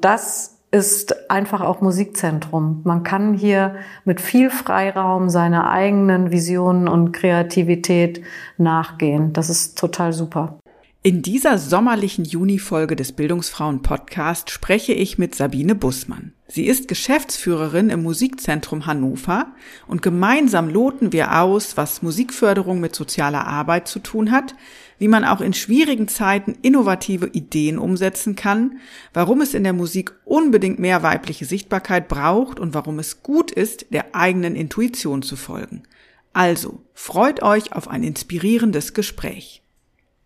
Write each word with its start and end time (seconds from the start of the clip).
Das 0.00 0.56
ist 0.70 1.30
einfach 1.30 1.62
auch 1.62 1.80
Musikzentrum. 1.80 2.82
Man 2.84 3.02
kann 3.02 3.34
hier 3.34 3.76
mit 4.04 4.20
viel 4.20 4.50
Freiraum 4.50 5.28
seine 5.28 5.68
eigenen 5.68 6.30
Visionen 6.30 6.86
und 6.86 7.12
Kreativität 7.12 8.22
nachgehen. 8.56 9.32
Das 9.32 9.50
ist 9.50 9.76
total 9.78 10.12
super. 10.12 10.58
In 11.02 11.22
dieser 11.22 11.56
sommerlichen 11.56 12.26
Juni-Folge 12.26 12.94
des 12.94 13.12
Bildungsfrauen 13.12 13.80
Podcast 13.80 14.50
spreche 14.50 14.92
ich 14.92 15.16
mit 15.16 15.34
Sabine 15.34 15.74
Bussmann. 15.74 16.34
Sie 16.46 16.66
ist 16.66 16.88
Geschäftsführerin 16.88 17.88
im 17.88 18.02
Musikzentrum 18.02 18.84
Hannover 18.84 19.46
und 19.86 20.02
gemeinsam 20.02 20.68
loten 20.68 21.12
wir 21.12 21.40
aus, 21.40 21.78
was 21.78 22.02
Musikförderung 22.02 22.80
mit 22.80 22.94
sozialer 22.94 23.46
Arbeit 23.46 23.88
zu 23.88 23.98
tun 24.00 24.30
hat, 24.30 24.54
wie 25.00 25.08
man 25.08 25.24
auch 25.24 25.40
in 25.40 25.54
schwierigen 25.54 26.06
Zeiten 26.06 26.56
innovative 26.62 27.26
Ideen 27.26 27.78
umsetzen 27.78 28.36
kann, 28.36 28.78
warum 29.14 29.40
es 29.40 29.54
in 29.54 29.64
der 29.64 29.72
Musik 29.72 30.12
unbedingt 30.24 30.78
mehr 30.78 31.02
weibliche 31.02 31.46
Sichtbarkeit 31.46 32.06
braucht 32.06 32.60
und 32.60 32.74
warum 32.74 32.98
es 32.98 33.22
gut 33.22 33.50
ist, 33.50 33.86
der 33.92 34.14
eigenen 34.14 34.54
Intuition 34.54 35.22
zu 35.22 35.36
folgen. 35.36 35.82
Also, 36.34 36.82
freut 36.94 37.42
euch 37.42 37.72
auf 37.72 37.88
ein 37.88 38.04
inspirierendes 38.04 38.92
Gespräch. 38.92 39.62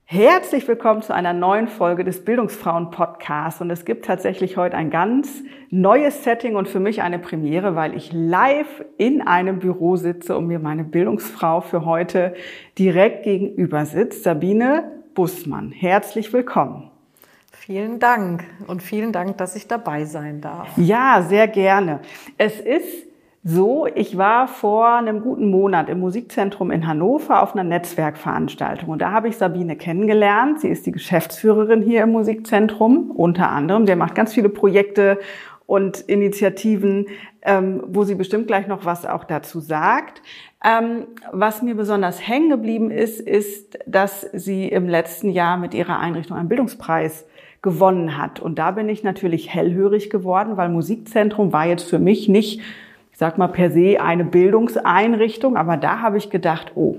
Herzlich 0.07 0.69
willkommen 0.69 1.01
zu 1.01 1.15
einer 1.15 1.33
neuen 1.33 1.67
Folge 1.67 2.05
des 2.05 2.27
Bildungsfrauen 2.27 2.91
Podcasts. 2.91 3.63
Und 3.63 3.71
es 3.71 3.87
gibt 3.87 4.05
tatsächlich 4.05 4.59
heute 4.59 4.77
ein 4.77 4.91
ganz 4.91 5.43
neues 5.71 6.25
Setting 6.25 6.57
und 6.57 6.69
für 6.69 6.79
mich 6.79 7.01
eine 7.01 7.19
Premiere, 7.19 7.75
weil 7.75 7.97
ich 7.97 8.13
live 8.13 8.85
in 8.99 9.27
einem 9.27 9.61
Büro 9.61 9.97
sitze 9.97 10.37
und 10.37 10.47
mir 10.47 10.59
meine 10.59 10.85
Bildungsfrau 10.85 11.63
für 11.63 11.87
heute 11.87 12.35
direkt 12.79 13.25
gegenüber 13.25 13.87
sitzt. 13.87 14.25
Sabine 14.25 14.93
Bussmann. 15.15 15.73
Herzlich 15.73 16.35
willkommen. 16.35 16.91
Vielen 17.51 17.99
Dank 17.99 18.45
und 18.67 18.83
vielen 18.83 19.11
Dank, 19.11 19.39
dass 19.39 19.57
ich 19.57 19.69
dabei 19.69 20.05
sein 20.05 20.43
darf. 20.43 20.69
Ja, 20.77 21.25
sehr 21.27 21.49
gerne. 21.49 22.01
Es 22.37 22.61
ist 22.61 23.07
so, 23.47 23.87
ich 23.95 24.17
war 24.17 24.49
vor 24.49 24.89
einem 24.89 25.21
guten 25.21 25.51
Monat 25.51 25.91
im 25.91 26.01
Musikzentrum 26.01 26.71
in 26.71 26.87
Hannover 26.87 27.43
auf 27.43 27.53
einer 27.53 27.63
Netzwerkveranstaltung 27.63 28.89
und 28.89 29.03
da 29.03 29.13
habe 29.13 29.29
ich 29.29 29.37
Sabine 29.37 29.77
kennengelernt. 29.77 30.63
Sie 30.63 30.69
ist 30.69 30.87
die 30.87 30.93
Geschäftsführerin 30.93 31.83
hier 31.83 32.05
im 32.05 32.13
Musikzentrum 32.13 33.11
unter 33.11 33.51
anderem. 33.51 33.85
Der 33.85 33.97
macht 33.97 34.15
ganz 34.15 34.33
viele 34.33 34.49
Projekte 34.49 35.19
und 35.67 36.01
Initiativen, 36.01 37.07
ähm, 37.43 37.83
wo 37.87 38.05
sie 38.05 38.15
bestimmt 38.15 38.47
gleich 38.47 38.67
noch 38.67 38.87
was 38.87 39.05
auch 39.05 39.25
dazu 39.25 39.61
sagt. 39.61 40.23
Ähm, 40.65 41.07
was 41.31 41.61
mir 41.61 41.75
besonders 41.75 42.27
hängen 42.27 42.49
geblieben 42.49 42.91
ist, 42.91 43.21
ist, 43.21 43.79
dass 43.87 44.23
sie 44.33 44.69
im 44.69 44.89
letzten 44.89 45.29
Jahr 45.29 45.59
mit 45.59 45.75
ihrer 45.75 45.99
Einrichtung 45.99 46.39
einen 46.39 46.49
Bildungspreis 46.49 47.27
gewonnen 47.61 48.17
hat. 48.17 48.41
Und 48.41 48.59
da 48.59 48.71
bin 48.71 48.89
ich 48.89 49.03
natürlich 49.03 49.53
hellhörig 49.53 50.09
geworden, 50.09 50.57
weil 50.57 50.71
Musikzentrum 50.71 51.53
war 51.53 51.67
jetzt 51.67 51.89
für 51.89 51.99
mich 51.99 52.27
nicht 52.27 52.63
ich 53.15 53.19
sag 53.21 53.39
mal 53.39 53.47
per 53.47 53.71
se 53.71 54.01
eine 54.01 54.25
Bildungseinrichtung, 54.25 55.57
aber 55.57 55.77
da 55.77 56.01
habe 56.01 56.19
ich 56.19 56.31
gedacht, 56.31 56.73
oh, 56.75 56.97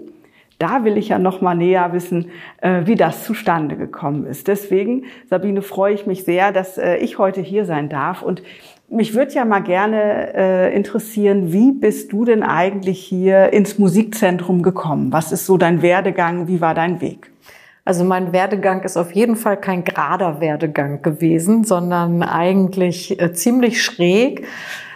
da 0.59 0.85
will 0.85 0.97
ich 0.97 1.09
ja 1.09 1.19
noch 1.19 1.41
mal 1.41 1.55
näher 1.55 1.91
wissen, 1.91 2.31
äh, 2.61 2.83
wie 2.85 2.95
das 2.95 3.25
zustande 3.25 3.75
gekommen 3.75 4.25
ist. 4.25 4.47
Deswegen, 4.47 5.03
Sabine, 5.29 5.61
freue 5.61 5.93
ich 5.93 6.07
mich 6.07 6.23
sehr, 6.23 6.53
dass 6.53 6.77
äh, 6.77 6.95
ich 6.95 7.17
heute 7.17 7.41
hier 7.41 7.65
sein 7.65 7.89
darf 7.89 8.21
und 8.21 8.43
mich 8.87 9.13
würde 9.13 9.33
ja 9.33 9.43
mal 9.43 9.59
gerne 9.59 10.33
äh, 10.33 10.73
interessieren, 10.73 11.51
wie 11.51 11.73
bist 11.73 12.13
du 12.13 12.23
denn 12.23 12.43
eigentlich 12.43 12.99
hier 13.03 13.51
ins 13.51 13.77
Musikzentrum 13.77 14.63
gekommen? 14.63 15.11
Was 15.11 15.33
ist 15.33 15.45
so 15.45 15.57
dein 15.57 15.81
Werdegang? 15.81 16.47
Wie 16.47 16.61
war 16.61 16.73
dein 16.73 17.01
Weg? 17.01 17.29
Also 17.83 18.05
mein 18.05 18.31
Werdegang 18.31 18.83
ist 18.83 18.95
auf 18.95 19.11
jeden 19.11 19.35
Fall 19.35 19.57
kein 19.57 19.83
gerader 19.83 20.39
Werdegang 20.39 21.01
gewesen, 21.01 21.65
sondern 21.65 22.23
eigentlich 22.23 23.17
ziemlich 23.33 23.83
schräg 23.83 24.47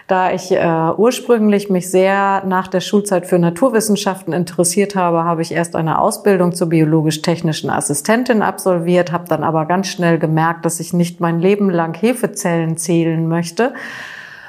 da 0.10 0.32
ich 0.32 0.52
äh, 0.52 0.92
ursprünglich 0.98 1.70
mich 1.70 1.92
sehr 1.92 2.44
nach 2.44 2.68
der 2.68 2.80
Schulzeit 2.80 3.28
für 3.28 3.38
Naturwissenschaften 3.38 4.34
interessiert 4.34 4.96
habe, 4.96 5.24
habe 5.24 5.44
ich 5.44 5.52
erst 5.52 5.76
eine 5.76 6.00
Ausbildung 6.00 6.54
zur 6.54 6.68
biologisch-technischen 6.68 7.70
Assistentin 7.70 8.42
absolviert, 8.42 9.12
habe 9.12 9.26
dann 9.28 9.44
aber 9.44 9.66
ganz 9.68 9.88
schnell 9.88 10.18
gemerkt, 10.18 10.66
dass 10.66 10.80
ich 10.80 10.94
nicht 10.94 11.20
mein 11.20 11.40
Leben 11.40 11.70
lang 11.70 11.94
Hefezellen 11.94 12.76
zählen 12.76 13.28
möchte. 13.28 13.74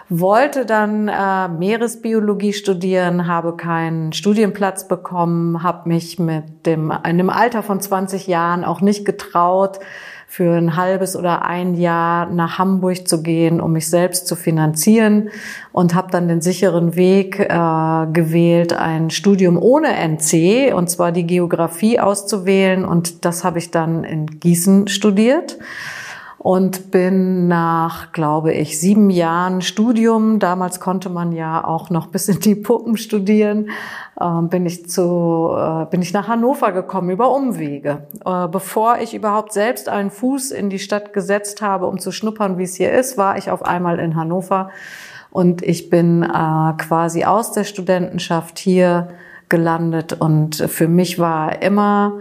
Wollte 0.08 0.64
dann 0.64 1.08
äh, 1.08 1.48
Meeresbiologie 1.48 2.54
studieren, 2.54 3.26
habe 3.26 3.54
keinen 3.54 4.14
Studienplatz 4.14 4.88
bekommen, 4.88 5.62
habe 5.62 5.90
mich 5.90 6.18
mit 6.18 6.64
dem 6.64 6.86
in 6.90 6.90
einem 6.90 7.30
Alter 7.30 7.62
von 7.62 7.80
20 7.80 8.26
Jahren 8.26 8.64
auch 8.64 8.80
nicht 8.80 9.04
getraut, 9.04 9.78
für 10.30 10.56
ein 10.56 10.76
halbes 10.76 11.16
oder 11.16 11.44
ein 11.44 11.74
Jahr 11.74 12.30
nach 12.30 12.56
Hamburg 12.56 13.08
zu 13.08 13.20
gehen, 13.20 13.60
um 13.60 13.72
mich 13.72 13.90
selbst 13.90 14.28
zu 14.28 14.36
finanzieren 14.36 15.30
und 15.72 15.96
habe 15.96 16.12
dann 16.12 16.28
den 16.28 16.40
sicheren 16.40 16.94
Weg 16.94 17.40
äh, 17.40 18.06
gewählt, 18.12 18.72
ein 18.72 19.10
Studium 19.10 19.60
ohne 19.60 19.88
NC 19.88 20.72
und 20.72 20.88
zwar 20.88 21.10
die 21.10 21.26
Geografie 21.26 21.98
auszuwählen. 21.98 22.84
Und 22.84 23.24
das 23.24 23.42
habe 23.42 23.58
ich 23.58 23.72
dann 23.72 24.04
in 24.04 24.38
Gießen 24.38 24.86
studiert 24.86 25.58
und 26.42 26.90
bin 26.90 27.48
nach, 27.48 28.12
glaube 28.12 28.54
ich, 28.54 28.80
sieben 28.80 29.10
Jahren 29.10 29.60
Studium, 29.60 30.38
damals 30.38 30.80
konnte 30.80 31.10
man 31.10 31.32
ja 31.32 31.62
auch 31.62 31.90
noch 31.90 32.06
bis 32.06 32.28
in 32.28 32.40
die 32.40 32.54
Puppen 32.54 32.96
studieren, 32.96 33.68
äh, 34.18 34.40
bin 34.48 34.64
ich 34.64 34.88
zu, 34.88 35.50
äh, 35.54 35.84
bin 35.90 36.00
ich 36.00 36.14
nach 36.14 36.28
Hannover 36.28 36.72
gekommen 36.72 37.10
über 37.10 37.30
Umwege. 37.30 38.06
Äh, 38.24 38.48
bevor 38.48 39.00
ich 39.02 39.12
überhaupt 39.12 39.52
selbst 39.52 39.90
einen 39.90 40.10
Fuß 40.10 40.50
in 40.52 40.70
die 40.70 40.78
Stadt 40.78 41.12
gesetzt 41.12 41.60
habe, 41.60 41.86
um 41.86 41.98
zu 41.98 42.10
schnuppern, 42.10 42.56
wie 42.56 42.64
es 42.64 42.74
hier 42.74 42.90
ist, 42.90 43.18
war 43.18 43.36
ich 43.36 43.50
auf 43.50 43.62
einmal 43.62 43.98
in 43.98 44.16
Hannover 44.16 44.70
und 45.30 45.60
ich 45.60 45.90
bin 45.90 46.22
äh, 46.22 46.72
quasi 46.78 47.24
aus 47.24 47.52
der 47.52 47.64
Studentenschaft 47.64 48.58
hier 48.58 49.08
gelandet 49.50 50.14
und 50.14 50.56
für 50.56 50.88
mich 50.88 51.18
war 51.18 51.60
immer 51.60 52.20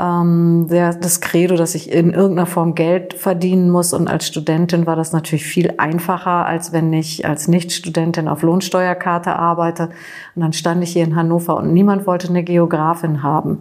ähm, 0.00 0.66
der, 0.68 0.94
das 0.94 1.20
Credo, 1.20 1.56
dass 1.56 1.74
ich 1.74 1.92
in 1.92 2.12
irgendeiner 2.12 2.46
Form 2.46 2.74
Geld 2.74 3.14
verdienen 3.14 3.70
muss. 3.70 3.92
Und 3.92 4.08
als 4.08 4.26
Studentin 4.26 4.86
war 4.86 4.96
das 4.96 5.12
natürlich 5.12 5.44
viel 5.44 5.74
einfacher, 5.78 6.46
als 6.46 6.72
wenn 6.72 6.92
ich 6.92 7.26
als 7.26 7.48
Nichtstudentin 7.48 8.28
auf 8.28 8.42
Lohnsteuerkarte 8.42 9.36
arbeite. 9.36 9.90
Und 10.34 10.42
dann 10.42 10.52
stand 10.52 10.82
ich 10.82 10.92
hier 10.92 11.04
in 11.04 11.16
Hannover 11.16 11.56
und 11.56 11.72
niemand 11.72 12.06
wollte 12.06 12.28
eine 12.28 12.42
Geografin 12.42 13.22
haben. 13.22 13.60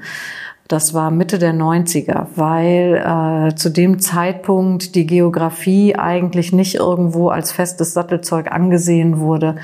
Das 0.70 0.94
war 0.94 1.10
Mitte 1.10 1.40
der 1.40 1.56
90er, 1.56 2.28
weil 2.36 3.04
äh, 3.04 3.56
zu 3.56 3.72
dem 3.72 3.98
Zeitpunkt 3.98 4.94
die 4.94 5.08
Geografie 5.08 5.96
eigentlich 5.96 6.54
nicht 6.54 6.76
irgendwo 6.76 7.30
als 7.30 7.52
festes 7.52 7.94
Sattelzeug 7.94 8.52
angesehen 8.52 9.20
wurde. 9.20 9.56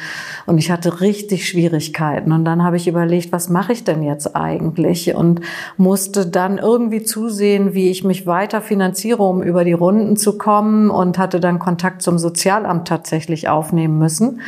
Und 0.48 0.58
ich 0.58 0.72
hatte 0.72 1.02
richtig 1.02 1.48
Schwierigkeiten. 1.48 2.32
Und 2.32 2.44
dann 2.44 2.64
habe 2.64 2.78
ich 2.78 2.88
überlegt, 2.88 3.32
was 3.32 3.50
mache 3.50 3.74
ich 3.74 3.84
denn 3.84 4.02
jetzt 4.02 4.36
eigentlich? 4.36 5.14
Und 5.14 5.42
musste 5.78 6.26
dann 6.26 6.58
irgendwie 6.58 7.04
zusehen, 7.04 7.76
wie 7.76 7.92
ich 7.92 8.04
mich 8.04 8.26
weiter 8.26 8.60
finanziere, 8.60 9.22
um 9.22 9.44
über 9.44 9.64
die 9.64 9.74
Runden 9.74 10.18
zu 10.18 10.40
kommen 10.40 10.90
und 10.90 11.20
hatte 11.20 11.40
dann 11.40 11.60
Kontakt 11.60 12.02
zum 12.02 12.18
Sozialamt 12.18 12.88
tatsächlich 12.88 13.48
aufnehmen 13.48 14.00
müssen. 14.00 14.42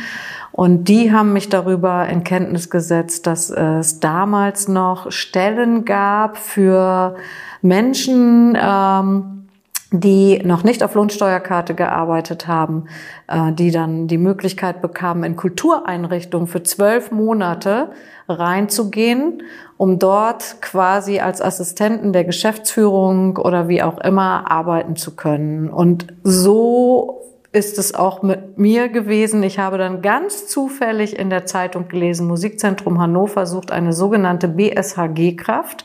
Und 0.58 0.88
die 0.88 1.12
haben 1.12 1.32
mich 1.32 1.48
darüber 1.48 2.08
in 2.08 2.24
Kenntnis 2.24 2.68
gesetzt, 2.68 3.28
dass 3.28 3.48
es 3.48 4.00
damals 4.00 4.66
noch 4.66 5.12
Stellen 5.12 5.84
gab 5.84 6.36
für 6.36 7.14
Menschen, 7.62 8.58
ähm, 8.60 9.46
die 9.92 10.40
noch 10.44 10.64
nicht 10.64 10.82
auf 10.82 10.96
Lohnsteuerkarte 10.96 11.76
gearbeitet 11.76 12.48
haben, 12.48 12.86
äh, 13.28 13.52
die 13.52 13.70
dann 13.70 14.08
die 14.08 14.18
Möglichkeit 14.18 14.82
bekamen, 14.82 15.22
in 15.22 15.36
Kultureinrichtungen 15.36 16.48
für 16.48 16.64
zwölf 16.64 17.12
Monate 17.12 17.92
reinzugehen, 18.28 19.44
um 19.76 20.00
dort 20.00 20.60
quasi 20.60 21.20
als 21.20 21.40
Assistenten 21.40 22.12
der 22.12 22.24
Geschäftsführung 22.24 23.36
oder 23.36 23.68
wie 23.68 23.80
auch 23.80 23.98
immer 23.98 24.50
arbeiten 24.50 24.96
zu 24.96 25.14
können. 25.14 25.70
Und 25.70 26.08
so 26.24 27.17
ist 27.52 27.78
es 27.78 27.94
auch 27.94 28.22
mit 28.22 28.58
mir 28.58 28.88
gewesen. 28.88 29.42
Ich 29.42 29.58
habe 29.58 29.78
dann 29.78 30.02
ganz 30.02 30.46
zufällig 30.46 31.18
in 31.18 31.30
der 31.30 31.46
Zeitung 31.46 31.88
gelesen, 31.88 32.26
Musikzentrum 32.26 33.00
Hannover 33.00 33.46
sucht 33.46 33.70
eine 33.70 33.92
sogenannte 33.92 34.48
BSHG-Kraft. 34.48 35.84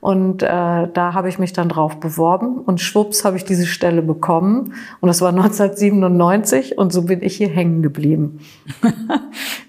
Und 0.00 0.42
äh, 0.42 0.46
da 0.46 1.12
habe 1.12 1.28
ich 1.28 1.38
mich 1.38 1.52
dann 1.52 1.68
drauf 1.68 2.00
beworben 2.00 2.58
und 2.58 2.80
schwupps 2.80 3.22
habe 3.24 3.36
ich 3.36 3.44
diese 3.44 3.66
Stelle 3.66 4.00
bekommen. 4.00 4.72
Und 5.00 5.08
das 5.08 5.20
war 5.20 5.28
1997 5.28 6.78
und 6.78 6.90
so 6.90 7.02
bin 7.02 7.22
ich 7.22 7.36
hier 7.36 7.50
hängen 7.50 7.82
geblieben. 7.82 8.40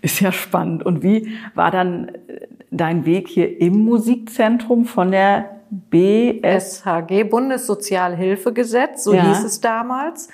Ist 0.01 0.21
ja 0.21 0.31
spannend. 0.31 0.85
Und 0.85 1.03
wie 1.03 1.33
war 1.53 1.69
dann 1.69 2.07
äh, 2.07 2.47
dein 2.71 3.05
Weg 3.05 3.27
hier 3.27 3.59
im 3.59 3.83
Musikzentrum 3.83 4.85
von 4.85 5.11
der 5.11 5.49
BSHG, 5.69 7.25
Bundessozialhilfegesetz, 7.29 9.03
so 9.03 9.13
ja. 9.13 9.27
hieß 9.27 9.43
es 9.43 9.59
damals. 9.59 10.29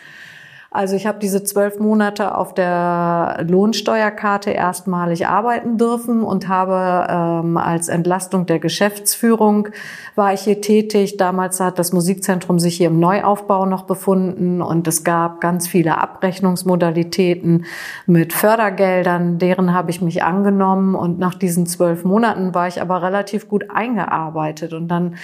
Also 0.77 0.95
ich 0.95 1.07
habe 1.07 1.17
diese 1.17 1.43
zwölf 1.43 1.79
Monate 1.79 2.37
auf 2.37 2.53
der 2.53 3.43
Lohnsteuerkarte 3.49 4.51
erstmalig 4.51 5.25
arbeiten 5.25 5.79
dürfen 5.79 6.21
und 6.21 6.47
habe 6.47 7.07
ähm, 7.09 7.57
als 7.57 7.87
Entlastung 7.87 8.45
der 8.45 8.59
Geschäftsführung 8.59 9.69
war 10.13 10.33
ich 10.33 10.41
hier 10.41 10.61
tätig. 10.61 11.17
Damals 11.17 11.59
hat 11.59 11.79
das 11.79 11.93
Musikzentrum 11.93 12.59
sich 12.59 12.77
hier 12.77 12.89
im 12.89 12.99
Neuaufbau 12.99 13.65
noch 13.65 13.85
befunden 13.85 14.61
und 14.61 14.87
es 14.87 15.03
gab 15.03 15.41
ganz 15.41 15.67
viele 15.67 15.97
Abrechnungsmodalitäten 15.97 17.65
mit 18.05 18.31
Fördergeldern. 18.31 19.39
Deren 19.39 19.73
habe 19.73 19.89
ich 19.89 20.03
mich 20.03 20.23
angenommen 20.23 20.93
und 20.93 21.17
nach 21.17 21.33
diesen 21.33 21.65
zwölf 21.65 22.03
Monaten 22.03 22.53
war 22.53 22.67
ich 22.67 22.83
aber 22.83 23.01
relativ 23.01 23.49
gut 23.49 23.71
eingearbeitet 23.71 24.73
und 24.73 24.89
dann 24.89 25.15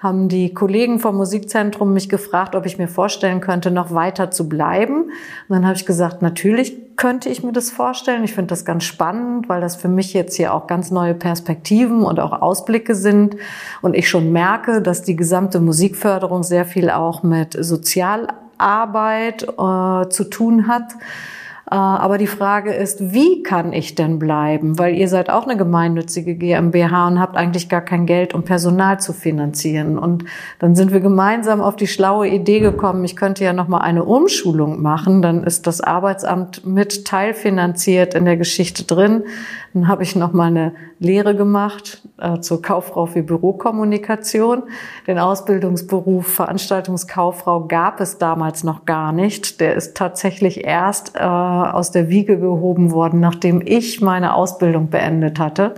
haben 0.00 0.28
die 0.28 0.54
Kollegen 0.54 0.98
vom 0.98 1.16
Musikzentrum 1.16 1.92
mich 1.92 2.08
gefragt, 2.08 2.54
ob 2.54 2.64
ich 2.64 2.78
mir 2.78 2.88
vorstellen 2.88 3.42
könnte, 3.42 3.70
noch 3.70 3.92
weiter 3.92 4.30
zu 4.30 4.48
bleiben. 4.48 5.02
Und 5.02 5.10
dann 5.48 5.66
habe 5.66 5.76
ich 5.76 5.84
gesagt, 5.84 6.22
natürlich 6.22 6.96
könnte 6.96 7.28
ich 7.28 7.42
mir 7.42 7.52
das 7.52 7.70
vorstellen. 7.70 8.24
Ich 8.24 8.32
finde 8.32 8.48
das 8.48 8.64
ganz 8.64 8.84
spannend, 8.84 9.50
weil 9.50 9.60
das 9.60 9.76
für 9.76 9.88
mich 9.88 10.14
jetzt 10.14 10.36
hier 10.36 10.54
auch 10.54 10.66
ganz 10.66 10.90
neue 10.90 11.12
Perspektiven 11.12 12.02
und 12.02 12.18
auch 12.18 12.32
Ausblicke 12.32 12.94
sind. 12.94 13.36
Und 13.82 13.94
ich 13.94 14.08
schon 14.08 14.32
merke, 14.32 14.80
dass 14.80 15.02
die 15.02 15.16
gesamte 15.16 15.60
Musikförderung 15.60 16.44
sehr 16.44 16.64
viel 16.64 16.88
auch 16.88 17.22
mit 17.22 17.54
Sozialarbeit 17.62 19.42
äh, 19.42 20.08
zu 20.08 20.24
tun 20.30 20.66
hat. 20.66 20.94
Äh, 21.70 21.74
aber 21.74 22.18
die 22.18 22.26
Frage 22.26 22.72
ist, 22.72 23.12
wie 23.12 23.42
kann 23.42 23.72
ich 23.72 23.94
denn 23.94 24.18
bleiben? 24.18 24.78
Weil 24.78 24.96
ihr 24.96 25.08
seid 25.08 25.30
auch 25.30 25.44
eine 25.44 25.56
gemeinnützige 25.56 26.34
GmbH 26.34 27.06
und 27.06 27.20
habt 27.20 27.36
eigentlich 27.36 27.68
gar 27.68 27.80
kein 27.80 28.06
Geld, 28.06 28.34
um 28.34 28.42
Personal 28.42 28.98
zu 28.98 29.12
finanzieren. 29.12 29.96
Und 29.96 30.24
dann 30.58 30.74
sind 30.74 30.92
wir 30.92 31.00
gemeinsam 31.00 31.60
auf 31.60 31.76
die 31.76 31.86
schlaue 31.86 32.26
Idee 32.26 32.58
gekommen, 32.58 33.04
ich 33.04 33.14
könnte 33.14 33.44
ja 33.44 33.52
noch 33.52 33.68
mal 33.68 33.78
eine 33.78 34.04
Umschulung 34.04 34.82
machen. 34.82 35.22
Dann 35.22 35.44
ist 35.44 35.68
das 35.68 35.80
Arbeitsamt 35.80 36.66
mit 36.66 37.04
teilfinanziert 37.04 38.14
in 38.14 38.24
der 38.24 38.36
Geschichte 38.36 38.84
drin. 38.84 39.22
Dann 39.72 39.86
habe 39.86 40.02
ich 40.02 40.16
noch 40.16 40.32
mal 40.32 40.48
eine 40.48 40.74
Lehre 40.98 41.36
gemacht 41.36 42.02
äh, 42.18 42.40
zur 42.40 42.60
Kauffrau 42.60 43.06
für 43.06 43.22
Bürokommunikation. 43.22 44.64
Den 45.06 45.18
Ausbildungsberuf 45.18 46.26
Veranstaltungskauffrau 46.26 47.66
gab 47.68 48.00
es 48.00 48.18
damals 48.18 48.64
noch 48.64 48.84
gar 48.84 49.12
nicht. 49.12 49.60
Der 49.60 49.76
ist 49.76 49.96
tatsächlich 49.96 50.64
erst 50.64 51.14
äh, 51.14 51.20
aus 51.20 51.92
der 51.92 52.08
Wiege 52.08 52.38
gehoben 52.38 52.90
worden, 52.90 53.20
nachdem 53.20 53.62
ich 53.64 54.00
meine 54.00 54.34
Ausbildung 54.34 54.90
beendet 54.90 55.38
hatte. 55.38 55.74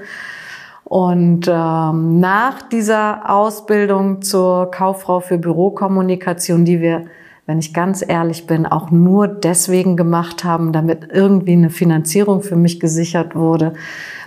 Und 0.85 1.49
ähm, 1.49 2.21
nach 2.21 2.63
dieser 2.63 3.31
Ausbildung 3.31 4.23
zur 4.23 4.71
Kauffrau 4.71 5.21
für 5.21 5.39
Bürokommunikation, 5.39 6.65
die 6.65 6.81
wir 6.81 7.05
wenn 7.47 7.59
ich 7.59 7.75
ganz 7.75 8.05
ehrlich 8.07 8.47
bin, 8.47 8.67
auch 8.67 8.91
nur 8.91 9.27
deswegen 9.27 9.97
gemacht 9.97 10.45
haben, 10.45 10.73
damit 10.73 11.09
irgendwie 11.13 11.53
eine 11.53 11.71
Finanzierung 11.71 12.43
für 12.43 12.57
mich 12.57 12.79
gesichert 12.79 13.35
wurde, 13.35 13.75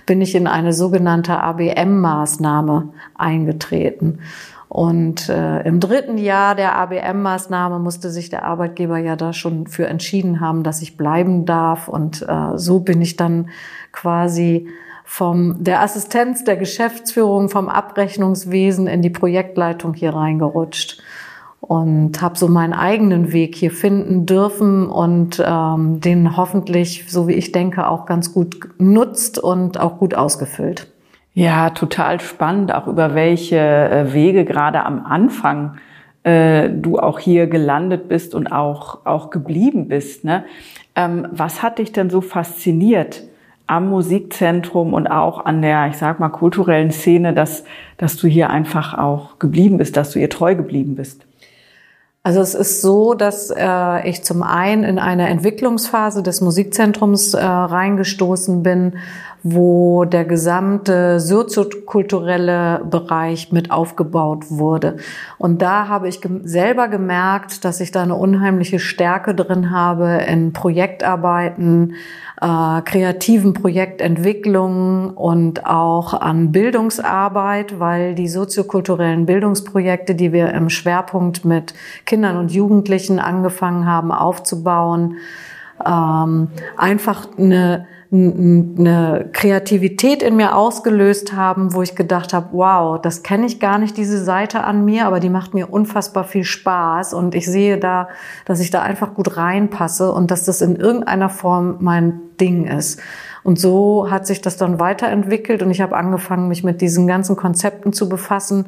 bin 0.04 0.20
ich 0.20 0.34
in 0.34 0.46
eine 0.46 0.72
sogenannte 0.72 1.40
ABM-Maßnahme 1.40 2.90
eingetreten. 3.14 4.18
Und 4.68 5.28
äh, 5.28 5.62
im 5.62 5.80
dritten 5.80 6.18
Jahr 6.18 6.54
der 6.54 6.76
ABM-Maßnahme 6.76 7.78
musste 7.78 8.10
sich 8.10 8.28
der 8.28 8.44
Arbeitgeber 8.44 8.98
ja 8.98 9.16
da 9.16 9.32
schon 9.32 9.66
für 9.66 9.86
entschieden 9.86 10.40
haben, 10.40 10.62
dass 10.62 10.82
ich 10.82 10.96
bleiben 10.96 11.46
darf. 11.46 11.88
Und 11.88 12.22
äh, 12.28 12.56
so 12.58 12.80
bin 12.80 13.00
ich 13.00 13.16
dann 13.16 13.48
quasi 13.92 14.68
vom 15.04 15.62
der 15.62 15.80
Assistenz 15.82 16.44
der 16.44 16.56
Geschäftsführung, 16.56 17.48
vom 17.48 17.68
Abrechnungswesen 17.68 18.88
in 18.88 19.02
die 19.02 19.10
Projektleitung 19.10 19.94
hier 19.94 20.14
reingerutscht 20.14 21.00
und 21.66 22.22
habe 22.22 22.38
so 22.38 22.46
meinen 22.46 22.72
eigenen 22.72 23.32
Weg 23.32 23.56
hier 23.56 23.72
finden 23.72 24.24
dürfen 24.24 24.86
und 24.86 25.42
ähm, 25.44 26.00
den 26.00 26.36
hoffentlich, 26.36 27.04
so 27.08 27.26
wie 27.26 27.32
ich 27.32 27.50
denke, 27.50 27.88
auch 27.88 28.06
ganz 28.06 28.32
gut 28.32 28.68
nutzt 28.78 29.38
und 29.38 29.80
auch 29.80 29.98
gut 29.98 30.14
ausgefüllt. 30.14 30.92
Ja, 31.34 31.70
total 31.70 32.20
spannend, 32.20 32.72
auch 32.72 32.86
über 32.86 33.14
welche 33.14 33.58
äh, 33.58 34.12
Wege 34.12 34.44
gerade 34.44 34.84
am 34.84 35.04
Anfang 35.04 35.78
äh, 36.22 36.70
du 36.70 36.98
auch 36.98 37.18
hier 37.18 37.48
gelandet 37.48 38.08
bist 38.08 38.34
und 38.34 38.46
auch, 38.46 39.04
auch 39.04 39.30
geblieben 39.30 39.88
bist. 39.88 40.24
Ne? 40.24 40.44
Ähm, 40.94 41.26
was 41.32 41.62
hat 41.62 41.78
dich 41.78 41.92
denn 41.92 42.10
so 42.10 42.20
fasziniert 42.20 43.24
am 43.66 43.90
Musikzentrum 43.90 44.94
und 44.94 45.08
auch 45.08 45.44
an 45.44 45.62
der, 45.62 45.88
ich 45.88 45.96
sag 45.96 46.20
mal, 46.20 46.28
kulturellen 46.28 46.92
Szene, 46.92 47.34
dass, 47.34 47.64
dass 47.96 48.16
du 48.16 48.28
hier 48.28 48.50
einfach 48.50 48.96
auch 48.96 49.40
geblieben 49.40 49.78
bist, 49.78 49.96
dass 49.96 50.12
du 50.12 50.20
ihr 50.20 50.30
treu 50.30 50.54
geblieben 50.54 50.94
bist? 50.94 51.26
Also 52.26 52.40
es 52.40 52.56
ist 52.56 52.82
so, 52.82 53.14
dass 53.14 53.52
äh, 53.56 54.08
ich 54.08 54.24
zum 54.24 54.42
einen 54.42 54.82
in 54.82 54.98
eine 54.98 55.28
Entwicklungsphase 55.28 56.24
des 56.24 56.40
Musikzentrums 56.40 57.34
äh, 57.34 57.44
reingestoßen 57.44 58.64
bin, 58.64 58.94
wo 59.48 60.04
der 60.04 60.24
gesamte 60.24 61.20
soziokulturelle 61.20 62.82
Bereich 62.90 63.52
mit 63.52 63.70
aufgebaut 63.70 64.46
wurde. 64.50 64.96
Und 65.38 65.62
da 65.62 65.88
habe 65.88 66.08
ich 66.08 66.20
selber 66.42 66.88
gemerkt, 66.88 67.64
dass 67.64 67.80
ich 67.80 67.92
da 67.92 68.02
eine 68.02 68.16
unheimliche 68.16 68.80
Stärke 68.80 69.34
drin 69.34 69.70
habe 69.70 70.24
in 70.26 70.52
Projektarbeiten, 70.52 71.94
äh, 72.40 72.82
kreativen 72.82 73.52
Projektentwicklungen 73.54 75.10
und 75.10 75.64
auch 75.64 76.12
an 76.12 76.50
Bildungsarbeit, 76.50 77.78
weil 77.78 78.16
die 78.16 78.28
soziokulturellen 78.28 79.26
Bildungsprojekte, 79.26 80.16
die 80.16 80.32
wir 80.32 80.52
im 80.54 80.70
Schwerpunkt 80.70 81.44
mit 81.44 81.72
Kindern 82.04 82.36
und 82.36 82.50
Jugendlichen 82.50 83.20
angefangen 83.20 83.86
haben 83.86 84.10
aufzubauen, 84.10 85.18
ähm, 85.84 86.48
einfach 86.76 87.28
eine 87.38 87.86
eine 88.12 89.28
Kreativität 89.32 90.22
in 90.22 90.36
mir 90.36 90.54
ausgelöst 90.56 91.32
haben, 91.32 91.74
wo 91.74 91.82
ich 91.82 91.96
gedacht 91.96 92.32
habe, 92.32 92.48
wow, 92.52 93.00
das 93.00 93.24
kenne 93.24 93.46
ich 93.46 93.58
gar 93.58 93.78
nicht, 93.78 93.96
diese 93.96 94.22
Seite 94.22 94.62
an 94.62 94.84
mir, 94.84 95.06
aber 95.06 95.18
die 95.18 95.28
macht 95.28 95.54
mir 95.54 95.72
unfassbar 95.72 96.24
viel 96.24 96.44
Spaß 96.44 97.14
und 97.14 97.34
ich 97.34 97.46
sehe 97.46 97.78
da, 97.78 98.08
dass 98.44 98.60
ich 98.60 98.70
da 98.70 98.82
einfach 98.82 99.14
gut 99.14 99.36
reinpasse 99.36 100.12
und 100.12 100.30
dass 100.30 100.44
das 100.44 100.60
in 100.60 100.76
irgendeiner 100.76 101.28
Form 101.28 101.78
mein 101.80 102.20
Ding 102.40 102.66
ist. 102.66 103.00
Und 103.42 103.58
so 103.58 104.10
hat 104.10 104.26
sich 104.26 104.40
das 104.40 104.56
dann 104.56 104.80
weiterentwickelt 104.80 105.62
und 105.62 105.70
ich 105.70 105.80
habe 105.80 105.96
angefangen, 105.96 106.48
mich 106.48 106.64
mit 106.64 106.80
diesen 106.80 107.06
ganzen 107.06 107.36
Konzepten 107.36 107.92
zu 107.92 108.08
befassen 108.08 108.66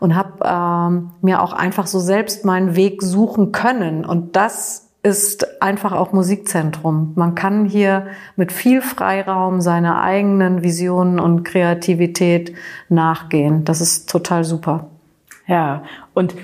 und 0.00 0.14
habe 0.14 0.44
ähm, 0.44 1.10
mir 1.22 1.42
auch 1.42 1.52
einfach 1.52 1.86
so 1.86 1.98
selbst 1.98 2.44
meinen 2.44 2.74
Weg 2.76 3.02
suchen 3.02 3.52
können. 3.52 4.04
Und 4.04 4.36
das 4.36 4.87
ist 5.02 5.62
einfach 5.62 5.92
auch 5.92 6.12
Musikzentrum. 6.12 7.12
Man 7.14 7.34
kann 7.34 7.64
hier 7.64 8.08
mit 8.36 8.52
viel 8.52 8.82
Freiraum 8.82 9.60
seine 9.60 10.00
eigenen 10.00 10.62
Visionen 10.62 11.20
und 11.20 11.44
Kreativität 11.44 12.54
nachgehen. 12.88 13.64
Das 13.64 13.80
ist 13.80 14.10
total 14.10 14.44
super. 14.44 14.88
Ja, 15.46 15.84
und 16.14 16.34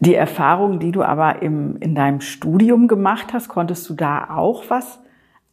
die 0.00 0.14
Erfahrung, 0.14 0.78
die 0.78 0.92
du 0.92 1.02
aber 1.02 1.42
im, 1.42 1.76
in 1.78 1.94
deinem 1.94 2.20
Studium 2.20 2.86
gemacht 2.86 3.32
hast, 3.32 3.48
konntest 3.48 3.88
du 3.88 3.94
da 3.94 4.30
auch 4.30 4.64
was 4.68 5.00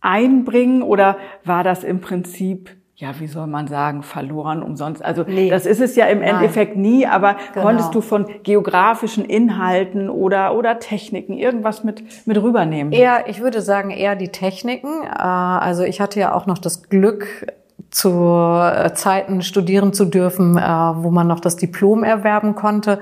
einbringen 0.01 0.83
oder 0.83 1.17
war 1.43 1.63
das 1.63 1.83
im 1.83 2.01
Prinzip 2.01 2.75
ja, 3.03 3.19
wie 3.19 3.27
soll 3.27 3.47
man 3.47 3.67
sagen, 3.67 4.01
verloren 4.01 4.63
umsonst. 4.63 5.03
Also 5.03 5.25
nee. 5.27 5.49
das 5.49 5.65
ist 5.65 5.81
es 5.81 5.97
ja 5.97 6.05
im 6.05 6.19
Nein. 6.19 6.35
Endeffekt 6.35 6.77
nie, 6.77 7.05
aber 7.05 7.35
genau. 7.53 7.65
konntest 7.65 7.93
du 7.93 7.99
von 7.99 8.25
geografischen 8.43 9.25
Inhalten 9.25 10.09
oder, 10.09 10.55
oder 10.55 10.79
Techniken 10.79 11.33
irgendwas 11.33 11.83
mit, 11.83 12.01
mit 12.25 12.41
rübernehmen? 12.41 12.93
Eher, 12.93 13.27
ich 13.27 13.41
würde 13.41 13.61
sagen, 13.61 13.89
eher 13.89 14.15
die 14.15 14.29
Techniken. 14.29 15.03
Äh, 15.03 15.17
also 15.17 15.83
ich 15.83 15.99
hatte 15.99 16.21
ja 16.21 16.33
auch 16.33 16.45
noch 16.45 16.57
das 16.57 16.89
Glück, 16.89 17.45
zu 17.89 18.09
äh, 18.09 18.93
Zeiten 18.93 19.41
studieren 19.43 19.93
zu 19.93 20.05
dürfen, 20.05 20.57
äh, 20.57 20.61
wo 20.61 21.11
man 21.11 21.27
noch 21.27 21.39
das 21.39 21.57
Diplom 21.57 22.03
erwerben 22.03 22.55
konnte. 22.55 22.99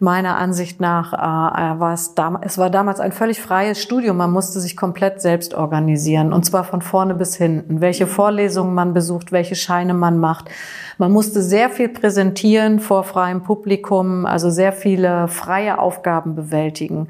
Meiner 0.00 0.36
Ansicht 0.36 0.80
nach 0.80 1.12
äh, 1.12 1.80
war 1.80 1.94
es, 1.94 2.14
dam 2.14 2.38
es 2.40 2.58
war 2.58 2.70
damals 2.70 3.00
ein 3.00 3.12
völlig 3.12 3.40
freies 3.40 3.82
Studium. 3.82 4.16
Man 4.16 4.30
musste 4.30 4.60
sich 4.60 4.76
komplett 4.76 5.20
selbst 5.20 5.54
organisieren 5.54 6.32
und 6.32 6.44
zwar 6.44 6.64
von 6.64 6.82
vorne 6.82 7.14
bis 7.14 7.36
hinten. 7.36 7.80
Welche 7.80 8.06
Vorlesungen 8.06 8.74
man 8.74 8.94
besucht, 8.94 9.32
welche 9.32 9.54
Scheine 9.56 9.94
man 9.94 10.18
macht. 10.18 10.50
Man 10.98 11.12
musste 11.12 11.42
sehr 11.42 11.70
viel 11.70 11.88
präsentieren 11.88 12.80
vor 12.80 13.04
freiem 13.04 13.42
Publikum, 13.44 14.26
also 14.26 14.50
sehr 14.50 14.72
viele 14.72 15.28
freie 15.28 15.78
Aufgaben 15.78 16.34
bewältigen. 16.34 17.08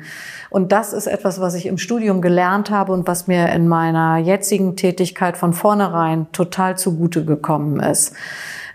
Und 0.50 0.72
das 0.72 0.92
ist 0.92 1.06
etwas, 1.06 1.40
was 1.40 1.54
ich 1.54 1.66
im 1.66 1.78
Studium 1.78 2.20
gelernt 2.20 2.70
habe 2.70 2.92
und 2.92 3.06
was 3.06 3.26
mir 3.26 3.48
in 3.50 3.66
meiner 3.66 4.18
jetzigen 4.18 4.76
Tätigkeit 4.76 5.36
von 5.36 5.54
vornherein 5.54 6.26
total 6.32 6.76
zugute 6.76 7.24
gekommen 7.24 7.80
ist. 7.80 8.14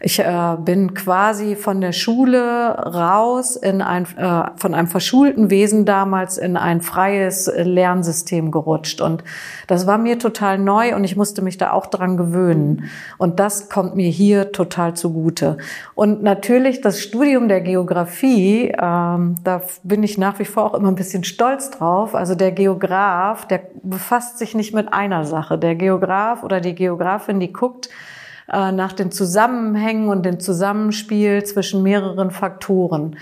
Ich 0.05 0.19
äh, 0.19 0.57
bin 0.59 0.93
quasi 0.95 1.55
von 1.55 1.79
der 1.79 1.93
Schule 1.93 2.75
raus 2.77 3.55
in 3.55 3.81
ein, 3.81 4.05
äh, 4.17 4.49
von 4.57 4.73
einem 4.73 4.89
verschulten 4.89 5.49
Wesen 5.49 5.85
damals 5.85 6.37
in 6.37 6.57
ein 6.57 6.81
freies 6.81 7.49
Lernsystem 7.55 8.51
gerutscht. 8.51 8.99
Und 8.99 9.23
das 9.67 9.87
war 9.87 9.97
mir 9.97 10.19
total 10.19 10.57
neu 10.57 10.93
und 10.93 11.05
ich 11.05 11.15
musste 11.15 11.41
mich 11.41 11.57
da 11.57 11.71
auch 11.71 11.85
dran 11.85 12.17
gewöhnen. 12.17 12.89
Und 13.17 13.39
das 13.39 13.69
kommt 13.69 13.95
mir 13.95 14.09
hier 14.09 14.51
total 14.51 14.93
zugute. 14.93 15.57
Und 15.95 16.21
natürlich 16.21 16.81
das 16.81 16.99
Studium 16.99 17.47
der 17.47 17.61
Geografie, 17.61 18.75
ähm, 18.77 19.35
da 19.45 19.61
bin 19.83 20.03
ich 20.03 20.17
nach 20.17 20.37
wie 20.37 20.45
vor 20.45 20.65
auch 20.65 20.73
immer 20.73 20.89
ein 20.89 20.95
bisschen 20.95 21.23
stolz 21.23 21.71
drauf. 21.71 22.13
Also 22.13 22.35
der 22.35 22.51
Geograf, 22.51 23.47
der 23.47 23.61
befasst 23.83 24.37
sich 24.37 24.53
nicht 24.53 24.73
mit 24.73 24.91
einer 24.91 25.23
Sache. 25.23 25.57
Der 25.57 25.75
Geograf 25.75 26.43
oder 26.43 26.59
die 26.59 26.75
Geografin, 26.75 27.39
die 27.39 27.53
guckt, 27.53 27.87
nach 28.47 28.93
den 28.93 29.11
Zusammenhängen 29.11 30.09
und 30.09 30.25
dem 30.25 30.39
Zusammenspiel 30.39 31.43
zwischen 31.43 31.83
mehreren 31.83 32.31
Faktoren. 32.31 33.17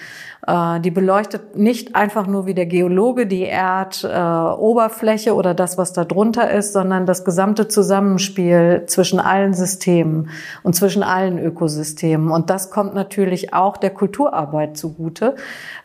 Äh, 0.48 0.79
die 0.79 0.89
beleuchtet 0.89 1.55
nicht 1.55 1.95
einfach 1.95 2.25
nur 2.25 2.45
wie 2.48 2.55
der 2.55 2.65
Geologe 2.65 3.27
die 3.27 3.45
Erdoberfläche 3.45 5.36
oder 5.36 5.53
das, 5.53 5.77
was 5.77 5.93
da 5.93 6.03
drunter 6.03 6.50
ist, 6.50 6.74
sondern 6.74 7.05
das 7.05 7.24
gesamte 7.24 7.67
Zusammenspiel 7.67 8.83
zwischen 8.88 9.19
allen 9.19 9.53
Systemen 9.53 10.29
und 10.63 10.75
zwischen 10.75 11.03
allen 11.03 11.38
Ökosystemen. 11.38 12.31
Und 12.31 12.50
das 12.50 12.71
kommt 12.71 12.95
natürlich 12.95 13.53
auch 13.53 13.77
der 13.77 13.91
Kulturarbeit 13.91 14.77
zugute, 14.77 15.36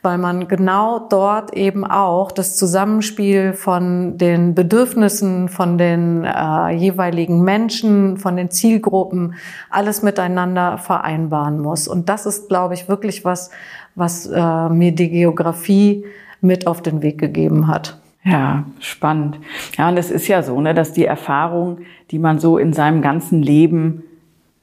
weil 0.01 0.17
man 0.17 0.49
genau 0.49 1.01
dort 1.01 1.53
eben 1.55 1.85
auch 1.85 2.33
das 2.33 2.57
Zusammenspiel 2.57 3.53
von 3.53 4.17
den 4.17 4.55
Bedürfnissen, 4.55 5.51
von 5.51 5.77
den 5.77 6.25
äh, 6.25 6.71
jeweiligen 6.71 7.43
Menschen, 7.43 8.17
von 8.17 8.37
den 8.37 8.51
Zielgruppen, 8.51 9.35
alles 9.69 10.03
miteinander 10.03 10.79
vereinbaren 10.79 11.61
muss. 11.61 11.89
Und 11.89 12.09
das 12.09 12.25
ist, 12.25 12.49
glaube 12.49 12.73
ich, 12.73 12.89
wirklich 12.89 13.25
was, 13.25 13.51
was 13.97 14.27
äh, 14.27 14.69
mir 14.69 14.93
die 14.93 15.11
Geografie 15.11 16.05
mit 16.41 16.69
auf 16.69 16.83
den 16.83 17.03
Weg 17.03 17.19
gegeben 17.19 17.67
hat. 17.67 17.99
Ja, 18.23 18.65
spannend. 18.81 19.39
Ja, 19.77 19.89
und 19.89 19.97
es 19.97 20.11
ist 20.11 20.29
ja 20.29 20.43
so, 20.43 20.61
ne, 20.61 20.75
dass 20.75 20.93
die 20.93 21.05
Erfahrung, 21.05 21.79
die 22.11 22.19
man 22.19 22.39
so 22.39 22.59
in 22.59 22.73
seinem 22.73 23.03
ganzen 23.03 23.43
Leben 23.43 24.03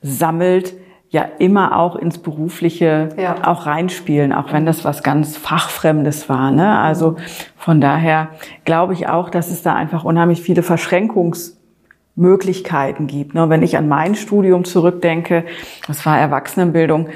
sammelt, 0.01 0.73
ja 1.13 1.29
immer 1.37 1.77
auch 1.77 1.95
ins 1.95 2.17
Berufliche 2.17 3.09
ja. 3.17 3.47
auch 3.47 3.67
reinspielen, 3.67 4.33
auch 4.33 4.51
wenn 4.51 4.65
das 4.65 4.83
was 4.83 5.03
ganz 5.03 5.37
Fachfremdes 5.37 6.27
war. 6.27 6.49
Ne? 6.49 6.79
Also 6.79 7.17
von 7.55 7.79
daher 7.79 8.29
glaube 8.65 8.93
ich 8.93 9.07
auch, 9.07 9.29
dass 9.29 9.51
es 9.51 9.61
da 9.61 9.75
einfach 9.75 10.03
unheimlich 10.03 10.41
viele 10.41 10.63
Verschränkungsmöglichkeiten 10.63 13.05
gibt. 13.05 13.35
Ne? 13.35 13.47
Wenn 13.47 13.61
ich 13.61 13.77
an 13.77 13.87
mein 13.87 14.15
Studium 14.15 14.65
zurückdenke, 14.65 15.45
das 15.85 16.03
war 16.03 16.17
Erwachsenenbildung, 16.17 17.09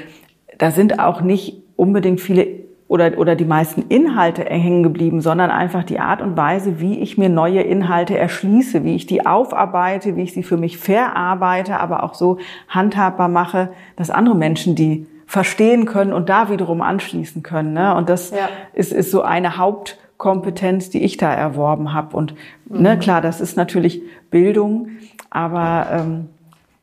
da 0.58 0.70
sind 0.70 1.00
auch 1.00 1.20
nicht 1.20 1.56
unbedingt 1.78 2.20
viele 2.20 2.46
oder, 2.88 3.18
oder 3.18 3.36
die 3.36 3.44
meisten 3.44 3.82
Inhalte 3.88 4.44
hängen 4.44 4.82
geblieben, 4.82 5.20
sondern 5.20 5.50
einfach 5.50 5.84
die 5.84 6.00
Art 6.00 6.22
und 6.22 6.36
Weise, 6.36 6.80
wie 6.80 6.98
ich 6.98 7.18
mir 7.18 7.28
neue 7.28 7.60
Inhalte 7.60 8.16
erschließe, 8.16 8.82
wie 8.82 8.96
ich 8.96 9.06
die 9.06 9.26
aufarbeite, 9.26 10.16
wie 10.16 10.22
ich 10.22 10.32
sie 10.32 10.42
für 10.42 10.56
mich 10.56 10.78
verarbeite, 10.78 11.78
aber 11.78 12.02
auch 12.02 12.14
so 12.14 12.38
handhabbar 12.68 13.28
mache, 13.28 13.70
dass 13.96 14.10
andere 14.10 14.34
Menschen 14.34 14.74
die 14.74 15.06
verstehen 15.26 15.84
können 15.84 16.14
und 16.14 16.30
da 16.30 16.50
wiederum 16.50 16.80
anschließen 16.80 17.42
können. 17.42 17.74
Ne? 17.74 17.94
Und 17.94 18.08
das 18.08 18.30
ja. 18.30 18.48
ist, 18.72 18.92
ist 18.92 19.10
so 19.10 19.20
eine 19.20 19.58
Hauptkompetenz, 19.58 20.88
die 20.88 21.02
ich 21.02 21.18
da 21.18 21.32
erworben 21.32 21.92
habe. 21.92 22.16
Und 22.16 22.34
ne, 22.64 22.78
mhm. 22.78 22.82
ne, 22.82 22.98
klar, 22.98 23.20
das 23.20 23.42
ist 23.42 23.58
natürlich 23.58 24.00
Bildung, 24.30 24.88
aber 25.28 25.88
ähm, 25.92 26.28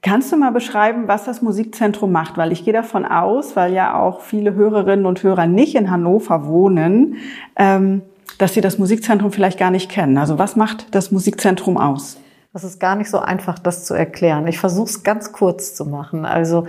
Kannst 0.06 0.32
du 0.32 0.38
mal 0.38 0.52
beschreiben, 0.52 1.08
was 1.08 1.24
das 1.24 1.42
Musikzentrum 1.42 2.12
macht? 2.12 2.38
Weil 2.38 2.52
ich 2.52 2.64
gehe 2.64 2.74
davon 2.74 3.06
aus, 3.06 3.56
weil 3.56 3.74
ja 3.74 4.00
auch 4.00 4.22
viele 4.22 4.54
Hörerinnen 4.54 5.08
und 5.08 5.24
Hörer 5.24 5.48
nicht 5.48 5.74
in 5.74 5.90
Hannover 5.90 6.46
wohnen, 6.46 7.16
ähm, 7.56 8.04
dass 8.38 8.54
sie 8.54 8.62
das 8.62 8.78
Musikzentrum 8.78 9.32
vielleicht 9.32 9.58
gar 9.58 9.72
nicht 9.72 9.90
kennen. 9.90 10.20
Also 10.20 10.38
was 10.38 10.56
macht 10.56 10.94
das 10.94 11.10
Musikzentrum 11.10 11.78
aus? 11.78 12.20
Das 12.56 12.64
ist 12.64 12.80
gar 12.80 12.96
nicht 12.96 13.10
so 13.10 13.20
einfach, 13.20 13.60
das 13.60 13.84
zu 13.84 13.94
erklären. 13.94 14.48
Ich 14.48 14.60
versuche 14.60 14.86
es 14.86 15.04
ganz 15.04 15.34
kurz 15.34 15.76
zu 15.76 15.84
machen. 15.84 16.26
Also 16.26 16.68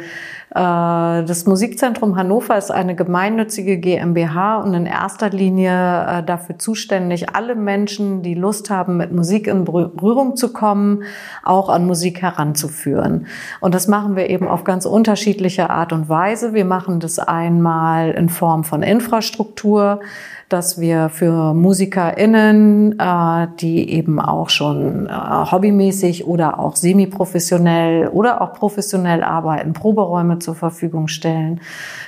äh, 0.51 0.55
das 0.55 1.47
Musikzentrum 1.47 2.17
Hannover 2.17 2.59
ist 2.59 2.73
eine 2.73 2.97
gemeinnützige 2.97 3.79
GmbH 3.79 4.57
und 4.57 4.75
in 4.75 4.87
erster 4.87 5.31
Linie 5.31 5.71
äh, 5.71 6.23
dafür 6.25 6.59
zuständig, 6.59 7.37
alle 7.37 7.55
Menschen, 7.55 8.23
die 8.23 8.35
Lust 8.35 8.69
haben, 8.69 8.97
mit 8.97 9.13
Musik 9.13 9.47
in 9.47 9.65
Berührung 9.65 10.35
zu 10.35 10.53
kommen, 10.53 11.05
auch 11.45 11.69
an 11.69 11.87
Musik 11.87 12.21
heranzuführen. 12.21 13.29
Und 13.61 13.73
das 13.73 13.87
machen 13.87 14.17
wir 14.17 14.29
eben 14.29 14.49
auf 14.49 14.65
ganz 14.65 14.87
unterschiedliche 14.87 15.71
Art 15.71 15.93
und 15.93 16.09
Weise. 16.09 16.53
Wir 16.53 16.65
machen 16.65 16.99
das 16.99 17.21
einmal 17.21 18.11
in 18.11 18.29
Form 18.29 18.65
von 18.65 18.83
Infrastruktur 18.83 20.01
dass 20.49 20.81
wir 20.81 21.09
für 21.09 21.55
MusikerInnen, 21.55 22.99
äh, 22.99 23.49
die 23.59 23.91
eben 23.91 24.21
auch 24.21 24.49
schon 24.49 25.07
äh, 25.07 25.11
hobbymäßig 25.11 26.27
oder 26.27 26.61
auch 26.61 26.77
semi-professionell 26.77 28.09
oder 28.09 28.41
auch 28.41 28.53
professionell 28.53 29.25
arbeiten, 29.25 29.73
Proberäume 29.73 30.39
zur 30.39 30.55
Verfügung 30.55 31.09
stellen. 31.09 31.61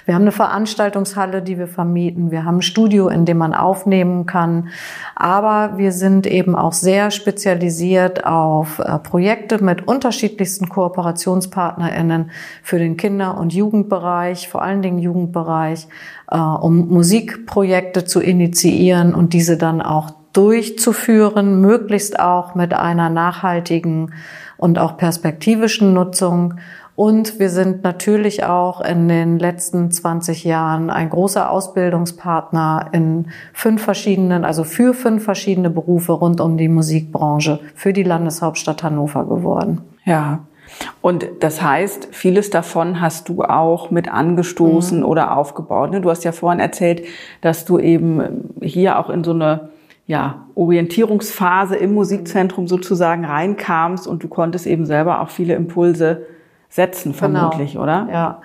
Wir 0.08 0.14
haben 0.14 0.22
eine 0.22 0.32
Veranstaltungshalle, 0.32 1.42
die 1.42 1.58
wir 1.58 1.68
vermieten. 1.68 2.30
Wir 2.30 2.46
haben 2.46 2.60
ein 2.60 2.62
Studio, 2.62 3.08
in 3.08 3.26
dem 3.26 3.36
man 3.36 3.52
aufnehmen 3.52 4.24
kann. 4.24 4.68
Aber 5.14 5.76
wir 5.76 5.92
sind 5.92 6.26
eben 6.26 6.54
auch 6.54 6.72
sehr 6.72 7.10
spezialisiert 7.10 8.24
auf 8.24 8.78
äh, 8.78 8.98
Projekte 9.00 9.62
mit 9.62 9.86
unterschiedlichsten 9.86 10.70
KooperationspartnerInnen 10.70 12.30
für 12.62 12.78
den 12.78 12.96
Kinder- 12.96 13.36
und 13.36 13.52
Jugendbereich, 13.52 14.48
vor 14.48 14.62
allen 14.62 14.80
Dingen 14.80 14.98
Jugendbereich, 14.98 15.88
äh, 16.30 16.38
um 16.38 16.88
Musikprojekte 16.88 18.06
zu 18.06 18.20
initiieren 18.20 19.14
und 19.14 19.34
diese 19.34 19.58
dann 19.58 19.82
auch 19.82 20.12
durchzuführen, 20.32 21.60
möglichst 21.60 22.18
auch 22.18 22.54
mit 22.54 22.72
einer 22.72 23.10
nachhaltigen 23.10 24.14
und 24.56 24.78
auch 24.78 24.96
perspektivischen 24.96 25.92
Nutzung. 25.92 26.54
Und 26.98 27.38
wir 27.38 27.48
sind 27.48 27.84
natürlich 27.84 28.42
auch 28.42 28.80
in 28.80 29.06
den 29.06 29.38
letzten 29.38 29.92
20 29.92 30.42
Jahren 30.42 30.90
ein 30.90 31.10
großer 31.10 31.48
Ausbildungspartner 31.48 32.88
in 32.90 33.26
fünf 33.52 33.84
verschiedenen, 33.84 34.44
also 34.44 34.64
für 34.64 34.94
fünf 34.94 35.22
verschiedene 35.22 35.70
Berufe 35.70 36.10
rund 36.10 36.40
um 36.40 36.56
die 36.56 36.66
Musikbranche 36.66 37.60
für 37.76 37.92
die 37.92 38.02
Landeshauptstadt 38.02 38.82
Hannover 38.82 39.26
geworden. 39.26 39.82
Ja, 40.04 40.40
und 41.00 41.24
das 41.38 41.62
heißt, 41.62 42.08
vieles 42.10 42.50
davon 42.50 43.00
hast 43.00 43.28
du 43.28 43.44
auch 43.44 43.92
mit 43.92 44.12
angestoßen 44.12 44.98
mhm. 44.98 45.06
oder 45.06 45.36
aufgebaut. 45.36 45.92
Ne? 45.92 46.00
Du 46.00 46.10
hast 46.10 46.24
ja 46.24 46.32
vorhin 46.32 46.58
erzählt, 46.58 47.04
dass 47.42 47.64
du 47.64 47.78
eben 47.78 48.50
hier 48.60 48.98
auch 48.98 49.08
in 49.08 49.22
so 49.22 49.30
eine 49.30 49.68
ja, 50.08 50.46
Orientierungsphase 50.56 51.76
im 51.76 51.94
Musikzentrum 51.94 52.66
sozusagen 52.66 53.24
reinkamst 53.24 54.08
und 54.08 54.24
du 54.24 54.26
konntest 54.26 54.66
eben 54.66 54.84
selber 54.84 55.20
auch 55.20 55.28
viele 55.28 55.54
Impulse 55.54 56.26
setzen, 56.70 57.12
genau. 57.12 57.18
vermutlich, 57.18 57.72
genau. 57.72 57.84
oder? 57.84 58.08
Ja. 58.10 58.40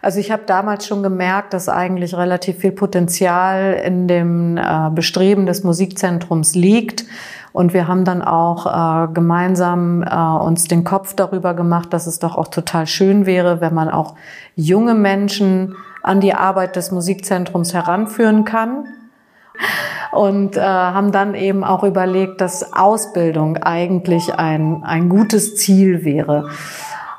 Also 0.00 0.20
ich 0.20 0.30
habe 0.30 0.42
damals 0.46 0.86
schon 0.86 1.02
gemerkt, 1.02 1.52
dass 1.52 1.68
eigentlich 1.68 2.16
relativ 2.16 2.58
viel 2.58 2.72
Potenzial 2.72 3.74
in 3.84 4.06
dem 4.08 4.56
äh, 4.56 4.90
Bestreben 4.90 5.46
des 5.46 5.64
Musikzentrums 5.64 6.54
liegt 6.54 7.04
und 7.52 7.72
wir 7.72 7.88
haben 7.88 8.04
dann 8.04 8.22
auch 8.22 8.66
äh, 8.66 9.12
gemeinsam 9.12 10.02
äh, 10.02 10.14
uns 10.14 10.68
den 10.68 10.84
Kopf 10.84 11.14
darüber 11.14 11.54
gemacht, 11.54 11.92
dass 11.92 12.06
es 12.06 12.18
doch 12.18 12.36
auch 12.36 12.48
total 12.48 12.86
schön 12.86 13.26
wäre, 13.26 13.60
wenn 13.60 13.74
man 13.74 13.88
auch 13.88 14.14
junge 14.54 14.94
Menschen 14.94 15.74
an 16.02 16.20
die 16.20 16.34
Arbeit 16.34 16.76
des 16.76 16.90
Musikzentrums 16.90 17.74
heranführen 17.74 18.44
kann. 18.44 18.84
Und 20.12 20.56
äh, 20.56 20.60
haben 20.60 21.10
dann 21.10 21.34
eben 21.34 21.64
auch 21.64 21.82
überlegt, 21.82 22.40
dass 22.40 22.72
Ausbildung 22.72 23.56
eigentlich 23.56 24.32
ein, 24.32 24.84
ein 24.84 25.08
gutes 25.08 25.56
Ziel 25.56 26.04
wäre. 26.04 26.48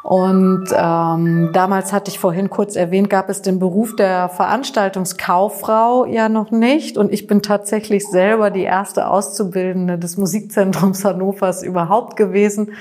Und 0.09 0.69
ähm, 0.75 1.51
damals 1.53 1.93
hatte 1.93 2.09
ich 2.09 2.17
vorhin 2.17 2.49
kurz 2.49 2.75
erwähnt, 2.75 3.11
gab 3.11 3.29
es 3.29 3.43
den 3.43 3.59
Beruf 3.59 3.95
der 3.95 4.27
Veranstaltungskauffrau 4.29 6.05
ja 6.05 6.29
noch 6.29 6.49
nicht. 6.49 6.97
Und 6.97 7.13
ich 7.13 7.27
bin 7.27 7.43
tatsächlich 7.43 8.07
selber 8.07 8.49
die 8.49 8.63
erste 8.63 9.07
Auszubildende 9.07 9.99
des 9.99 10.17
Musikzentrums 10.17 11.05
Hannovers 11.05 11.61
überhaupt 11.61 12.15
gewesen. 12.15 12.71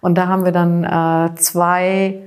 Und 0.00 0.16
da 0.16 0.28
haben 0.28 0.44
wir 0.44 0.52
dann 0.52 0.84
äh, 0.84 1.34
zwei 1.34 2.22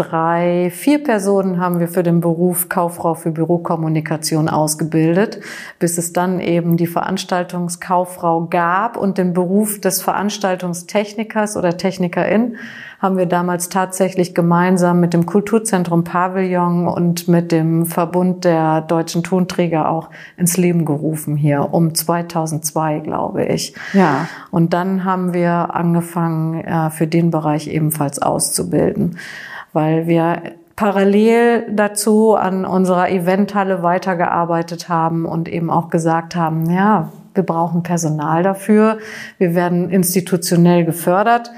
drei, 0.00 0.70
vier 0.74 1.02
Personen 1.02 1.60
haben 1.60 1.78
wir 1.78 1.88
für 1.88 2.02
den 2.02 2.20
Beruf 2.20 2.68
Kauffrau 2.68 3.14
für 3.14 3.30
Bürokommunikation 3.30 4.48
ausgebildet, 4.48 5.40
bis 5.78 5.98
es 5.98 6.12
dann 6.12 6.40
eben 6.40 6.76
die 6.76 6.86
Veranstaltungskauffrau 6.86 8.46
gab 8.46 8.96
und 8.96 9.18
den 9.18 9.34
Beruf 9.34 9.80
des 9.80 10.00
Veranstaltungstechnikers 10.00 11.56
oder 11.56 11.76
Technikerin 11.76 12.56
haben 13.00 13.16
wir 13.16 13.26
damals 13.26 13.70
tatsächlich 13.70 14.34
gemeinsam 14.34 15.00
mit 15.00 15.14
dem 15.14 15.24
Kulturzentrum 15.24 16.04
Pavillon 16.04 16.86
und 16.86 17.28
mit 17.28 17.50
dem 17.50 17.86
Verbund 17.86 18.44
der 18.44 18.82
deutschen 18.82 19.22
Tonträger 19.22 19.90
auch 19.90 20.10
ins 20.36 20.58
Leben 20.58 20.84
gerufen 20.84 21.34
hier 21.34 21.72
um 21.72 21.94
2002, 21.94 23.00
glaube 23.00 23.46
ich. 23.46 23.74
Ja. 23.94 24.28
Und 24.50 24.74
dann 24.74 25.04
haben 25.04 25.32
wir 25.32 25.74
angefangen, 25.74 26.62
äh, 26.62 26.90
für 26.90 27.06
den 27.06 27.30
Bereich 27.30 27.68
ebenfalls 27.68 28.20
auszubilden, 28.20 29.16
weil 29.72 30.06
wir 30.06 30.42
parallel 30.76 31.66
dazu 31.72 32.34
an 32.34 32.64
unserer 32.64 33.10
Eventhalle 33.10 33.82
weitergearbeitet 33.82 34.88
haben 34.88 35.26
und 35.26 35.48
eben 35.48 35.70
auch 35.70 35.90
gesagt 35.90 36.36
haben, 36.36 36.70
ja, 36.70 37.10
wir 37.34 37.42
brauchen 37.42 37.82
Personal 37.82 38.42
dafür. 38.42 38.98
Wir 39.38 39.54
werden 39.54 39.90
institutionell 39.90 40.84
gefördert 40.84 41.50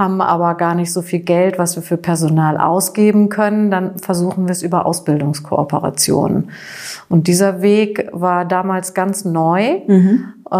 haben 0.00 0.22
aber 0.22 0.54
gar 0.54 0.74
nicht 0.74 0.94
so 0.94 1.02
viel 1.02 1.20
Geld, 1.20 1.58
was 1.58 1.76
wir 1.76 1.82
für 1.82 1.98
Personal 1.98 2.56
ausgeben 2.56 3.28
können, 3.28 3.70
dann 3.70 3.98
versuchen 3.98 4.46
wir 4.46 4.52
es 4.52 4.62
über 4.62 4.86
Ausbildungskooperationen. 4.86 6.50
Und 7.10 7.26
dieser 7.26 7.60
Weg 7.60 8.08
war 8.10 8.46
damals 8.46 8.94
ganz 8.94 9.26
neu. 9.26 9.82
Mhm. 9.86 10.32
Äh, 10.50 10.54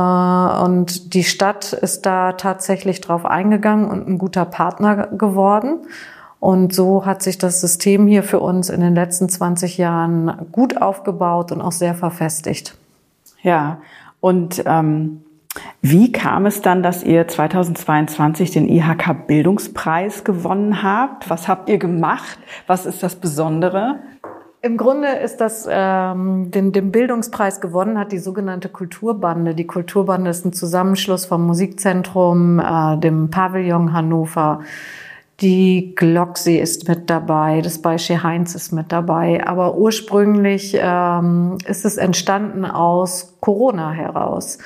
und 0.65 1.15
die 1.15 1.25
Stadt 1.25 1.73
ist 1.73 2.05
da 2.05 2.33
tatsächlich 2.33 3.01
drauf 3.01 3.25
eingegangen 3.25 3.89
und 3.89 4.07
ein 4.07 4.19
guter 4.19 4.45
Partner 4.45 5.07
geworden. 5.07 5.79
Und 6.41 6.75
so 6.75 7.07
hat 7.07 7.23
sich 7.23 7.39
das 7.39 7.61
System 7.61 8.07
hier 8.07 8.23
für 8.23 8.41
uns 8.41 8.71
in 8.71 8.81
den 8.81 8.95
letzten 8.95 9.29
20 9.29 9.79
Jahren 9.79 10.49
gut 10.51 10.81
aufgebaut 10.81 11.53
und 11.53 11.61
auch 11.61 11.73
sehr 11.73 11.95
verfestigt. 11.95 12.77
Ja, 13.43 13.79
und 14.21 14.63
ähm 14.67 15.23
wie 15.83 16.13
kam 16.13 16.47
es 16.47 16.63
dann, 16.63 16.83
dass 16.83 17.03
ihr 17.03 17.27
2022 17.27 18.53
den 18.53 18.69
IHK 18.69 19.27
Bildungspreis 19.27 20.23
gewonnen 20.23 20.83
habt? 20.83 21.29
Was 21.29 21.49
habt 21.49 21.69
ihr 21.69 21.79
gemacht? 21.79 22.39
Was 22.67 22.87
ist 22.87 23.03
das 23.03 23.17
Besondere? 23.17 23.97
Im 24.63 24.77
Grunde 24.77 25.09
ist 25.09 25.39
das, 25.39 25.67
ähm, 25.69 26.51
den, 26.51 26.73
den 26.73 26.93
Bildungspreis 26.93 27.63
gewonnen 27.63 27.99
hat 27.99 28.13
die 28.13 28.19
sogenannte 28.19 28.69
Kulturbande. 28.69 29.55
Die 29.55 29.67
Kulturbande 29.67 30.31
ist 30.31 30.45
ein 30.45 30.53
Zusammenschluss 30.53 31.25
vom 31.25 31.47
Musikzentrum, 31.47 32.61
äh, 32.61 32.99
dem 32.99 33.31
Pavillon 33.31 33.95
Hannover. 33.95 34.61
Die 35.41 35.95
Glocksee 35.95 36.61
ist 36.61 36.87
mit 36.87 37.09
dabei, 37.09 37.63
das 37.63 37.81
Beispiel 37.81 38.23
Heinz 38.23 38.55
ist 38.55 38.73
mit 38.73 38.93
dabei. 38.93 39.47
Aber 39.47 39.77
ursprünglich 39.77 40.77
ähm, 40.79 41.57
ist 41.67 41.87
es 41.87 41.97
entstanden 41.97 42.67
aus 42.67 43.37
Corona 43.41 43.93
heraus. 43.93 44.59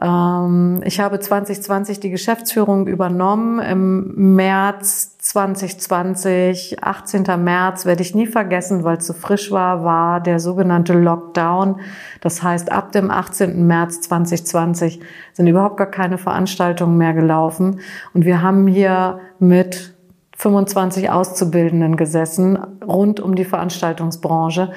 Ähm, 0.00 0.82
ich 0.84 1.00
habe 1.00 1.18
2020 1.18 2.00
die 2.00 2.10
Geschäftsführung 2.10 2.86
übernommen. 2.86 3.60
Im 3.60 4.34
März 4.36 5.16
2020, 5.18 6.82
18. 6.82 7.24
März, 7.42 7.84
werde 7.84 8.02
ich 8.02 8.14
nie 8.14 8.26
vergessen, 8.26 8.84
weil 8.84 8.98
es 8.98 9.06
so 9.06 9.12
frisch 9.12 9.50
war, 9.50 9.84
war 9.84 10.20
der 10.20 10.38
sogenannte 10.38 10.92
Lockdown. 10.92 11.80
Das 12.20 12.42
heißt, 12.42 12.70
ab 12.70 12.92
dem 12.92 13.10
18. 13.10 13.66
März 13.66 14.02
2020 14.02 15.00
sind 15.32 15.46
überhaupt 15.46 15.78
gar 15.78 15.90
keine 15.90 16.18
Veranstaltungen 16.18 16.96
mehr 16.96 17.14
gelaufen. 17.14 17.80
Und 18.14 18.24
wir 18.24 18.42
haben 18.42 18.66
hier 18.66 19.20
mit 19.38 19.94
25 20.36 21.10
Auszubildenden 21.10 21.96
gesessen, 21.96 22.58
rund 22.86 23.18
um 23.18 23.34
die 23.34 23.44
Veranstaltungsbranche. 23.44 24.70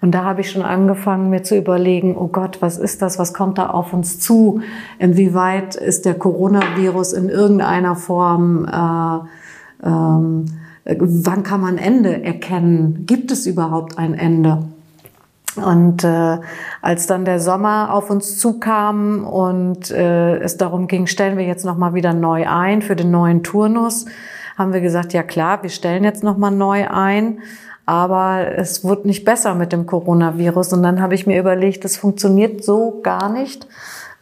Und 0.00 0.12
da 0.12 0.22
habe 0.22 0.42
ich 0.42 0.50
schon 0.50 0.62
angefangen, 0.62 1.28
mir 1.28 1.42
zu 1.42 1.56
überlegen, 1.56 2.16
oh 2.16 2.28
Gott, 2.28 2.62
was 2.62 2.78
ist 2.78 3.02
das? 3.02 3.18
Was 3.18 3.34
kommt 3.34 3.58
da 3.58 3.70
auf 3.70 3.92
uns 3.92 4.20
zu? 4.20 4.60
Inwieweit 5.00 5.74
ist 5.74 6.04
der 6.04 6.14
Coronavirus 6.14 7.14
in 7.14 7.28
irgendeiner 7.28 7.96
Form, 7.96 8.64
äh, 8.66 9.86
ähm, 9.86 10.46
wann 10.84 11.42
kann 11.42 11.60
man 11.60 11.78
Ende 11.78 12.22
erkennen? 12.22 13.04
Gibt 13.06 13.32
es 13.32 13.46
überhaupt 13.46 13.98
ein 13.98 14.14
Ende? 14.14 14.62
Und 15.56 16.04
äh, 16.04 16.38
als 16.82 17.06
dann 17.06 17.24
der 17.24 17.40
Sommer 17.40 17.92
auf 17.92 18.10
uns 18.10 18.38
zukam 18.38 19.24
und 19.24 19.90
äh, 19.90 20.36
es 20.38 20.56
darum 20.56 20.86
ging, 20.86 21.06
stellen 21.06 21.36
wir 21.36 21.44
jetzt 21.44 21.64
nochmal 21.64 21.94
wieder 21.94 22.12
neu 22.12 22.46
ein 22.46 22.82
für 22.82 22.96
den 22.96 23.10
neuen 23.10 23.42
Turnus, 23.42 24.06
haben 24.56 24.72
wir 24.72 24.80
gesagt, 24.80 25.12
ja 25.12 25.22
klar, 25.22 25.62
wir 25.62 25.70
stellen 25.70 26.04
jetzt 26.04 26.22
nochmal 26.22 26.50
neu 26.50 26.88
ein. 26.88 27.40
Aber 27.86 28.58
es 28.58 28.84
wird 28.84 29.06
nicht 29.06 29.24
besser 29.24 29.54
mit 29.54 29.72
dem 29.72 29.86
Coronavirus. 29.86 30.74
Und 30.74 30.82
dann 30.82 31.00
habe 31.00 31.14
ich 31.14 31.26
mir 31.26 31.40
überlegt, 31.40 31.86
das 31.86 31.96
funktioniert 31.96 32.62
so 32.62 33.00
gar 33.02 33.30
nicht. 33.30 33.66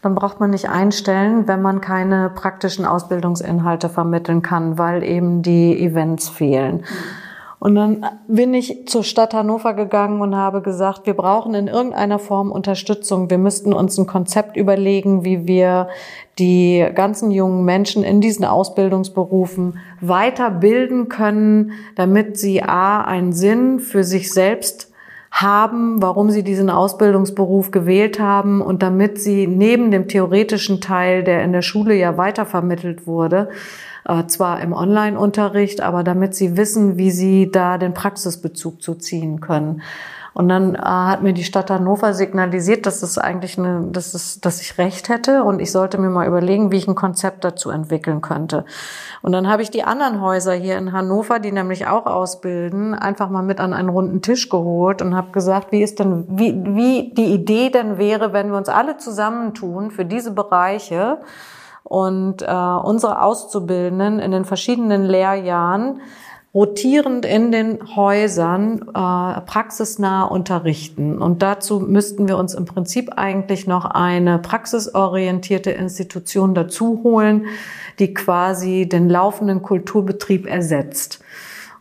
Dann 0.02 0.14
braucht 0.14 0.38
man 0.38 0.50
nicht 0.50 0.68
einstellen, 0.68 1.48
wenn 1.48 1.62
man 1.62 1.80
keine 1.80 2.30
praktischen 2.30 2.84
Ausbildungsinhalte 2.84 3.88
vermitteln 3.88 4.40
kann, 4.40 4.78
weil 4.78 5.02
eben 5.02 5.42
die 5.42 5.76
Events 5.82 6.28
fehlen. 6.28 6.76
Mhm. 6.76 7.25
Und 7.66 7.74
dann 7.74 8.06
bin 8.28 8.54
ich 8.54 8.86
zur 8.86 9.02
Stadt 9.02 9.34
Hannover 9.34 9.74
gegangen 9.74 10.20
und 10.20 10.36
habe 10.36 10.62
gesagt, 10.62 11.04
wir 11.04 11.14
brauchen 11.14 11.52
in 11.56 11.66
irgendeiner 11.66 12.20
Form 12.20 12.52
Unterstützung. 12.52 13.28
Wir 13.28 13.38
müssten 13.38 13.72
uns 13.72 13.98
ein 13.98 14.06
Konzept 14.06 14.56
überlegen, 14.56 15.24
wie 15.24 15.48
wir 15.48 15.88
die 16.38 16.86
ganzen 16.94 17.32
jungen 17.32 17.64
Menschen 17.64 18.04
in 18.04 18.20
diesen 18.20 18.44
Ausbildungsberufen 18.44 19.80
weiterbilden 20.00 21.08
können, 21.08 21.72
damit 21.96 22.38
sie 22.38 22.62
A, 22.62 23.00
einen 23.00 23.32
Sinn 23.32 23.80
für 23.80 24.04
sich 24.04 24.32
selbst 24.32 24.92
haben, 25.32 26.00
warum 26.00 26.30
sie 26.30 26.44
diesen 26.44 26.70
Ausbildungsberuf 26.70 27.72
gewählt 27.72 28.20
haben 28.20 28.60
und 28.60 28.84
damit 28.84 29.20
sie 29.20 29.48
neben 29.48 29.90
dem 29.90 30.06
theoretischen 30.06 30.80
Teil, 30.80 31.24
der 31.24 31.42
in 31.42 31.50
der 31.50 31.62
Schule 31.62 31.96
ja 31.96 32.16
weitervermittelt 32.16 33.08
wurde, 33.08 33.48
äh, 34.08 34.26
zwar 34.26 34.60
im 34.60 34.72
Online-Unterricht, 34.72 35.80
aber 35.80 36.04
damit 36.04 36.34
sie 36.34 36.56
wissen, 36.56 36.96
wie 36.96 37.10
sie 37.10 37.50
da 37.50 37.78
den 37.78 37.94
Praxisbezug 37.94 38.82
zu 38.82 38.94
ziehen 38.94 39.40
können. 39.40 39.82
Und 40.36 40.50
dann 40.50 40.74
äh, 40.74 40.80
hat 40.80 41.22
mir 41.22 41.32
die 41.32 41.44
Stadt 41.44 41.70
Hannover 41.70 42.12
signalisiert, 42.12 42.84
dass 42.84 43.02
es 43.02 43.16
eigentlich 43.16 43.58
eine, 43.58 43.88
dass 43.90 44.12
es, 44.12 44.38
dass 44.38 44.60
ich 44.60 44.76
recht 44.76 45.08
hätte 45.08 45.44
und 45.44 45.60
ich 45.60 45.72
sollte 45.72 45.96
mir 45.96 46.10
mal 46.10 46.26
überlegen, 46.26 46.70
wie 46.70 46.76
ich 46.76 46.86
ein 46.86 46.94
Konzept 46.94 47.42
dazu 47.42 47.70
entwickeln 47.70 48.20
könnte. 48.20 48.66
Und 49.22 49.32
dann 49.32 49.48
habe 49.48 49.62
ich 49.62 49.70
die 49.70 49.82
anderen 49.82 50.20
Häuser 50.20 50.52
hier 50.52 50.76
in 50.76 50.92
Hannover, 50.92 51.38
die 51.38 51.52
nämlich 51.52 51.86
auch 51.86 52.04
ausbilden, 52.04 52.92
einfach 52.92 53.30
mal 53.30 53.42
mit 53.42 53.60
an 53.60 53.72
einen 53.72 53.88
runden 53.88 54.20
Tisch 54.20 54.50
geholt 54.50 55.00
und 55.00 55.16
habe 55.16 55.32
gesagt, 55.32 55.72
wie 55.72 55.82
ist 55.82 56.00
denn, 56.00 56.26
wie, 56.28 56.54
wie 56.54 57.14
die 57.14 57.32
Idee 57.32 57.70
denn 57.70 57.96
wäre, 57.96 58.34
wenn 58.34 58.50
wir 58.50 58.58
uns 58.58 58.68
alle 58.68 58.98
zusammentun 58.98 59.90
für 59.90 60.04
diese 60.04 60.32
Bereiche 60.32 61.16
und 61.88 62.42
äh, 62.42 62.46
unsere 62.46 63.22
Auszubildenden 63.22 64.18
in 64.18 64.32
den 64.32 64.44
verschiedenen 64.44 65.04
Lehrjahren 65.04 66.00
rotierend 66.52 67.26
in 67.26 67.52
den 67.52 67.96
Häusern 67.96 68.80
äh, 68.88 69.40
praxisnah 69.42 70.24
unterrichten. 70.24 71.18
Und 71.18 71.42
dazu 71.42 71.80
müssten 71.80 72.28
wir 72.28 72.38
uns 72.38 72.54
im 72.54 72.64
Prinzip 72.64 73.12
eigentlich 73.16 73.66
noch 73.66 73.84
eine 73.84 74.38
praxisorientierte 74.38 75.70
Institution 75.70 76.54
dazu 76.54 77.02
holen, 77.04 77.44
die 77.98 78.14
quasi 78.14 78.88
den 78.88 79.10
laufenden 79.10 79.62
Kulturbetrieb 79.62 80.46
ersetzt. 80.46 81.20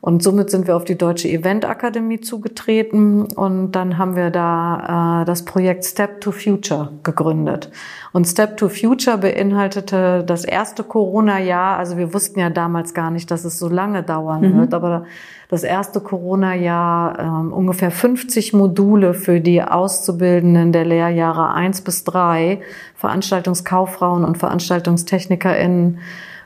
Und 0.06 0.22
somit 0.22 0.52
sind 0.52 0.68
wir 0.68 0.76
auf 0.76 0.84
die 0.84 1.00
Deutsche 1.00 1.28
Eventakademie 1.30 2.22
zugetreten 2.22 3.24
und 3.24 3.72
dann 3.72 3.98
haben 3.98 4.15
wir 4.15 4.30
da 4.30 5.24
äh, 5.24 5.26
das 5.26 5.46
Projekt 5.46 5.84
Step 5.84 6.22
to 6.22 6.32
Future 6.32 6.91
gegründet. 7.02 7.72
Und 8.13 8.26
Step 8.26 8.58
to 8.58 8.70
Future 8.70 9.18
beinhaltete 9.18 10.24
das 10.24 10.46
erste 10.46 10.84
Corona-Jahr. 10.84 11.80
Also 11.80 11.98
wir 11.98 12.13
wussten 12.13 12.39
ja 12.39 12.52
damals 12.52 12.94
gar 12.94 13.10
nicht, 13.10 13.32
dass 13.32 13.46
es 13.46 13.58
so 13.58 13.68
lange 13.68 14.04
dauern 14.04 14.41
mhm. 14.41 14.60
wird, 14.60 14.76
aber 14.76 15.06
das 15.50 15.63
erste 15.63 16.00
Corona-Jahr 16.02 17.20
äh, 17.20 17.52
ungefähr 17.52 17.89
50 17.89 18.54
Module 18.54 19.15
für 19.15 19.41
die 19.41 19.63
Auszubildenden 19.63 20.72
der 20.72 20.86
Lehrjahre 20.86 21.52
eins 21.52 21.82
bis 21.82 22.04
drei, 22.04 22.62
Veranstaltungskauffrauen 22.94 24.24
und 24.24 24.38
VeranstaltungstechnikerInnen 24.38 25.98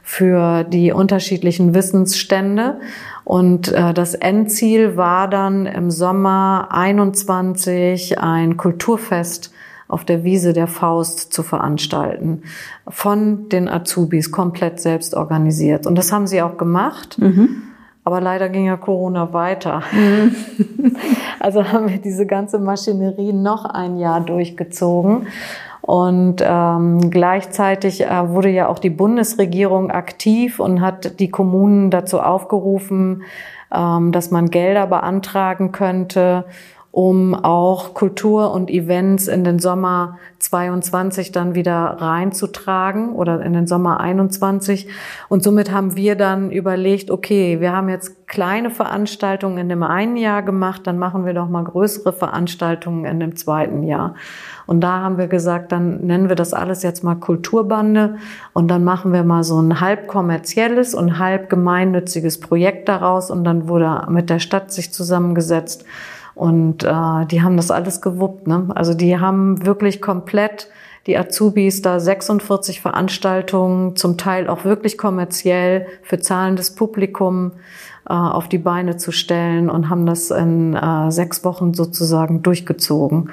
für 0.09 0.63
die 0.63 0.91
unterschiedlichen 0.91 1.75
Wissensstände. 1.75 2.79
Und 3.25 3.71
äh, 3.71 3.93
das 3.93 4.15
Endziel 4.15 4.97
war 4.97 5.29
dann 5.29 5.67
im 5.67 5.91
Sommer 5.91 6.69
21 6.71 8.19
ein 8.19 8.57
Kulturfest 8.57 9.53
auf 9.87 10.05
der 10.05 10.23
Wiese 10.23 10.53
der 10.53 10.65
Faust 10.65 11.31
zu 11.31 11.43
veranstalten. 11.43 12.41
Von 12.87 13.49
den 13.49 13.69
Azubis 13.69 14.31
komplett 14.31 14.81
selbst 14.81 15.13
organisiert. 15.13 15.85
Und 15.85 15.95
das 15.95 16.11
haben 16.11 16.25
sie 16.25 16.41
auch 16.41 16.57
gemacht. 16.57 17.19
Mhm. 17.19 17.61
Aber 18.03 18.19
leider 18.19 18.49
ging 18.49 18.65
ja 18.65 18.77
Corona 18.77 19.31
weiter. 19.31 19.83
Mhm. 19.91 20.35
Also 21.41 21.63
haben 21.63 21.87
wir 21.87 21.99
diese 21.99 22.25
ganze 22.25 22.59
Maschinerie 22.59 23.31
noch 23.31 23.63
ein 23.63 23.97
Jahr 23.97 24.19
durchgezogen. 24.19 25.27
Und 25.89 26.43
ähm, 26.45 27.09
gleichzeitig 27.09 28.03
äh, 28.03 28.29
wurde 28.29 28.49
ja 28.49 28.67
auch 28.67 28.77
die 28.77 28.91
Bundesregierung 28.91 29.89
aktiv 29.89 30.59
und 30.59 30.81
hat 30.81 31.19
die 31.19 31.31
Kommunen 31.31 31.89
dazu 31.89 32.19
aufgerufen, 32.19 33.23
ähm, 33.73 34.11
dass 34.11 34.29
man 34.29 34.51
Gelder 34.51 34.85
beantragen 34.85 35.71
könnte, 35.71 36.45
um 36.91 37.35
auch 37.35 37.93
Kultur 37.93 38.51
und 38.51 38.71
Events 38.71 39.27
in 39.27 39.43
den 39.43 39.59
Sommer 39.59 40.17
22 40.39 41.31
dann 41.31 41.53
wieder 41.53 41.97
reinzutragen 41.99 43.13
oder 43.13 43.41
in 43.41 43.53
den 43.53 43.67
Sommer 43.67 43.99
21. 43.99 44.87
Und 45.27 45.43
somit 45.43 45.71
haben 45.71 45.95
wir 45.95 46.15
dann 46.15 46.49
überlegt, 46.49 47.11
okay, 47.11 47.59
wir 47.59 47.73
haben 47.73 47.89
jetzt 47.89 48.27
kleine 48.27 48.71
Veranstaltungen 48.71 49.57
in 49.59 49.69
dem 49.69 49.83
einen 49.83 50.17
Jahr 50.17 50.41
gemacht, 50.41 50.87
dann 50.87 50.97
machen 50.97 51.25
wir 51.25 51.33
doch 51.33 51.47
mal 51.47 51.63
größere 51.63 52.11
Veranstaltungen 52.11 53.05
in 53.05 53.19
dem 53.19 53.35
zweiten 53.35 53.83
Jahr. 53.83 54.15
Und 54.65 54.81
da 54.81 54.99
haben 55.01 55.17
wir 55.17 55.27
gesagt, 55.27 55.71
dann 55.71 56.01
nennen 56.05 56.29
wir 56.29 56.35
das 56.35 56.53
alles 56.53 56.81
jetzt 56.81 57.03
mal 57.03 57.15
Kulturbande 57.15 58.17
und 58.53 58.67
dann 58.67 58.83
machen 58.83 59.13
wir 59.13 59.23
mal 59.23 59.43
so 59.43 59.59
ein 59.59 59.79
halb 59.79 60.07
kommerzielles 60.07 60.95
und 60.95 61.19
halb 61.19 61.49
gemeinnütziges 61.49 62.39
Projekt 62.39 62.87
daraus 62.87 63.29
und 63.29 63.43
dann 63.43 63.67
wurde 63.67 64.05
mit 64.09 64.29
der 64.29 64.39
Stadt 64.39 64.71
sich 64.71 64.93
zusammengesetzt 64.93 65.85
und 66.39 66.85
äh, 66.85 67.25
die 67.25 67.41
haben 67.41 67.57
das 67.57 67.69
alles 67.69 67.99
gewuppt. 67.99 68.47
Ne? 68.47 68.69
Also 68.73 68.93
die 68.93 69.19
haben 69.19 69.65
wirklich 69.65 70.01
komplett 70.01 70.69
die 71.05 71.17
Azubis 71.17 71.81
da 71.81 71.99
46 71.99 72.79
Veranstaltungen, 72.79 73.97
zum 73.97 74.17
Teil 74.17 74.47
auch 74.47 74.63
wirklich 74.63 74.97
kommerziell 74.97 75.85
für 76.01 76.17
zahlendes 76.19 76.75
Publikum 76.75 77.51
äh, 78.07 78.13
auf 78.13 78.47
die 78.47 78.57
Beine 78.57 78.95
zu 78.95 79.11
stellen 79.11 79.69
und 79.69 79.89
haben 79.89 80.05
das 80.05 80.31
in 80.31 80.75
äh, 80.75 81.11
sechs 81.11 81.43
Wochen 81.43 81.73
sozusagen 81.73 82.41
durchgezogen. 82.41 83.31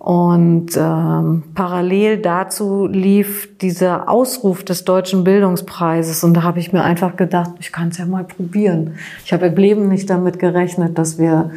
Und 0.00 0.76
ähm, 0.76 1.44
parallel 1.54 2.16
dazu 2.18 2.88
lief 2.88 3.56
dieser 3.58 4.08
Ausruf 4.08 4.64
des 4.64 4.84
Deutschen 4.84 5.22
Bildungspreises 5.22 6.24
und 6.24 6.34
da 6.34 6.42
habe 6.42 6.58
ich 6.58 6.72
mir 6.72 6.82
einfach 6.82 7.14
gedacht, 7.14 7.52
ich 7.60 7.70
kann 7.70 7.90
es 7.90 7.98
ja 7.98 8.06
mal 8.06 8.24
probieren. 8.24 8.94
Ich 9.24 9.32
habe 9.32 9.46
im 9.46 9.54
Leben 9.54 9.88
nicht 9.88 10.10
damit 10.10 10.40
gerechnet, 10.40 10.98
dass 10.98 11.18
wir 11.18 11.50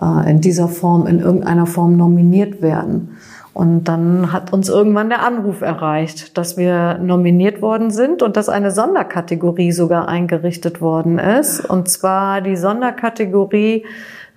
äh, 0.00 0.30
in 0.30 0.40
dieser 0.40 0.68
Form, 0.68 1.06
in 1.06 1.20
irgendeiner 1.20 1.66
Form 1.66 1.96
nominiert 1.96 2.62
werden. 2.62 3.16
Und 3.54 3.84
dann 3.84 4.32
hat 4.32 4.52
uns 4.52 4.68
irgendwann 4.68 5.08
der 5.08 5.24
Anruf 5.24 5.60
erreicht, 5.60 6.36
dass 6.36 6.56
wir 6.56 6.98
nominiert 6.98 7.62
worden 7.62 7.92
sind 7.92 8.20
und 8.20 8.36
dass 8.36 8.48
eine 8.48 8.72
Sonderkategorie 8.72 9.70
sogar 9.70 10.08
eingerichtet 10.08 10.80
worden 10.80 11.20
ist. 11.20 11.60
Und 11.60 11.88
zwar 11.88 12.40
die 12.40 12.56
Sonderkategorie 12.56 13.84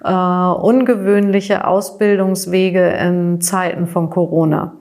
äh, 0.03 0.11
ungewöhnliche 0.11 1.65
Ausbildungswege 1.65 2.89
in 2.89 3.41
Zeiten 3.41 3.87
von 3.87 4.11
Corona. 4.11 4.73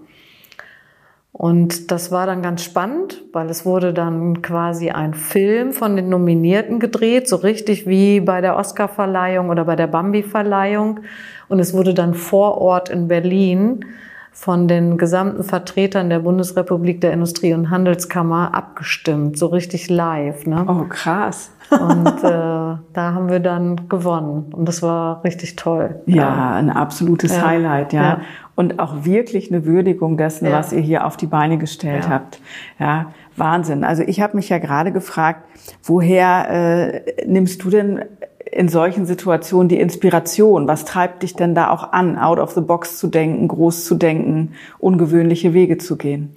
Und 1.38 1.90
das 1.90 2.10
war 2.10 2.24
dann 2.24 2.40
ganz 2.40 2.64
spannend, 2.64 3.22
weil 3.34 3.50
es 3.50 3.66
wurde 3.66 3.92
dann 3.92 4.40
quasi 4.40 4.88
ein 4.88 5.12
Film 5.12 5.72
von 5.72 5.94
den 5.94 6.08
Nominierten 6.08 6.80
gedreht, 6.80 7.28
so 7.28 7.36
richtig 7.36 7.86
wie 7.86 8.20
bei 8.20 8.40
der 8.40 8.56
Oscarverleihung 8.56 9.50
oder 9.50 9.66
bei 9.66 9.76
der 9.76 9.86
Bambi-Verleihung. 9.86 11.00
Und 11.48 11.60
es 11.60 11.74
wurde 11.74 11.92
dann 11.92 12.14
vor 12.14 12.56
Ort 12.56 12.88
in 12.88 13.06
Berlin 13.06 13.84
von 14.32 14.66
den 14.66 14.96
gesamten 14.96 15.44
Vertretern 15.44 16.08
der 16.08 16.20
Bundesrepublik 16.20 17.02
der 17.02 17.12
Industrie- 17.12 17.52
und 17.52 17.68
Handelskammer 17.68 18.54
abgestimmt, 18.54 19.38
so 19.38 19.46
richtig 19.46 19.90
live. 19.90 20.46
Ne? 20.46 20.64
Oh, 20.66 20.84
krass. 20.88 21.50
Und 21.70 22.22
äh, 22.22 22.30
da 22.30 22.80
haben 22.96 23.28
wir 23.28 23.40
dann 23.40 23.88
gewonnen. 23.88 24.52
Und 24.52 24.66
das 24.66 24.82
war 24.82 25.22
richtig 25.24 25.56
toll. 25.56 26.00
Ja, 26.06 26.16
ja. 26.16 26.54
ein 26.54 26.70
absolutes 26.70 27.36
ja. 27.36 27.46
Highlight, 27.46 27.92
ja. 27.92 28.02
ja 28.02 28.20
und 28.56 28.80
auch 28.80 29.04
wirklich 29.04 29.52
eine 29.52 29.64
Würdigung 29.64 30.16
dessen, 30.16 30.46
ja. 30.46 30.52
was 30.52 30.72
ihr 30.72 30.80
hier 30.80 31.06
auf 31.06 31.16
die 31.16 31.26
Beine 31.26 31.58
gestellt 31.58 32.04
ja. 32.04 32.10
habt. 32.10 32.40
Ja, 32.80 33.12
Wahnsinn. 33.36 33.84
Also 33.84 34.02
ich 34.02 34.20
habe 34.20 34.36
mich 34.36 34.48
ja 34.48 34.58
gerade 34.58 34.90
gefragt, 34.90 35.44
woher 35.84 36.48
äh, 36.50 37.26
nimmst 37.26 37.62
du 37.62 37.70
denn 37.70 38.04
in 38.50 38.68
solchen 38.68 39.04
Situationen 39.04 39.68
die 39.68 39.78
Inspiration? 39.78 40.66
Was 40.66 40.86
treibt 40.86 41.22
dich 41.22 41.34
denn 41.34 41.54
da 41.54 41.70
auch 41.70 41.92
an, 41.92 42.18
out 42.18 42.38
of 42.38 42.52
the 42.52 42.62
box 42.62 42.98
zu 42.98 43.08
denken, 43.08 43.46
groß 43.46 43.84
zu 43.84 43.94
denken, 43.94 44.54
ungewöhnliche 44.78 45.52
Wege 45.52 45.76
zu 45.76 45.96
gehen? 45.96 46.34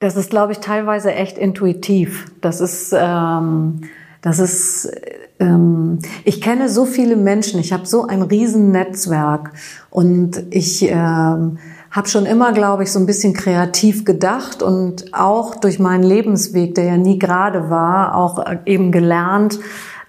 Das 0.00 0.16
ist, 0.16 0.30
glaube 0.30 0.52
ich, 0.52 0.58
teilweise 0.58 1.14
echt 1.14 1.38
intuitiv. 1.38 2.26
Das 2.40 2.60
ist, 2.60 2.92
ähm, 2.92 3.82
das 4.20 4.40
ist 4.40 4.90
ähm, 5.38 5.98
ich 6.24 6.40
kenne 6.40 6.68
so 6.68 6.86
viele 6.86 7.16
Menschen, 7.16 7.60
ich 7.60 7.72
habe 7.72 7.86
so 7.86 8.06
ein 8.06 8.22
Riesennetzwerk 8.22 9.52
und 9.96 10.44
ich 10.50 10.82
ähm, 10.82 11.56
habe 11.90 12.06
schon 12.06 12.26
immer, 12.26 12.52
glaube 12.52 12.82
ich, 12.82 12.92
so 12.92 12.98
ein 12.98 13.06
bisschen 13.06 13.32
kreativ 13.32 14.04
gedacht 14.04 14.62
und 14.62 15.14
auch 15.14 15.54
durch 15.54 15.78
meinen 15.78 16.02
Lebensweg, 16.02 16.74
der 16.74 16.84
ja 16.84 16.96
nie 16.98 17.18
gerade 17.18 17.70
war, 17.70 18.14
auch 18.14 18.44
äh, 18.44 18.58
eben 18.66 18.92
gelernt, 18.92 19.58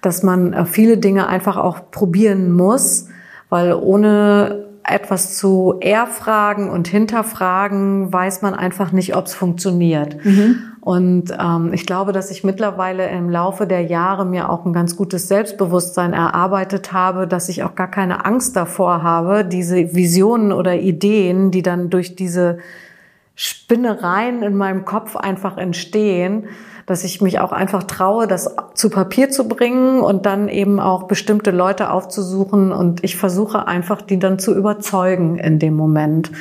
dass 0.01 0.23
man 0.23 0.51
äh, 0.51 0.65
viele 0.65 0.97
Dinge 0.97 1.27
einfach 1.27 1.55
auch 1.55 1.89
probieren 1.89 2.51
muss, 2.51 3.07
weil 3.47 3.73
ohne 3.73 4.66
etwas 4.87 5.37
zu 5.37 5.75
erfragen 5.81 6.69
und 6.69 6.87
hinterfragen, 6.87 8.11
weiß 8.11 8.41
man 8.41 8.53
einfach 8.53 8.91
nicht, 8.91 9.15
ob 9.15 9.25
es 9.25 9.33
funktioniert. 9.33 10.23
Mhm. 10.23 10.59
Und 10.79 11.35
ähm, 11.37 11.73
ich 11.73 11.85
glaube, 11.85 12.13
dass 12.13 12.31
ich 12.31 12.45
mittlerweile 12.45 13.09
im 13.09 13.29
Laufe 13.29 13.67
der 13.67 13.81
Jahre 13.81 14.25
mir 14.25 14.49
auch 14.49 14.65
ein 14.65 14.71
ganz 14.71 14.95
gutes 14.95 15.27
Selbstbewusstsein 15.27 16.13
erarbeitet 16.13 16.93
habe, 16.93 17.27
dass 17.27 17.49
ich 17.49 17.63
auch 17.63 17.75
gar 17.75 17.91
keine 17.91 18.23
Angst 18.23 18.55
davor 18.55 19.03
habe, 19.03 19.43
diese 19.43 19.93
Visionen 19.93 20.53
oder 20.53 20.75
Ideen, 20.75 21.51
die 21.51 21.61
dann 21.61 21.89
durch 21.89 22.15
diese 22.15 22.59
Spinnereien 23.35 24.41
in 24.41 24.55
meinem 24.55 24.85
Kopf 24.85 25.17
einfach 25.17 25.57
entstehen, 25.57 26.45
dass 26.87 27.03
ich 27.03 27.21
mich 27.21 27.39
auch 27.39 27.51
einfach 27.51 27.83
traue, 27.83 28.27
das 28.27 28.55
zu 28.73 28.89
Papier 28.89 29.29
zu 29.29 29.47
bringen 29.47 29.99
und 29.99 30.25
dann 30.25 30.47
eben 30.47 30.79
auch 30.79 31.03
bestimmte 31.03 31.51
Leute 31.51 31.91
aufzusuchen 31.91 32.71
und 32.71 33.03
ich 33.03 33.17
versuche 33.17 33.67
einfach, 33.67 34.01
die 34.01 34.17
dann 34.17 34.39
zu 34.39 34.55
überzeugen 34.55 35.37
in 35.37 35.59
dem 35.59 35.75
Moment. 35.75 36.31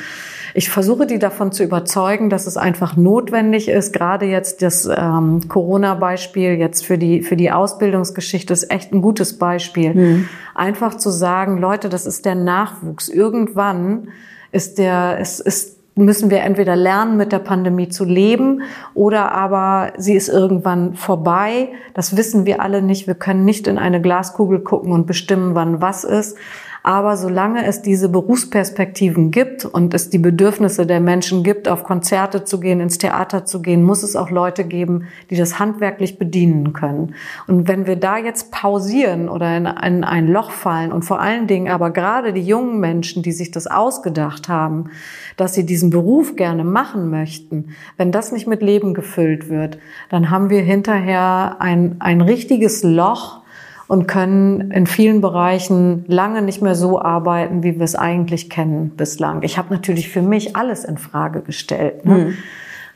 Ich 0.53 0.69
versuche 0.69 1.05
die 1.05 1.19
davon 1.19 1.51
zu 1.51 1.63
überzeugen, 1.63 2.29
dass 2.29 2.47
es 2.47 2.55
einfach 2.55 2.95
notwendig 2.95 3.67
ist. 3.67 3.91
Gerade 3.91 4.25
jetzt 4.25 4.61
das 4.61 4.89
ähm, 4.91 5.41
Corona-Beispiel 5.49 6.53
jetzt 6.53 6.85
für 6.85 6.97
die 6.97 7.21
für 7.21 7.35
die 7.35 7.51
Ausbildungsgeschichte 7.51 8.53
ist 8.53 8.71
echt 8.71 8.93
ein 8.93 9.01
gutes 9.01 9.37
Beispiel. 9.37 9.93
Mhm. 9.93 10.29
Einfach 10.55 10.95
zu 10.95 11.09
sagen, 11.09 11.59
Leute, 11.59 11.89
das 11.89 12.05
ist 12.05 12.25
der 12.25 12.35
Nachwuchs. 12.35 13.09
Irgendwann 13.09 14.07
ist 14.53 14.77
der 14.77 15.17
es 15.19 15.41
ist 15.41 15.76
müssen 15.97 16.29
wir 16.29 16.41
entweder 16.41 16.75
lernen, 16.75 17.17
mit 17.17 17.31
der 17.31 17.39
Pandemie 17.39 17.89
zu 17.89 18.05
leben 18.05 18.61
oder 18.93 19.31
aber 19.31 19.93
sie 19.97 20.15
ist 20.15 20.29
irgendwann 20.29 20.93
vorbei. 20.93 21.69
Das 21.93 22.15
wissen 22.15 22.45
wir 22.45 22.61
alle 22.61 22.81
nicht. 22.81 23.07
Wir 23.07 23.15
können 23.15 23.45
nicht 23.45 23.67
in 23.67 23.77
eine 23.77 24.01
Glaskugel 24.01 24.59
gucken 24.59 24.91
und 24.91 25.07
bestimmen, 25.07 25.55
wann 25.55 25.81
was 25.81 26.03
ist. 26.03 26.37
Aber 26.83 27.17
solange 27.17 27.65
es 27.65 27.81
diese 27.81 28.09
Berufsperspektiven 28.09 29.31
gibt 29.31 29.65
und 29.65 29.93
es 29.93 30.09
die 30.09 30.19
Bedürfnisse 30.19 30.85
der 30.85 30.99
Menschen 30.99 31.43
gibt, 31.43 31.67
auf 31.67 31.83
Konzerte 31.83 32.43
zu 32.43 32.59
gehen, 32.59 32.79
ins 32.79 32.97
Theater 32.97 33.45
zu 33.45 33.61
gehen, 33.61 33.83
muss 33.83 34.03
es 34.03 34.15
auch 34.15 34.29
Leute 34.29 34.63
geben, 34.63 35.07
die 35.29 35.35
das 35.35 35.59
handwerklich 35.59 36.17
bedienen 36.17 36.73
können. 36.73 37.15
Und 37.47 37.67
wenn 37.67 37.87
wir 37.87 37.95
da 37.95 38.17
jetzt 38.17 38.51
pausieren 38.51 39.29
oder 39.29 39.55
in, 39.57 39.65
in 39.65 40.03
ein 40.03 40.27
Loch 40.27 40.51
fallen 40.51 40.91
und 40.91 41.03
vor 41.03 41.19
allen 41.19 41.47
Dingen 41.47 41.69
aber 41.69 41.91
gerade 41.91 42.33
die 42.33 42.41
jungen 42.41 42.79
Menschen, 42.79 43.23
die 43.23 43.31
sich 43.31 43.51
das 43.51 43.67
ausgedacht 43.67 44.47
haben, 44.47 44.89
dass 45.35 45.53
sie 45.53 45.65
diesen 45.65 45.89
Beruf 45.89 46.35
gerne 46.35 46.63
machen 46.63 47.09
möchten, 47.09 47.75
wenn 47.97 48.11
das 48.11 48.31
nicht 48.31 48.47
mit 48.47 48.61
Leben 48.61 48.93
gefüllt 48.93 49.49
wird, 49.49 49.77
dann 50.09 50.29
haben 50.29 50.49
wir 50.49 50.61
hinterher 50.61 51.57
ein, 51.59 51.97
ein 51.99 52.21
richtiges 52.21 52.83
Loch, 52.83 53.41
und 53.87 54.07
können 54.07 54.71
in 54.71 54.85
vielen 54.85 55.21
Bereichen 55.21 56.03
lange 56.07 56.41
nicht 56.41 56.61
mehr 56.61 56.75
so 56.75 57.01
arbeiten, 57.01 57.63
wie 57.63 57.75
wir 57.75 57.85
es 57.85 57.95
eigentlich 57.95 58.49
kennen 58.49 58.89
bislang. 58.89 59.43
Ich 59.43 59.57
habe 59.57 59.73
natürlich 59.73 60.09
für 60.09 60.21
mich 60.21 60.55
alles 60.55 60.83
in 60.83 60.97
Frage 60.97 61.41
gestellt. 61.41 62.05
Ne? 62.05 62.15
Mhm. 62.15 62.37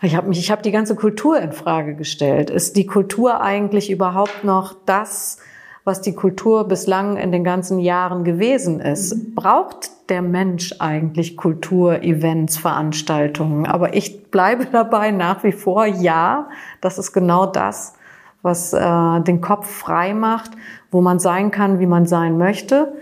Ich 0.01 0.15
habe 0.15 0.27
mich, 0.27 0.39
ich 0.39 0.51
habe 0.51 0.63
die 0.63 0.71
ganze 0.71 0.95
Kultur 0.95 1.39
in 1.39 1.51
Frage 1.51 1.95
gestellt. 1.95 2.49
Ist 2.49 2.75
die 2.75 2.87
Kultur 2.87 3.41
eigentlich 3.41 3.91
überhaupt 3.91 4.43
noch 4.43 4.75
das, 4.85 5.37
was 5.83 6.01
die 6.01 6.13
Kultur 6.13 6.67
bislang 6.67 7.17
in 7.17 7.31
den 7.31 7.43
ganzen 7.43 7.79
Jahren 7.79 8.23
gewesen 8.23 8.79
ist? 8.79 9.35
Braucht 9.35 10.09
der 10.09 10.21
Mensch 10.21 10.75
eigentlich 10.79 11.37
Kultur, 11.37 12.03
Events, 12.03 12.57
Veranstaltungen? 12.57 13.65
Aber 13.65 13.95
ich 13.95 14.29
bleibe 14.29 14.65
dabei 14.71 15.11
nach 15.11 15.43
wie 15.43 15.53
vor, 15.53 15.85
ja, 15.85 16.49
das 16.81 16.97
ist 16.97 17.13
genau 17.13 17.45
das, 17.45 17.93
was 18.41 18.73
äh, 18.73 19.21
den 19.21 19.39
Kopf 19.39 19.69
frei 19.69 20.13
macht 20.15 20.51
wo 20.91 21.01
man 21.01 21.19
sein 21.19 21.51
kann, 21.51 21.79
wie 21.79 21.87
man 21.87 22.05
sein 22.05 22.37
möchte 22.37 22.93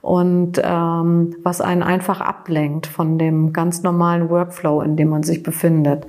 und 0.00 0.60
ähm, 0.62 1.36
was 1.42 1.60
einen 1.60 1.82
einfach 1.82 2.20
ablenkt 2.20 2.86
von 2.86 3.18
dem 3.18 3.52
ganz 3.52 3.82
normalen 3.82 4.30
Workflow, 4.30 4.82
in 4.82 4.96
dem 4.96 5.08
man 5.08 5.22
sich 5.22 5.42
befindet. 5.42 6.06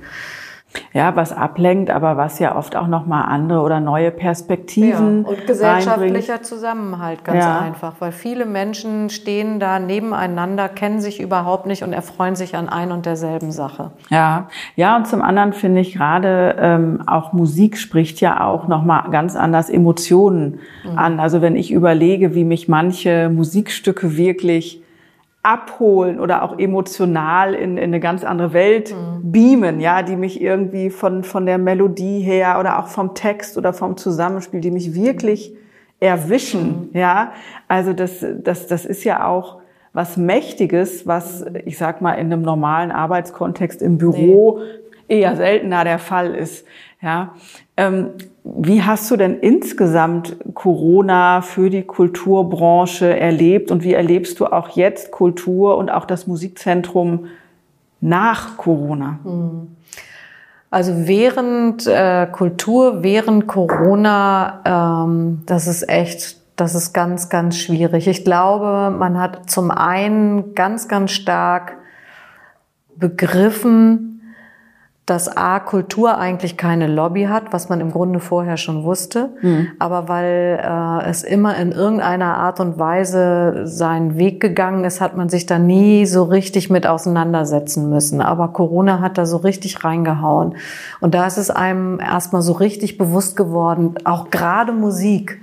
Ja, 0.92 1.16
was 1.16 1.32
ablenkt, 1.32 1.90
aber 1.90 2.16
was 2.16 2.38
ja 2.38 2.56
oft 2.56 2.76
auch 2.76 2.86
nochmal 2.86 3.24
andere 3.26 3.60
oder 3.60 3.80
neue 3.80 4.10
Perspektiven. 4.10 5.24
Ja, 5.24 5.30
und 5.30 5.46
gesellschaftlicher 5.46 6.34
reinbringt. 6.34 6.46
Zusammenhalt, 6.46 7.24
ganz 7.24 7.44
ja. 7.44 7.60
einfach. 7.60 7.94
Weil 7.98 8.12
viele 8.12 8.46
Menschen 8.46 9.10
stehen 9.10 9.58
da 9.58 9.78
nebeneinander, 9.78 10.68
kennen 10.68 11.00
sich 11.00 11.20
überhaupt 11.20 11.66
nicht 11.66 11.82
und 11.82 11.92
erfreuen 11.92 12.36
sich 12.36 12.56
an 12.56 12.68
ein 12.68 12.92
und 12.92 13.06
derselben 13.06 13.50
Sache. 13.50 13.90
Ja, 14.10 14.48
ja, 14.76 14.96
und 14.96 15.06
zum 15.06 15.22
anderen 15.22 15.52
finde 15.52 15.80
ich 15.80 15.94
gerade 15.94 16.56
ähm, 16.58 17.02
auch 17.06 17.32
Musik 17.32 17.76
spricht 17.76 18.20
ja 18.20 18.44
auch 18.44 18.68
nochmal 18.68 19.10
ganz 19.10 19.36
anders 19.36 19.70
Emotionen 19.70 20.60
mhm. 20.84 20.98
an. 20.98 21.20
Also 21.20 21.42
wenn 21.42 21.56
ich 21.56 21.72
überlege, 21.72 22.34
wie 22.34 22.44
mich 22.44 22.68
manche 22.68 23.30
Musikstücke 23.30 24.16
wirklich 24.16 24.83
abholen 25.44 26.18
oder 26.18 26.42
auch 26.42 26.58
emotional 26.58 27.54
in, 27.54 27.76
in 27.76 27.84
eine 27.84 28.00
ganz 28.00 28.24
andere 28.24 28.52
Welt 28.54 28.92
mhm. 28.92 29.30
beamen, 29.30 29.78
ja, 29.78 30.02
die 30.02 30.16
mich 30.16 30.40
irgendwie 30.40 30.88
von, 30.88 31.22
von 31.22 31.44
der 31.44 31.58
Melodie 31.58 32.20
her 32.20 32.56
oder 32.58 32.78
auch 32.78 32.88
vom 32.88 33.14
Text 33.14 33.58
oder 33.58 33.74
vom 33.74 33.96
Zusammenspiel, 33.96 34.60
die 34.60 34.70
mich 34.70 34.94
wirklich 34.94 35.54
erwischen, 36.00 36.88
mhm. 36.92 36.98
ja. 36.98 37.32
Also 37.68 37.92
das, 37.92 38.24
das, 38.42 38.66
das 38.66 38.86
ist 38.86 39.04
ja 39.04 39.26
auch 39.26 39.60
was 39.92 40.16
Mächtiges, 40.16 41.06
was, 41.06 41.44
ich 41.66 41.78
sag 41.78 42.00
mal, 42.00 42.14
in 42.14 42.32
einem 42.32 42.42
normalen 42.42 42.90
Arbeitskontext 42.90 43.80
im 43.80 43.96
Büro 43.98 44.58
nee. 44.58 44.64
Eher 45.08 45.36
seltener 45.36 45.84
der 45.84 45.98
Fall 45.98 46.34
ist, 46.34 46.66
ja. 47.00 47.34
Ähm, 47.76 48.10
wie 48.44 48.82
hast 48.82 49.10
du 49.10 49.16
denn 49.16 49.40
insgesamt 49.40 50.36
Corona 50.54 51.40
für 51.40 51.70
die 51.70 51.82
Kulturbranche 51.82 53.18
erlebt 53.18 53.70
und 53.70 53.82
wie 53.82 53.94
erlebst 53.94 54.38
du 54.38 54.46
auch 54.46 54.70
jetzt 54.70 55.10
Kultur 55.10 55.78
und 55.78 55.90
auch 55.90 56.04
das 56.04 56.26
Musikzentrum 56.26 57.26
nach 58.00 58.56
Corona? 58.58 59.18
Hm. 59.24 59.76
Also 60.70 61.06
während 61.06 61.86
äh, 61.86 62.26
Kultur, 62.26 63.02
während 63.02 63.46
Corona, 63.46 65.04
ähm, 65.06 65.42
das 65.46 65.66
ist 65.66 65.88
echt, 65.88 66.36
das 66.56 66.74
ist 66.74 66.92
ganz, 66.92 67.28
ganz 67.28 67.56
schwierig. 67.56 68.08
Ich 68.08 68.24
glaube, 68.24 68.94
man 68.96 69.20
hat 69.20 69.48
zum 69.48 69.70
einen 69.70 70.54
ganz, 70.54 70.88
ganz 70.88 71.12
stark 71.12 71.76
begriffen, 72.96 74.13
dass 75.06 75.36
A, 75.36 75.60
Kultur 75.60 76.16
eigentlich 76.16 76.56
keine 76.56 76.86
Lobby 76.86 77.24
hat, 77.24 77.52
was 77.52 77.68
man 77.68 77.80
im 77.80 77.90
Grunde 77.90 78.20
vorher 78.20 78.56
schon 78.56 78.84
wusste, 78.84 79.34
mhm. 79.42 79.68
aber 79.78 80.08
weil 80.08 80.58
äh, 80.62 81.10
es 81.10 81.22
immer 81.22 81.56
in 81.56 81.72
irgendeiner 81.72 82.38
Art 82.38 82.58
und 82.58 82.78
Weise 82.78 83.66
seinen 83.66 84.16
Weg 84.16 84.40
gegangen 84.40 84.84
ist, 84.84 85.02
hat 85.02 85.14
man 85.14 85.28
sich 85.28 85.44
da 85.44 85.58
nie 85.58 86.06
so 86.06 86.22
richtig 86.22 86.70
mit 86.70 86.86
auseinandersetzen 86.86 87.90
müssen. 87.90 88.22
Aber 88.22 88.48
Corona 88.48 89.00
hat 89.00 89.18
da 89.18 89.26
so 89.26 89.36
richtig 89.36 89.84
reingehauen. 89.84 90.54
Und 91.00 91.14
da 91.14 91.26
ist 91.26 91.36
es 91.36 91.50
einem 91.50 92.00
erstmal 92.00 92.40
so 92.40 92.52
richtig 92.52 92.96
bewusst 92.96 93.36
geworden, 93.36 93.96
auch 94.04 94.30
gerade 94.30 94.72
Musik 94.72 95.38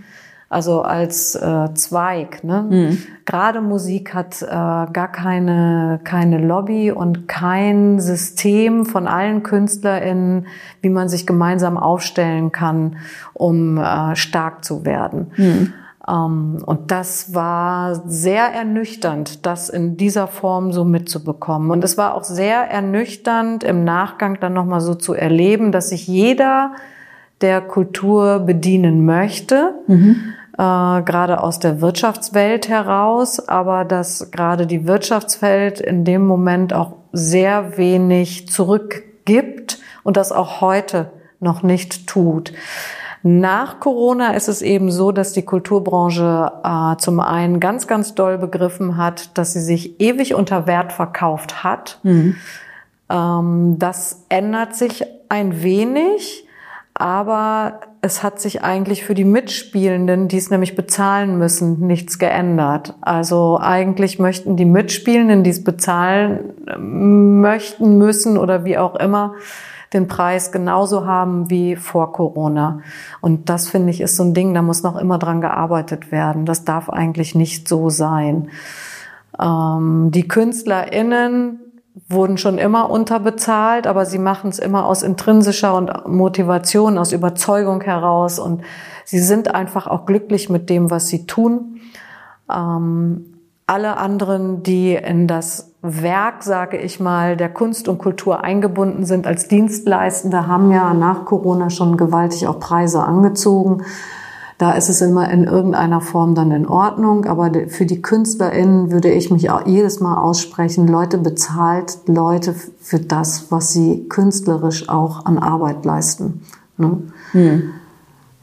also 0.52 0.82
als 0.82 1.34
äh, 1.36 1.74
Zweig. 1.76 2.44
Ne? 2.44 2.66
Mhm. 2.70 2.98
Gerade 3.26 3.62
Musik 3.62 4.14
hat 4.14 4.42
äh, 4.42 4.48
gar 4.48 5.10
keine, 5.10 6.02
keine 6.04 6.40
Lobby 6.40 6.92
und 6.92 7.30
kein 7.30 8.02
System 8.02 8.86
von 8.86 9.08
allen 9.08 9.44
KünstlerInnen, 9.44 10.48
wie 10.82 10.90
man 10.90 11.08
sich 11.08 11.26
gemeinsam 11.26 11.78
aufstellen 11.78 12.52
kann, 12.52 12.98
um 13.34 13.78
äh, 13.78 14.14
stark 14.18 14.66
zu 14.66 14.84
werden. 14.86 15.32
Mhm. 15.38 15.74
Um, 16.06 16.58
ähm, 16.58 16.64
und 16.66 16.90
das 16.90 17.34
war 17.34 18.02
sehr 18.08 18.46
ernüchternd, 18.48 19.46
das 19.46 19.70
in 19.70 19.98
dieser 19.98 20.28
Form 20.28 20.74
so 20.74 20.84
mitzubekommen. 20.84 21.70
Und 21.70 21.84
es 21.84 21.96
war 21.96 22.16
auch 22.16 22.24
sehr 22.24 22.70
ernüchternd 22.70 23.64
im 23.64 23.84
Nachgang 23.84 24.40
dann 24.42 24.54
nochmal 24.54 24.82
so 24.82 24.96
zu 24.96 25.14
erleben, 25.14 25.72
dass 25.72 25.90
sich 25.90 26.08
jeder 26.08 26.74
der 27.42 27.62
Kultur 27.62 28.40
bedienen 28.40 29.06
möchte, 29.06 29.76
mhm 29.88 30.34
gerade 30.62 31.42
aus 31.42 31.60
der 31.60 31.82
Wirtschaftswelt 31.82 32.70
heraus, 32.70 33.48
aber 33.48 33.84
dass 33.84 34.30
gerade 34.32 34.68
die 34.68 34.86
Wirtschaftswelt 34.86 35.80
in 35.80 36.06
dem 36.06 36.26
Moment 36.26 36.74
auch 36.74 36.94
sehr 37.12 37.78
wenig 37.78 38.48
zurückgibt 38.48 39.80
und 40.04 40.18
das 40.18 40.32
auch 40.32 40.62
heute 40.62 41.12
noch 41.40 41.64
nicht 41.64 42.08
tut. 42.08 42.54
Nach 43.24 43.80
Corona 43.80 44.34
ist 44.34 44.48
es 44.48 44.62
eben 44.62 44.92
so, 44.92 45.12
dass 45.12 45.34
die 45.34 45.44
Kulturbranche 45.44 46.52
äh, 46.64 46.98
zum 46.98 47.20
einen 47.20 47.60
ganz, 47.60 47.88
ganz 47.88 48.16
doll 48.16 48.38
begriffen 48.38 48.98
hat, 48.98 49.38
dass 49.38 49.54
sie 49.54 49.62
sich 49.62 50.00
ewig 50.00 50.34
unter 50.34 50.66
Wert 50.68 50.92
verkauft 50.92 51.64
hat. 51.64 52.00
Mhm. 52.04 52.36
Ähm, 53.10 53.76
das 53.78 54.26
ändert 54.30 54.76
sich 54.76 55.06
ein 55.30 55.62
wenig. 55.62 56.48
Aber 56.94 57.80
es 58.04 58.24
hat 58.24 58.42
sich 58.42 58.64
eigentlich 58.64 59.04
für 59.04 59.14
die 59.14 59.26
Mitspielenden, 59.26 60.28
die 60.28 60.38
es 60.38 60.50
nämlich 60.50 60.76
bezahlen 60.76 61.38
müssen, 61.38 61.86
nichts 61.86 62.18
geändert. 62.18 62.96
Also 63.02 63.60
eigentlich 63.62 64.18
möchten 64.18 64.56
die 64.56 64.66
Mitspielenden, 64.66 65.44
die 65.44 65.52
es 65.52 65.64
bezahlen 65.64 66.54
möchten, 66.80 68.00
müssen 68.00 68.40
oder 68.40 68.66
wie 68.66 68.80
auch 68.80 68.96
immer, 68.96 69.36
den 69.94 70.08
Preis 70.08 70.52
genauso 70.52 71.06
haben 71.06 71.50
wie 71.52 71.76
vor 71.76 72.12
Corona. 72.14 72.80
Und 73.20 73.50
das 73.50 73.70
finde 73.70 73.92
ich 73.92 74.02
ist 74.02 74.16
so 74.16 74.24
ein 74.24 74.34
Ding, 74.34 74.54
da 74.56 74.64
muss 74.64 74.82
noch 74.82 74.98
immer 74.98 75.20
dran 75.20 75.42
gearbeitet 75.42 76.12
werden. 76.12 76.46
Das 76.46 76.66
darf 76.66 76.90
eigentlich 76.90 77.36
nicht 77.36 77.68
so 77.68 77.90
sein. 77.90 78.50
Ähm, 79.40 80.10
die 80.12 80.28
KünstlerInnen, 80.28 81.60
wurden 82.12 82.38
schon 82.38 82.58
immer 82.58 82.90
unterbezahlt, 82.90 83.88
aber 83.88 84.06
sie 84.06 84.20
machen 84.20 84.50
es 84.50 84.60
immer 84.60 84.86
aus 84.86 85.04
intrinsischer 85.04 85.76
und 85.76 86.08
Motivation, 86.08 86.98
aus 86.98 87.12
Überzeugung 87.12 87.82
heraus 87.82 88.40
und 88.40 88.62
sie 89.06 89.20
sind 89.20 89.54
einfach 89.54 89.88
auch 89.88 90.06
glücklich 90.06 90.50
mit 90.50 90.70
dem, 90.70 90.90
was 90.90 91.08
sie 91.08 91.26
tun. 91.26 91.80
Ähm, 92.52 93.26
alle 93.68 93.98
anderen, 93.98 94.64
die 94.64 94.96
in 94.96 95.28
das 95.28 95.72
Werk, 95.82 96.44
sage 96.44 96.78
ich 96.78 97.00
mal, 97.00 97.38
der 97.38 97.50
Kunst 97.50 97.88
und 97.88 97.98
Kultur 97.98 98.44
eingebunden 98.44 99.06
sind 99.06 99.26
als 99.26 99.48
Dienstleistende, 99.48 100.46
haben 100.48 100.72
ja 100.72 100.94
nach 100.94 101.26
Corona 101.26 101.70
schon 101.70 101.98
gewaltig 101.98 102.48
auch 102.48 102.60
Preise 102.60 103.02
angezogen. 103.02 103.84
Da 104.62 104.74
ist 104.74 104.90
es 104.90 105.02
immer 105.02 105.28
in 105.32 105.46
irgendeiner 105.46 106.02
Form 106.02 106.36
dann 106.36 106.52
in 106.52 106.68
Ordnung. 106.68 107.26
Aber 107.26 107.50
für 107.68 107.88
die 107.88 108.04
KünstlerInnen 108.04 108.92
würde 108.92 109.10
ich 109.10 109.32
mich 109.32 109.50
auch 109.50 109.66
jedes 109.66 110.02
Mal 110.02 110.20
aussprechen, 110.20 110.88
Leute 110.88 111.18
bezahlt 111.18 111.98
Leute 112.06 112.54
für 112.80 113.00
das, 113.00 113.52
was 113.52 113.74
sie 113.74 114.06
künstlerisch 114.08 114.88
auch 114.88 115.26
an 115.26 115.40
Arbeit 115.40 115.84
leisten. 115.84 116.44
Ne? 116.78 117.02
Hm. 117.32 117.74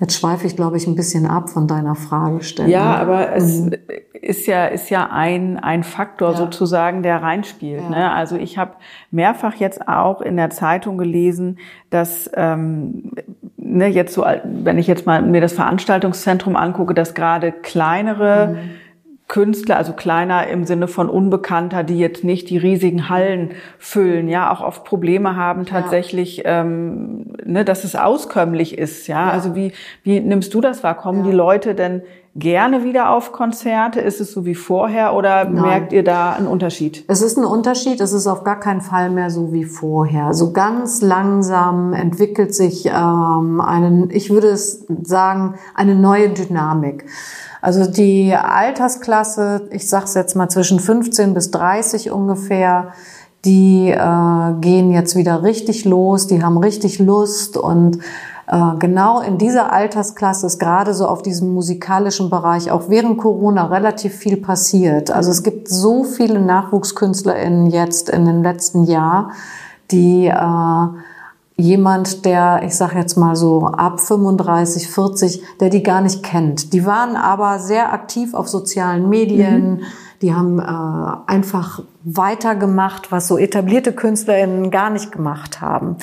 Jetzt 0.00 0.18
schweife 0.18 0.48
ich, 0.48 0.56
glaube 0.56 0.76
ich, 0.76 0.88
ein 0.88 0.96
bisschen 0.96 1.24
ab 1.24 1.50
von 1.50 1.68
deiner 1.68 1.94
Fragestellung. 1.94 2.72
Ja, 2.72 2.96
aber 2.96 3.36
es 3.36 3.60
mhm. 3.60 3.74
ist 4.20 4.48
ja 4.48 4.66
ist 4.66 4.90
ja 4.90 5.10
ein 5.12 5.56
ein 5.56 5.84
Faktor 5.84 6.32
ja. 6.32 6.36
sozusagen, 6.36 7.04
der 7.04 7.22
reinspielt. 7.22 7.82
Ja. 7.82 7.90
Ne? 7.90 8.12
Also 8.12 8.34
ich 8.34 8.58
habe 8.58 8.72
mehrfach 9.12 9.54
jetzt 9.54 9.86
auch 9.86 10.20
in 10.20 10.36
der 10.36 10.50
Zeitung 10.50 10.98
gelesen, 10.98 11.58
dass 11.90 12.28
ähm, 12.34 13.12
ne, 13.68 13.88
jetzt 13.88 14.14
so, 14.14 14.24
wenn 14.44 14.78
ich 14.78 14.86
jetzt 14.86 15.06
mal 15.06 15.22
mir 15.22 15.40
das 15.40 15.52
Veranstaltungszentrum 15.52 16.56
angucke, 16.56 16.94
dass 16.94 17.14
gerade 17.14 17.52
kleinere 17.52 18.48
mhm. 18.48 18.70
Künstler, 19.28 19.76
also 19.76 19.92
kleiner 19.92 20.46
im 20.46 20.64
Sinne 20.64 20.88
von 20.88 21.10
Unbekannter, 21.10 21.84
die 21.84 21.98
jetzt 21.98 22.24
nicht 22.24 22.48
die 22.48 22.56
riesigen 22.56 23.10
Hallen 23.10 23.50
füllen, 23.78 24.26
ja, 24.26 24.50
auch 24.50 24.62
oft 24.62 24.84
Probleme 24.84 25.36
haben 25.36 25.66
tatsächlich, 25.66 26.38
ja. 26.38 26.62
ähm, 26.62 27.34
ne, 27.44 27.62
dass 27.62 27.84
es 27.84 27.94
auskömmlich 27.94 28.78
ist, 28.78 29.06
ja? 29.06 29.26
ja. 29.26 29.30
Also 29.30 29.54
wie 29.54 29.72
wie 30.02 30.20
nimmst 30.20 30.54
du 30.54 30.62
das 30.62 30.82
wahr? 30.82 30.96
Kommen 30.96 31.24
ja. 31.24 31.30
die 31.30 31.36
Leute 31.36 31.74
denn 31.74 32.02
gerne 32.38 32.84
wieder 32.84 33.10
auf 33.10 33.32
Konzerte? 33.32 34.00
Ist 34.00 34.20
es 34.20 34.32
so 34.32 34.44
wie 34.44 34.54
vorher 34.54 35.14
oder 35.14 35.44
Nein. 35.44 35.62
merkt 35.62 35.92
ihr 35.92 36.04
da 36.04 36.32
einen 36.32 36.46
Unterschied? 36.46 37.04
Es 37.08 37.22
ist 37.22 37.36
ein 37.36 37.44
Unterschied. 37.44 38.00
Es 38.00 38.12
ist 38.12 38.26
auf 38.26 38.44
gar 38.44 38.60
keinen 38.60 38.80
Fall 38.80 39.10
mehr 39.10 39.30
so 39.30 39.52
wie 39.52 39.64
vorher. 39.64 40.32
So 40.34 40.52
ganz 40.52 41.02
langsam 41.02 41.92
entwickelt 41.92 42.54
sich 42.54 42.86
ähm, 42.86 43.60
einen, 43.60 44.10
ich 44.10 44.30
würde 44.30 44.48
es 44.48 44.86
sagen, 45.02 45.54
eine 45.74 45.94
neue 45.94 46.30
Dynamik. 46.30 47.04
Also 47.60 47.90
die 47.90 48.34
Altersklasse, 48.34 49.68
ich 49.70 49.88
sage 49.88 50.04
es 50.04 50.14
jetzt 50.14 50.36
mal 50.36 50.48
zwischen 50.48 50.78
15 50.78 51.34
bis 51.34 51.50
30 51.50 52.10
ungefähr, 52.10 52.92
die 53.44 53.90
äh, 53.90 54.52
gehen 54.60 54.90
jetzt 54.90 55.16
wieder 55.16 55.42
richtig 55.42 55.84
los, 55.84 56.26
die 56.26 56.42
haben 56.42 56.58
richtig 56.58 56.98
Lust 56.98 57.56
und 57.56 57.98
genau 58.78 59.20
in 59.20 59.36
dieser 59.36 59.72
Altersklasse 59.72 60.46
ist 60.46 60.58
gerade 60.58 60.94
so 60.94 61.06
auf 61.06 61.22
diesem 61.22 61.52
musikalischen 61.52 62.30
Bereich 62.30 62.70
auch 62.70 62.88
während 62.88 63.18
Corona 63.18 63.66
relativ 63.66 64.14
viel 64.14 64.38
passiert. 64.38 65.10
Also 65.10 65.30
es 65.30 65.42
gibt 65.42 65.68
so 65.68 66.04
viele 66.04 66.40
NachwuchskünstlerInnen 66.40 67.66
jetzt 67.66 68.08
in 68.08 68.24
den 68.24 68.42
letzten 68.42 68.84
Jahren, 68.84 69.32
die 69.90 70.26
äh, 70.26 70.86
jemand, 71.56 72.24
der, 72.24 72.62
ich 72.64 72.74
sage 72.74 72.98
jetzt 72.98 73.16
mal 73.16 73.36
so 73.36 73.66
ab 73.66 74.00
35, 74.00 74.88
40, 74.88 75.42
der 75.60 75.68
die 75.68 75.82
gar 75.82 76.00
nicht 76.00 76.22
kennt. 76.22 76.72
Die 76.72 76.86
waren 76.86 77.16
aber 77.16 77.58
sehr 77.58 77.92
aktiv 77.92 78.32
auf 78.32 78.48
sozialen 78.48 79.08
Medien. 79.08 79.70
Mhm 79.72 79.80
Die 80.20 80.34
haben 80.34 80.58
äh, 80.58 81.30
einfach 81.30 81.82
weitergemacht, 82.02 83.12
was 83.12 83.28
so 83.28 83.38
etablierte 83.38 83.92
KünstlerInnen 83.92 84.70
gar 84.70 84.90
nicht 84.90 85.12
gemacht 85.12 85.60
haben. 85.60 85.96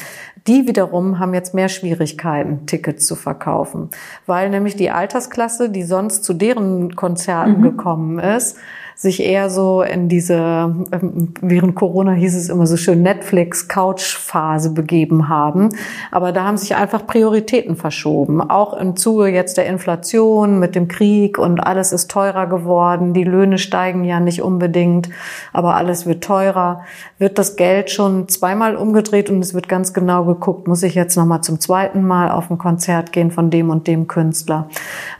Die 0.48 0.68
wiederum 0.68 1.18
haben 1.18 1.34
jetzt 1.34 1.56
mehr 1.56 1.70
Schwierigkeiten, 1.70 2.68
Tickets 2.68 3.08
zu 3.08 3.16
verkaufen, 3.16 3.90
weil 4.28 4.50
nämlich 4.50 4.76
die 4.76 4.92
Altersklasse, 4.92 5.70
die 5.70 5.84
sonst 5.84 6.24
zu 6.24 6.34
deren 6.34 6.96
Konzerten 6.96 7.60
mhm. 7.60 7.64
gekommen 7.64 8.20
ist, 8.20 8.58
sich 8.96 9.22
eher 9.22 9.50
so 9.50 9.82
in 9.82 10.08
diese, 10.08 10.74
ähm, 10.92 11.34
während 11.42 11.76
Corona 11.76 12.14
hieß 12.14 12.36
es 12.36 12.48
immer 12.48 12.66
so 12.66 12.78
schön, 12.78 13.02
Netflix-Couch-Phase 13.02 14.72
begeben 14.72 15.28
haben. 15.28 15.70
Aber 16.12 16.32
da 16.32 16.46
haben 16.46 16.56
sich 16.56 16.76
einfach 16.76 17.06
Prioritäten 17.06 17.76
verschoben. 17.76 18.42
Auch 18.42 18.74
im 18.74 18.96
Zuge 18.96 19.28
jetzt 19.28 19.58
der 19.58 19.66
Inflation 19.66 20.60
mit 20.60 20.76
dem 20.76 20.88
Krieg 20.88 21.38
und 21.38 21.60
alles 21.60 21.92
ist 21.92 22.10
teurer 22.10 22.48
geworden. 22.48 23.14
Die 23.14 23.26
Löhne 23.26 23.58
steigen 23.58 24.06
ja 24.06 24.22
nicht 24.22 24.42
unbedingt, 24.42 25.10
aber 25.52 25.76
alles 25.76 26.06
wird 26.06 26.24
teurer. 26.24 26.82
Wird 27.20 27.38
das 27.38 27.58
Geld 27.58 27.92
schon 27.92 28.30
zweimal 28.30 28.78
umgedreht 28.78 29.30
und 29.30 29.40
es 29.40 29.54
wird 29.54 29.68
ganz 29.68 29.94
genau 29.94 30.24
geguckt, 30.24 30.70
muss 30.70 30.84
ich 30.84 30.96
jetzt 30.96 31.18
nochmal 31.18 31.42
zum 31.42 31.60
zweiten 31.60 32.08
Mal 32.08 32.32
auf 32.32 32.50
ein 32.50 32.58
Konzert 32.58 33.12
gehen 33.12 33.32
von 33.32 33.50
dem 33.50 33.70
und 33.70 33.88
dem 33.88 34.08
Künstler. 34.08 34.70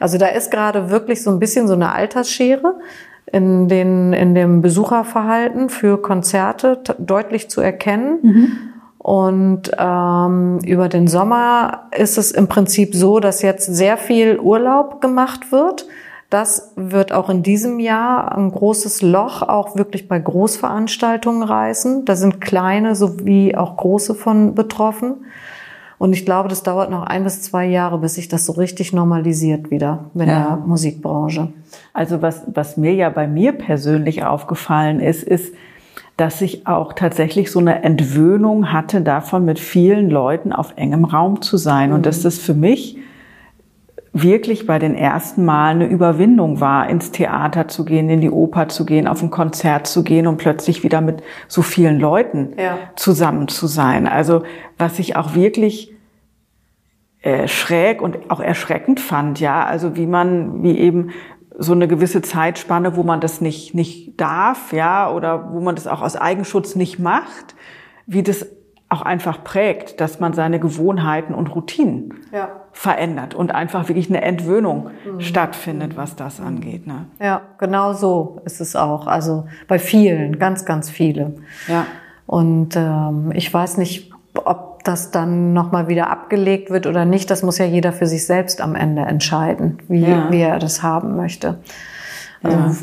Also 0.00 0.16
da 0.16 0.28
ist 0.28 0.50
gerade 0.50 0.88
wirklich 0.88 1.22
so 1.22 1.30
ein 1.30 1.38
bisschen 1.38 1.68
so 1.68 1.74
eine 1.74 1.92
Altersschere 1.92 2.74
in, 3.32 3.68
den, 3.68 4.12
in 4.12 4.34
dem 4.34 4.62
Besucherverhalten 4.62 5.68
für 5.68 6.00
Konzerte 6.00 6.80
deutlich 6.98 7.50
zu 7.50 7.60
erkennen. 7.60 8.18
Mhm. 8.22 8.52
Und 8.98 9.70
ähm, 9.78 10.58
über 10.64 10.88
den 10.88 11.06
Sommer 11.06 11.88
ist 11.96 12.18
es 12.18 12.32
im 12.32 12.48
Prinzip 12.48 12.94
so, 12.94 13.20
dass 13.20 13.42
jetzt 13.42 13.66
sehr 13.66 13.96
viel 13.96 14.38
Urlaub 14.38 15.00
gemacht 15.00 15.52
wird. 15.52 15.86
Das 16.28 16.72
wird 16.74 17.12
auch 17.12 17.30
in 17.30 17.44
diesem 17.44 17.78
Jahr 17.78 18.36
ein 18.36 18.50
großes 18.50 19.02
Loch 19.02 19.42
auch 19.42 19.76
wirklich 19.76 20.08
bei 20.08 20.18
Großveranstaltungen 20.18 21.44
reißen. 21.44 22.04
Da 22.04 22.16
sind 22.16 22.40
kleine 22.40 22.96
sowie 22.96 23.54
auch 23.54 23.76
große 23.76 24.16
von 24.16 24.56
betroffen. 24.56 25.24
Und 25.98 26.12
ich 26.12 26.26
glaube, 26.26 26.48
das 26.48 26.62
dauert 26.62 26.90
noch 26.90 27.02
ein 27.02 27.24
bis 27.24 27.42
zwei 27.42 27.66
Jahre, 27.66 27.98
bis 27.98 28.14
sich 28.14 28.28
das 28.28 28.44
so 28.44 28.52
richtig 28.52 28.92
normalisiert 28.92 29.70
wieder 29.70 30.10
mit 30.14 30.28
ja. 30.28 30.44
der 30.44 30.56
Musikbranche. 30.66 31.48
Also 31.92 32.20
was, 32.20 32.42
was 32.52 32.76
mir 32.76 32.94
ja 32.94 33.08
bei 33.08 33.26
mir 33.26 33.52
persönlich 33.52 34.24
aufgefallen 34.24 35.00
ist, 35.00 35.22
ist, 35.22 35.54
dass 36.16 36.40
ich 36.40 36.66
auch 36.66 36.92
tatsächlich 36.92 37.50
so 37.50 37.58
eine 37.58 37.82
Entwöhnung 37.82 38.72
hatte 38.72 39.00
davon, 39.00 39.44
mit 39.44 39.58
vielen 39.58 40.10
Leuten 40.10 40.52
auf 40.52 40.74
engem 40.76 41.04
Raum 41.04 41.42
zu 41.42 41.56
sein. 41.56 41.90
Mhm. 41.90 41.96
Und 41.96 42.06
dass 42.06 42.22
das 42.22 42.38
für 42.38 42.54
mich 42.54 42.98
wirklich 44.22 44.66
bei 44.66 44.78
den 44.78 44.94
ersten 44.94 45.44
Mal 45.44 45.70
eine 45.70 45.86
Überwindung 45.86 46.60
war, 46.60 46.88
ins 46.88 47.10
Theater 47.12 47.68
zu 47.68 47.84
gehen, 47.84 48.08
in 48.08 48.20
die 48.20 48.30
Oper 48.30 48.68
zu 48.68 48.86
gehen, 48.86 49.06
auf 49.06 49.22
ein 49.22 49.30
Konzert 49.30 49.86
zu 49.86 50.02
gehen 50.02 50.26
und 50.26 50.38
plötzlich 50.38 50.82
wieder 50.82 51.00
mit 51.00 51.22
so 51.48 51.62
vielen 51.62 52.00
Leuten 52.00 52.54
ja. 52.58 52.78
zusammen 52.96 53.48
zu 53.48 53.66
sein. 53.66 54.06
Also 54.06 54.42
was 54.78 54.98
ich 54.98 55.16
auch 55.16 55.34
wirklich 55.34 55.92
äh, 57.20 57.46
schräg 57.46 58.00
und 58.00 58.30
auch 58.30 58.40
erschreckend 58.40 59.00
fand, 59.00 59.40
ja, 59.40 59.64
also 59.64 59.96
wie 59.96 60.06
man, 60.06 60.62
wie 60.62 60.78
eben 60.78 61.10
so 61.58 61.72
eine 61.72 61.88
gewisse 61.88 62.22
Zeitspanne, 62.22 62.96
wo 62.96 63.02
man 63.02 63.20
das 63.20 63.40
nicht, 63.40 63.74
nicht 63.74 64.20
darf, 64.20 64.72
ja, 64.72 65.10
oder 65.10 65.52
wo 65.52 65.60
man 65.60 65.74
das 65.74 65.86
auch 65.86 66.02
aus 66.02 66.16
Eigenschutz 66.16 66.74
nicht 66.74 66.98
macht, 66.98 67.54
wie 68.06 68.22
das 68.22 68.46
auch 68.88 69.02
einfach 69.02 69.42
prägt, 69.42 70.00
dass 70.00 70.20
man 70.20 70.32
seine 70.32 70.60
Gewohnheiten 70.60 71.34
und 71.34 71.54
Routinen 71.54 72.14
ja. 72.32 72.48
Verändert 72.76 73.34
und 73.34 73.54
einfach 73.54 73.88
wirklich 73.88 74.10
eine 74.10 74.20
Entwöhnung 74.20 74.90
mhm. 75.04 75.20
stattfindet, 75.20 75.96
was 75.96 76.14
das 76.14 76.40
angeht. 76.40 76.86
Ne? 76.86 77.06
Ja, 77.18 77.40
genau 77.56 77.94
so 77.94 78.42
ist 78.44 78.60
es 78.60 78.76
auch. 78.76 79.06
Also 79.06 79.46
bei 79.66 79.78
vielen, 79.78 80.38
ganz, 80.38 80.66
ganz 80.66 80.90
viele. 80.90 81.32
Ja. 81.68 81.86
Und 82.26 82.76
ähm, 82.76 83.32
ich 83.34 83.52
weiß 83.52 83.78
nicht, 83.78 84.12
ob 84.34 84.84
das 84.84 85.10
dann 85.10 85.54
nochmal 85.54 85.88
wieder 85.88 86.10
abgelegt 86.10 86.68
wird 86.68 86.86
oder 86.86 87.06
nicht. 87.06 87.30
Das 87.30 87.42
muss 87.42 87.56
ja 87.56 87.64
jeder 87.64 87.94
für 87.94 88.06
sich 88.06 88.26
selbst 88.26 88.60
am 88.60 88.74
Ende 88.74 89.02
entscheiden, 89.02 89.78
wie, 89.88 90.02
ja. 90.04 90.30
wie 90.30 90.42
er 90.42 90.58
das 90.58 90.82
haben 90.82 91.16
möchte. 91.16 91.58
Also 92.42 92.58
ja. 92.58 92.74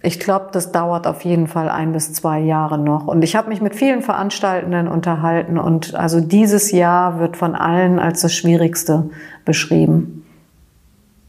Ich 0.00 0.20
glaube, 0.20 0.48
das 0.52 0.70
dauert 0.70 1.06
auf 1.08 1.22
jeden 1.22 1.48
Fall 1.48 1.68
ein 1.68 1.92
bis 1.92 2.12
zwei 2.12 2.38
Jahre 2.38 2.78
noch. 2.78 3.08
Und 3.08 3.22
ich 3.22 3.34
habe 3.34 3.48
mich 3.48 3.60
mit 3.60 3.74
vielen 3.74 4.00
Veranstaltenden 4.00 4.86
unterhalten 4.86 5.58
und 5.58 5.94
also 5.96 6.20
dieses 6.20 6.70
Jahr 6.70 7.18
wird 7.18 7.36
von 7.36 7.56
allen 7.56 7.98
als 7.98 8.20
das 8.20 8.32
Schwierigste 8.32 9.10
beschrieben. 9.44 10.24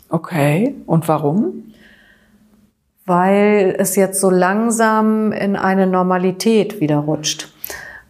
Okay, 0.10 0.76
und 0.86 1.08
warum? 1.08 1.74
Weil 3.06 3.76
es 3.80 3.96
jetzt 3.96 4.22
so 4.22 4.30
langsam 4.30 5.32
in 5.32 5.56
eine 5.56 5.88
Normalität 5.88 6.80
wieder 6.80 6.98
rutscht 6.98 7.52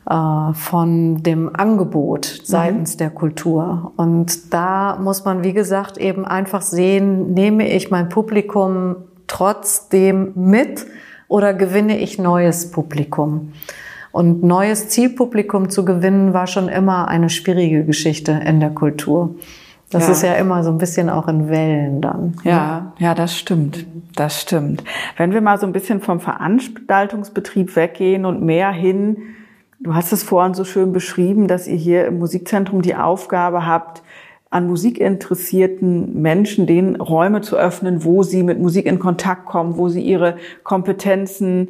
äh, 0.10 0.54
von 0.54 1.24
dem 1.24 1.56
Angebot 1.56 2.42
seitens 2.44 2.96
mhm. 2.96 2.98
der 2.98 3.10
Kultur. 3.12 3.94
Und 3.96 4.54
da 4.54 4.98
muss 5.02 5.24
man, 5.24 5.44
wie 5.44 5.54
gesagt, 5.54 5.98
eben 5.98 6.26
einfach 6.26 6.62
sehen, 6.62 7.34
nehme 7.34 7.70
ich 7.70 7.92
mein 7.92 8.10
Publikum 8.10 8.98
trotzdem 9.30 10.34
mit 10.36 10.86
oder 11.30 11.54
gewinne 11.54 11.98
ich 12.00 12.20
neues 12.20 12.72
Publikum? 12.72 13.54
Und 14.12 14.44
neues 14.44 14.90
Zielpublikum 14.90 15.70
zu 15.70 15.86
gewinnen 15.86 16.34
war 16.34 16.48
schon 16.48 16.68
immer 16.68 17.08
eine 17.08 17.30
schwierige 17.30 17.86
Geschichte 17.86 18.42
in 18.44 18.60
der 18.60 18.72
Kultur. 18.72 19.36
Das 19.92 20.06
ja. 20.06 20.12
ist 20.12 20.24
ja 20.24 20.34
immer 20.34 20.64
so 20.64 20.72
ein 20.72 20.78
bisschen 20.78 21.10
auch 21.10 21.28
in 21.28 21.50
Wellen 21.50 22.02
dann. 22.02 22.36
Ne? 22.44 22.52
Ja, 22.52 22.94
ja, 23.00 23.16
das 23.16 23.38
stimmt. 23.38 23.86
Das 24.16 24.42
stimmt. 24.42 24.84
Wenn 25.18 25.32
wir 25.32 25.42
mal 25.42 25.60
so 25.60 25.66
ein 25.66 25.74
bisschen 25.74 26.02
vom 26.02 26.20
Veranstaltungsbetrieb 26.20 27.76
weggehen 27.76 28.26
und 28.26 28.42
mehr 28.44 28.72
hin, 28.72 29.18
du 29.80 29.96
hast 29.96 30.12
es 30.12 30.24
vorhin 30.24 30.54
so 30.54 30.64
schön 30.64 30.92
beschrieben, 30.92 31.48
dass 31.48 31.68
ihr 31.68 31.78
hier 31.78 32.06
im 32.06 32.20
Musikzentrum 32.20 32.82
die 32.82 32.96
Aufgabe 32.96 33.66
habt, 33.66 34.04
an 34.50 34.68
musikinteressierten 34.68 36.22
Menschen 36.22 36.66
den 36.66 36.96
Räume 36.96 37.42
zu 37.42 37.56
öffnen, 37.56 38.04
wo 38.04 38.24
sie 38.24 38.44
mit 38.44 38.60
Musik 38.60 38.86
in 38.86 39.00
Kontakt 39.00 39.46
kommen, 39.46 39.78
wo 39.78 39.90
sie 39.90 40.02
ihre 40.02 40.38
Kompetenzen 40.64 41.70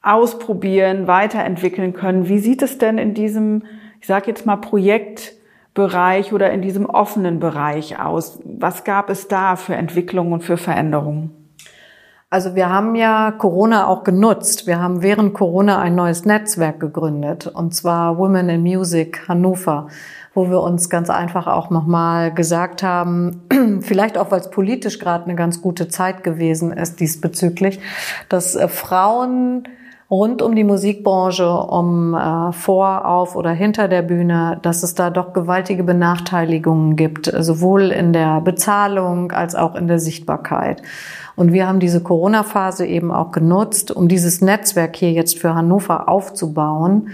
ausprobieren, 0.00 1.06
weiterentwickeln 1.06 1.92
können. 1.92 2.28
Wie 2.28 2.38
sieht 2.38 2.62
es 2.62 2.78
denn 2.78 2.96
in 2.96 3.12
diesem, 3.12 3.64
ich 4.00 4.06
sage 4.06 4.28
jetzt 4.28 4.46
mal, 4.46 4.56
Projektbereich 4.56 6.32
oder 6.32 6.50
in 6.50 6.62
diesem 6.62 6.86
offenen 6.86 7.40
Bereich 7.40 8.00
aus? 8.00 8.40
Was 8.44 8.84
gab 8.84 9.10
es 9.10 9.28
da 9.28 9.56
für 9.56 9.74
Entwicklungen 9.74 10.32
und 10.32 10.44
für 10.44 10.56
Veränderungen? 10.56 11.34
Also 12.30 12.54
wir 12.54 12.68
haben 12.68 12.94
ja 12.94 13.32
Corona 13.32 13.86
auch 13.86 14.04
genutzt. 14.04 14.66
Wir 14.66 14.78
haben 14.78 15.02
während 15.02 15.32
Corona 15.32 15.80
ein 15.80 15.94
neues 15.94 16.26
Netzwerk 16.26 16.78
gegründet, 16.78 17.46
und 17.46 17.74
zwar 17.74 18.18
Women 18.18 18.50
in 18.50 18.62
Music 18.62 19.26
Hannover 19.28 19.88
wo 20.38 20.50
wir 20.50 20.60
uns 20.60 20.88
ganz 20.88 21.10
einfach 21.10 21.48
auch 21.48 21.68
nochmal 21.68 22.32
gesagt 22.32 22.84
haben, 22.84 23.42
vielleicht 23.80 24.16
auch, 24.16 24.30
weil 24.30 24.38
es 24.38 24.50
politisch 24.50 25.00
gerade 25.00 25.24
eine 25.24 25.34
ganz 25.34 25.60
gute 25.60 25.88
Zeit 25.88 26.22
gewesen 26.22 26.72
ist 26.72 27.00
diesbezüglich, 27.00 27.80
dass 28.28 28.54
äh, 28.54 28.68
Frauen 28.68 29.64
rund 30.08 30.40
um 30.40 30.54
die 30.54 30.62
Musikbranche, 30.62 31.50
um 31.50 32.14
äh, 32.14 32.52
vor, 32.52 33.04
auf 33.04 33.34
oder 33.34 33.50
hinter 33.50 33.88
der 33.88 34.02
Bühne, 34.02 34.60
dass 34.62 34.84
es 34.84 34.94
da 34.94 35.10
doch 35.10 35.32
gewaltige 35.32 35.82
Benachteiligungen 35.82 36.94
gibt, 36.94 37.32
sowohl 37.36 37.90
in 37.90 38.12
der 38.12 38.40
Bezahlung 38.40 39.32
als 39.32 39.56
auch 39.56 39.74
in 39.74 39.88
der 39.88 39.98
Sichtbarkeit. 39.98 40.82
Und 41.34 41.52
wir 41.52 41.66
haben 41.66 41.80
diese 41.80 42.00
Corona-Phase 42.00 42.86
eben 42.86 43.10
auch 43.10 43.32
genutzt, 43.32 43.90
um 43.90 44.06
dieses 44.06 44.40
Netzwerk 44.40 44.94
hier 44.94 45.10
jetzt 45.10 45.36
für 45.36 45.56
Hannover 45.56 46.08
aufzubauen 46.08 47.08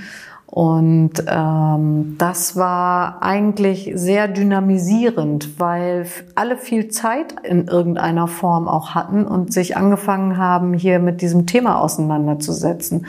und 0.55 1.15
ähm, 1.27 2.15
das 2.17 2.55
war 2.55 3.25
eigentlich 3.25 3.91
sehr 3.97 4.29
dynamisierend, 4.29 5.59
weil 5.59 6.07
alle 6.37 6.57
viel 6.57 6.87
Zeit 6.87 7.35
in 7.43 7.67
irgendeiner 7.67 8.29
Form 8.29 8.69
auch 8.69 8.95
hatten 8.95 9.27
und 9.27 9.53
sich 9.53 9.77
angefangen 9.77 10.39
haben, 10.39 10.73
hier 10.73 11.01
mit 11.01 11.23
diesem 11.23 11.49
Thema 11.49 11.81
auseinanderzusetzen. 11.81 13.07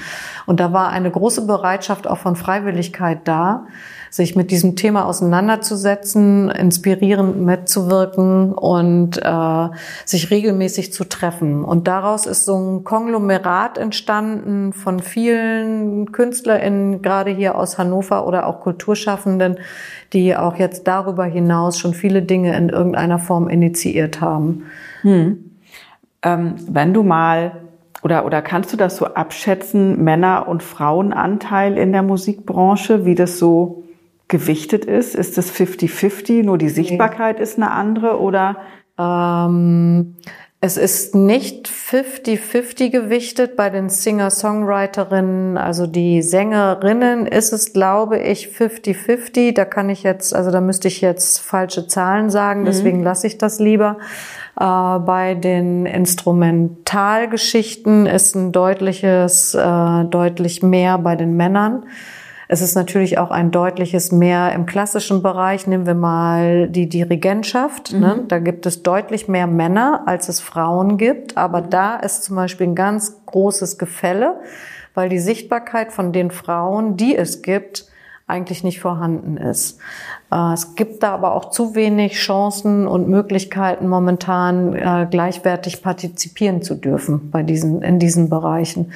Und 0.47 0.59
da 0.59 0.73
war 0.73 0.89
eine 0.89 1.11
große 1.11 1.45
Bereitschaft 1.45 2.07
auch 2.07 2.17
von 2.17 2.35
Freiwilligkeit 2.35 3.19
da, 3.25 3.67
sich 4.15 4.37
mit 4.37 4.49
diesem 4.49 4.77
Thema 4.77 5.07
auseinanderzusetzen, 5.07 6.49
inspirierend 6.49 7.41
mitzuwirken 7.41 8.53
und 8.53 9.17
äh, 9.21 9.67
sich 10.05 10.31
regelmäßig 10.31 10.93
zu 10.93 11.03
treffen. 11.03 11.65
Und 11.65 11.89
daraus 11.89 12.25
ist 12.25 12.45
so 12.45 12.55
ein 12.55 12.85
Konglomerat 12.85 13.77
entstanden 13.77 14.71
von 14.71 15.01
vielen 15.01 16.13
KünstlerInnen, 16.13 17.01
gerade 17.01 17.31
hier 17.31 17.57
aus 17.57 17.77
Hannover 17.77 18.25
oder 18.25 18.47
auch 18.47 18.61
Kulturschaffenden, 18.61 19.57
die 20.13 20.33
auch 20.33 20.55
jetzt 20.55 20.87
darüber 20.87 21.25
hinaus 21.25 21.77
schon 21.77 21.93
viele 21.93 22.21
Dinge 22.21 22.55
in 22.55 22.69
irgendeiner 22.69 23.19
Form 23.19 23.49
initiiert 23.49 24.21
haben. 24.21 24.63
Hm. 25.01 25.57
Ähm, 26.21 26.55
wenn 26.69 26.93
du 26.93 27.03
mal 27.03 27.63
oder, 28.01 28.25
oder 28.25 28.41
kannst 28.41 28.71
du 28.71 28.77
das 28.77 28.95
so 28.95 29.07
abschätzen, 29.07 30.01
Männer- 30.01 30.47
und 30.47 30.63
Frauenanteil 30.63 31.77
in 31.77 31.91
der 31.91 32.03
Musikbranche, 32.03 33.03
wie 33.03 33.15
das 33.15 33.39
so 33.39 33.81
gewichtet 34.27 34.85
ist? 34.85 35.15
Ist 35.15 35.37
es 35.37 35.53
50-50, 35.53 36.43
nur 36.43 36.57
die 36.57 36.69
Sichtbarkeit 36.69 37.37
nee. 37.37 37.43
ist 37.43 37.57
eine 37.57 37.71
andere 37.71 38.19
oder? 38.19 38.57
Ähm, 38.97 40.15
Es 40.65 40.77
ist 40.77 41.13
nicht 41.13 41.67
50-50 41.67 42.89
gewichtet 42.89 43.55
bei 43.55 43.69
den 43.69 43.89
Singer-Songwriterinnen, 43.89 45.59
also 45.59 45.85
die 45.85 46.23
Sängerinnen 46.23 47.27
ist 47.27 47.53
es, 47.53 47.71
glaube 47.71 48.17
ich, 48.17 48.47
50-50. 48.47 49.53
Da 49.53 49.65
kann 49.65 49.91
ich 49.91 50.01
jetzt, 50.01 50.33
also 50.33 50.49
da 50.49 50.61
müsste 50.61 50.87
ich 50.87 51.01
jetzt 51.01 51.37
falsche 51.37 51.87
Zahlen 51.87 52.31
sagen, 52.31 52.61
mhm. 52.61 52.65
deswegen 52.65 53.03
lasse 53.03 53.27
ich 53.27 53.37
das 53.37 53.59
lieber. 53.59 53.97
Äh, 54.59 54.97
bei 54.99 55.35
den 55.35 55.85
Instrumentalgeschichten 55.85 58.07
ist 58.07 58.35
ein 58.35 58.51
deutliches, 58.51 59.53
äh, 59.53 60.05
deutlich 60.05 60.63
mehr 60.63 60.97
bei 60.97 61.15
den 61.15 61.37
Männern. 61.37 61.85
Es 62.47 62.61
ist 62.61 62.75
natürlich 62.75 63.17
auch 63.17 63.31
ein 63.31 63.51
deutliches 63.51 64.11
mehr 64.11 64.51
im 64.53 64.65
klassischen 64.65 65.23
Bereich. 65.23 65.67
Nehmen 65.67 65.85
wir 65.85 65.95
mal 65.95 66.67
die 66.67 66.87
Dirigentschaft. 66.87 67.93
Ne? 67.93 67.97
Mhm. 67.97 68.03
Ne? 68.03 68.23
Da 68.27 68.39
gibt 68.39 68.65
es 68.65 68.83
deutlich 68.83 69.27
mehr 69.27 69.47
Männer, 69.47 70.03
als 70.05 70.29
es 70.29 70.39
Frauen 70.39 70.97
gibt. 70.97 71.37
Aber 71.37 71.61
da 71.61 71.95
ist 71.95 72.23
zum 72.23 72.35
Beispiel 72.35 72.67
ein 72.67 72.75
ganz 72.75 73.17
großes 73.25 73.77
Gefälle, 73.77 74.39
weil 74.93 75.09
die 75.09 75.19
Sichtbarkeit 75.19 75.91
von 75.91 76.11
den 76.13 76.31
Frauen, 76.31 76.97
die 76.97 77.15
es 77.15 77.41
gibt, 77.41 77.85
eigentlich 78.27 78.63
nicht 78.63 78.79
vorhanden 78.79 79.37
ist. 79.37 79.79
Äh, 80.31 80.53
es 80.53 80.75
gibt 80.75 81.03
da 81.03 81.13
aber 81.13 81.35
auch 81.35 81.51
zu 81.51 81.75
wenig 81.75 82.13
Chancen 82.13 82.87
und 82.87 83.07
Möglichkeiten 83.07 83.87
momentan 83.87 84.73
äh, 84.73 85.07
gleichwertig 85.09 85.83
partizipieren 85.83 86.63
zu 86.63 86.73
dürfen 86.73 87.29
bei 87.29 87.43
diesen 87.43 87.83
in 87.83 87.99
diesen 87.99 88.29
Bereichen. 88.29 88.93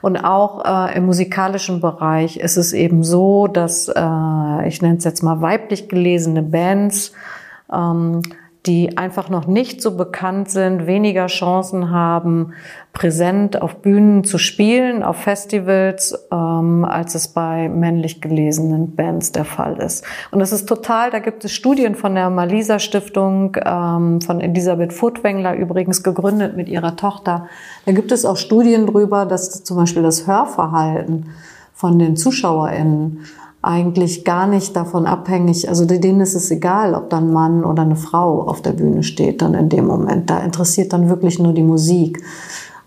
Und 0.00 0.18
auch 0.18 0.64
äh, 0.64 0.96
im 0.96 1.06
musikalischen 1.06 1.80
Bereich 1.80 2.36
ist 2.36 2.56
es 2.56 2.72
eben 2.72 3.02
so, 3.02 3.48
dass 3.48 3.88
ich 3.88 4.82
nenne 4.82 4.96
es 4.98 5.04
jetzt 5.04 5.22
mal 5.22 5.40
weiblich 5.40 5.88
gelesene 5.88 6.42
Bands 6.42 7.12
ähm, 7.72 8.22
die 8.66 8.98
einfach 8.98 9.30
noch 9.30 9.46
nicht 9.46 9.80
so 9.80 9.96
bekannt 9.96 10.50
sind, 10.50 10.86
weniger 10.86 11.26
Chancen 11.26 11.90
haben, 11.90 12.52
präsent 12.92 13.62
auf 13.62 13.76
Bühnen 13.76 14.24
zu 14.24 14.38
spielen, 14.38 15.02
auf 15.02 15.16
Festivals, 15.16 16.26
ähm, 16.32 16.84
als 16.84 17.14
es 17.14 17.28
bei 17.28 17.68
männlich 17.68 18.20
gelesenen 18.20 18.96
Bands 18.96 19.32
der 19.32 19.44
Fall 19.44 19.78
ist. 19.78 20.04
Und 20.32 20.40
das 20.40 20.52
ist 20.52 20.68
total, 20.68 21.10
da 21.10 21.20
gibt 21.20 21.44
es 21.44 21.52
Studien 21.52 21.94
von 21.94 22.14
der 22.14 22.28
Malisa 22.30 22.78
Stiftung, 22.78 23.56
ähm, 23.64 24.20
von 24.20 24.40
Elisabeth 24.40 24.92
Furtwängler 24.92 25.54
übrigens 25.54 26.02
gegründet 26.02 26.56
mit 26.56 26.68
ihrer 26.68 26.96
Tochter. 26.96 27.46
Da 27.86 27.92
gibt 27.92 28.10
es 28.12 28.24
auch 28.24 28.36
Studien 28.36 28.86
drüber, 28.86 29.24
dass 29.24 29.62
zum 29.62 29.76
Beispiel 29.76 30.02
das 30.02 30.26
Hörverhalten 30.26 31.30
von 31.72 31.98
den 31.98 32.16
ZuschauerInnen 32.16 33.20
eigentlich 33.60 34.24
gar 34.24 34.46
nicht 34.46 34.76
davon 34.76 35.06
abhängig, 35.06 35.68
also 35.68 35.84
denen 35.84 36.20
ist 36.20 36.34
es 36.34 36.50
egal, 36.50 36.94
ob 36.94 37.10
dann 37.10 37.28
ein 37.28 37.32
Mann 37.32 37.64
oder 37.64 37.82
eine 37.82 37.96
Frau 37.96 38.42
auf 38.42 38.62
der 38.62 38.72
Bühne 38.72 39.02
steht 39.02 39.42
dann 39.42 39.54
in 39.54 39.68
dem 39.68 39.86
Moment. 39.86 40.30
Da 40.30 40.38
interessiert 40.38 40.92
dann 40.92 41.08
wirklich 41.08 41.38
nur 41.38 41.52
die 41.52 41.62
Musik. 41.62 42.22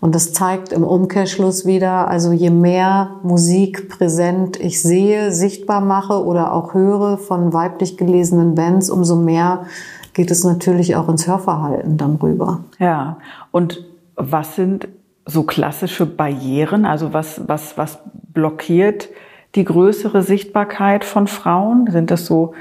Und 0.00 0.16
das 0.16 0.32
zeigt 0.32 0.72
im 0.72 0.82
Umkehrschluss 0.82 1.64
wieder, 1.64 2.08
also 2.08 2.32
je 2.32 2.50
mehr 2.50 3.20
Musik 3.22 3.88
präsent 3.88 4.58
ich 4.58 4.82
sehe, 4.82 5.30
sichtbar 5.30 5.80
mache 5.80 6.24
oder 6.24 6.52
auch 6.52 6.74
höre 6.74 7.18
von 7.18 7.52
weiblich 7.52 7.96
gelesenen 7.96 8.56
Bands, 8.56 8.90
umso 8.90 9.14
mehr 9.14 9.66
geht 10.12 10.30
es 10.30 10.42
natürlich 10.42 10.96
auch 10.96 11.08
ins 11.08 11.28
Hörverhalten 11.28 11.98
dann 11.98 12.16
rüber. 12.16 12.64
Ja, 12.80 13.18
und 13.52 13.84
was 14.16 14.56
sind 14.56 14.88
so 15.24 15.44
klassische 15.44 16.06
Barrieren? 16.06 16.84
Also 16.84 17.12
was, 17.12 17.40
was, 17.46 17.78
was 17.78 17.98
blockiert 18.32 19.08
die 19.54 19.64
größere 19.64 20.22
Sichtbarkeit 20.22 21.04
von 21.04 21.26
Frauen? 21.26 21.90
Sind 21.90 22.10
das 22.10 22.26
so, 22.26 22.54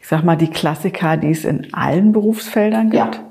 ich 0.00 0.08
sag 0.08 0.24
mal, 0.24 0.36
die 0.36 0.50
Klassiker, 0.50 1.16
die 1.16 1.30
es 1.30 1.44
in 1.44 1.72
allen 1.72 2.12
Berufsfeldern 2.12 2.90
gibt? 2.90 3.16
Ja. 3.16 3.24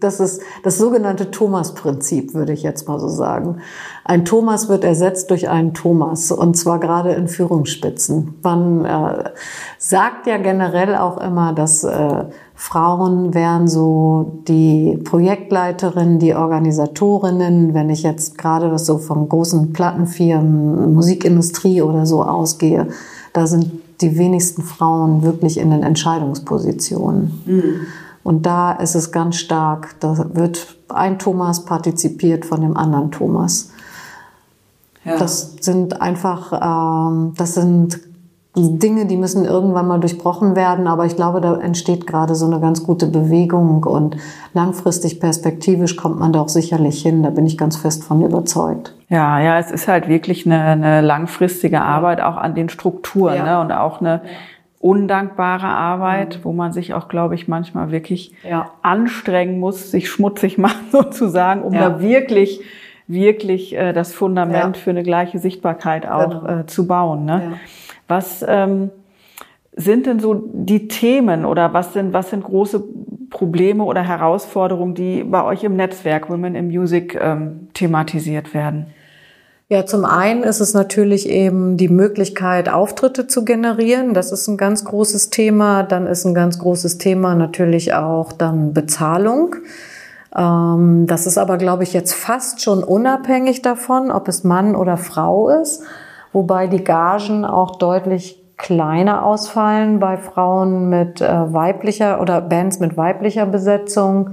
Das 0.00 0.18
ist 0.18 0.40
das 0.62 0.78
sogenannte 0.78 1.30
Thomas-Prinzip, 1.30 2.32
würde 2.32 2.54
ich 2.54 2.62
jetzt 2.62 2.88
mal 2.88 2.98
so 2.98 3.08
sagen. 3.08 3.58
Ein 4.02 4.24
Thomas 4.24 4.70
wird 4.70 4.82
ersetzt 4.82 5.30
durch 5.30 5.50
einen 5.50 5.74
Thomas 5.74 6.32
und 6.32 6.56
zwar 6.56 6.80
gerade 6.80 7.12
in 7.12 7.28
Führungsspitzen. 7.28 8.36
Man 8.42 8.86
äh, 8.86 9.24
sagt 9.76 10.26
ja 10.26 10.38
generell 10.38 10.96
auch 10.96 11.18
immer, 11.18 11.52
dass 11.52 11.84
äh, 11.84 12.24
Frauen 12.54 13.34
wären 13.34 13.68
so 13.68 14.40
die 14.48 14.98
Projektleiterinnen, 15.04 16.18
die 16.18 16.34
Organisatorinnen. 16.34 17.74
Wenn 17.74 17.90
ich 17.90 18.02
jetzt 18.02 18.38
gerade 18.38 18.72
was 18.72 18.86
so 18.86 18.96
von 18.96 19.28
großen 19.28 19.74
Plattenfirmen, 19.74 20.94
Musikindustrie 20.94 21.82
oder 21.82 22.06
so 22.06 22.24
ausgehe, 22.24 22.88
da 23.34 23.46
sind 23.46 23.70
die 24.00 24.16
wenigsten 24.16 24.62
Frauen 24.62 25.22
wirklich 25.22 25.58
in 25.58 25.70
den 25.70 25.82
Entscheidungspositionen. 25.82 27.42
Mhm. 27.44 27.80
Und 28.28 28.44
da 28.44 28.72
ist 28.72 28.94
es 28.94 29.10
ganz 29.10 29.36
stark, 29.36 29.94
da 30.00 30.14
wird 30.34 30.76
ein 30.90 31.18
Thomas 31.18 31.64
partizipiert 31.64 32.44
von 32.44 32.60
dem 32.60 32.76
anderen 32.76 33.10
Thomas. 33.10 33.70
Ja. 35.02 35.16
Das 35.16 35.56
sind 35.62 36.02
einfach, 36.02 36.52
ähm, 36.52 37.32
das 37.38 37.54
sind 37.54 37.98
Dinge, 38.54 39.06
die 39.06 39.16
müssen 39.16 39.46
irgendwann 39.46 39.88
mal 39.88 39.98
durchbrochen 39.98 40.56
werden, 40.56 40.88
aber 40.88 41.06
ich 41.06 41.16
glaube, 41.16 41.40
da 41.40 41.56
entsteht 41.56 42.06
gerade 42.06 42.34
so 42.34 42.44
eine 42.44 42.60
ganz 42.60 42.84
gute 42.84 43.06
Bewegung 43.06 43.84
und 43.84 44.18
langfristig 44.52 45.20
perspektivisch 45.20 45.96
kommt 45.96 46.18
man 46.18 46.34
da 46.34 46.42
auch 46.42 46.50
sicherlich 46.50 47.00
hin, 47.00 47.22
da 47.22 47.30
bin 47.30 47.46
ich 47.46 47.56
ganz 47.56 47.78
fest 47.78 48.04
von 48.04 48.20
überzeugt. 48.20 48.94
Ja, 49.08 49.40
ja, 49.40 49.58
es 49.58 49.70
ist 49.70 49.88
halt 49.88 50.06
wirklich 50.06 50.44
eine, 50.44 50.60
eine 50.60 51.00
langfristige 51.00 51.80
Arbeit 51.80 52.20
auch 52.20 52.36
an 52.36 52.54
den 52.54 52.68
Strukturen 52.68 53.36
ja. 53.36 53.44
ne? 53.44 53.60
und 53.62 53.72
auch 53.72 54.02
eine 54.02 54.20
undankbare 54.80 55.66
Arbeit, 55.66 56.38
mhm. 56.38 56.44
wo 56.44 56.52
man 56.52 56.72
sich 56.72 56.94
auch, 56.94 57.08
glaube 57.08 57.34
ich, 57.34 57.48
manchmal 57.48 57.90
wirklich 57.90 58.32
ja. 58.48 58.70
anstrengen 58.82 59.58
muss, 59.58 59.90
sich 59.90 60.08
schmutzig 60.08 60.58
machen 60.58 60.86
sozusagen, 60.90 61.62
um 61.62 61.74
ja. 61.74 61.88
da 61.88 62.00
wirklich, 62.00 62.60
wirklich 63.06 63.76
äh, 63.76 63.92
das 63.92 64.14
Fundament 64.14 64.76
ja. 64.76 64.82
für 64.82 64.90
eine 64.90 65.02
gleiche 65.02 65.38
Sichtbarkeit 65.38 66.08
auch 66.08 66.42
genau. 66.42 66.60
äh, 66.60 66.66
zu 66.66 66.86
bauen. 66.86 67.24
Ne? 67.24 67.54
Was 68.06 68.44
ähm, 68.46 68.90
sind 69.72 70.06
denn 70.06 70.20
so 70.20 70.34
die 70.52 70.88
Themen 70.88 71.44
oder 71.44 71.72
was 71.72 71.92
sind, 71.92 72.12
was 72.12 72.30
sind 72.30 72.44
große 72.44 72.82
Probleme 73.30 73.84
oder 73.84 74.02
Herausforderungen, 74.02 74.94
die 74.94 75.22
bei 75.24 75.44
euch 75.44 75.64
im 75.64 75.76
Netzwerk 75.76 76.30
Women 76.30 76.54
in 76.54 76.68
Music 76.68 77.18
ähm, 77.20 77.68
thematisiert 77.74 78.54
werden? 78.54 78.86
Ja, 79.70 79.84
zum 79.84 80.06
einen 80.06 80.44
ist 80.44 80.60
es 80.60 80.72
natürlich 80.72 81.28
eben 81.28 81.76
die 81.76 81.90
Möglichkeit, 81.90 82.70
Auftritte 82.70 83.26
zu 83.26 83.44
generieren. 83.44 84.14
Das 84.14 84.32
ist 84.32 84.48
ein 84.48 84.56
ganz 84.56 84.82
großes 84.86 85.28
Thema. 85.28 85.82
Dann 85.82 86.06
ist 86.06 86.24
ein 86.24 86.34
ganz 86.34 86.58
großes 86.58 86.96
Thema 86.96 87.34
natürlich 87.34 87.92
auch 87.92 88.32
dann 88.32 88.72
Bezahlung. 88.72 89.56
Ähm, 90.34 91.06
das 91.06 91.26
ist 91.26 91.36
aber, 91.36 91.58
glaube 91.58 91.82
ich, 91.82 91.92
jetzt 91.92 92.14
fast 92.14 92.62
schon 92.62 92.82
unabhängig 92.82 93.60
davon, 93.60 94.10
ob 94.10 94.28
es 94.28 94.42
Mann 94.42 94.74
oder 94.74 94.96
Frau 94.96 95.50
ist. 95.50 95.82
Wobei 96.32 96.66
die 96.66 96.82
Gagen 96.82 97.44
auch 97.44 97.76
deutlich 97.76 98.42
kleiner 98.56 99.22
ausfallen 99.22 100.00
bei 100.00 100.16
Frauen 100.16 100.88
mit 100.88 101.20
äh, 101.20 101.52
weiblicher 101.52 102.22
oder 102.22 102.40
Bands 102.40 102.80
mit 102.80 102.96
weiblicher 102.96 103.44
Besetzung. 103.44 104.30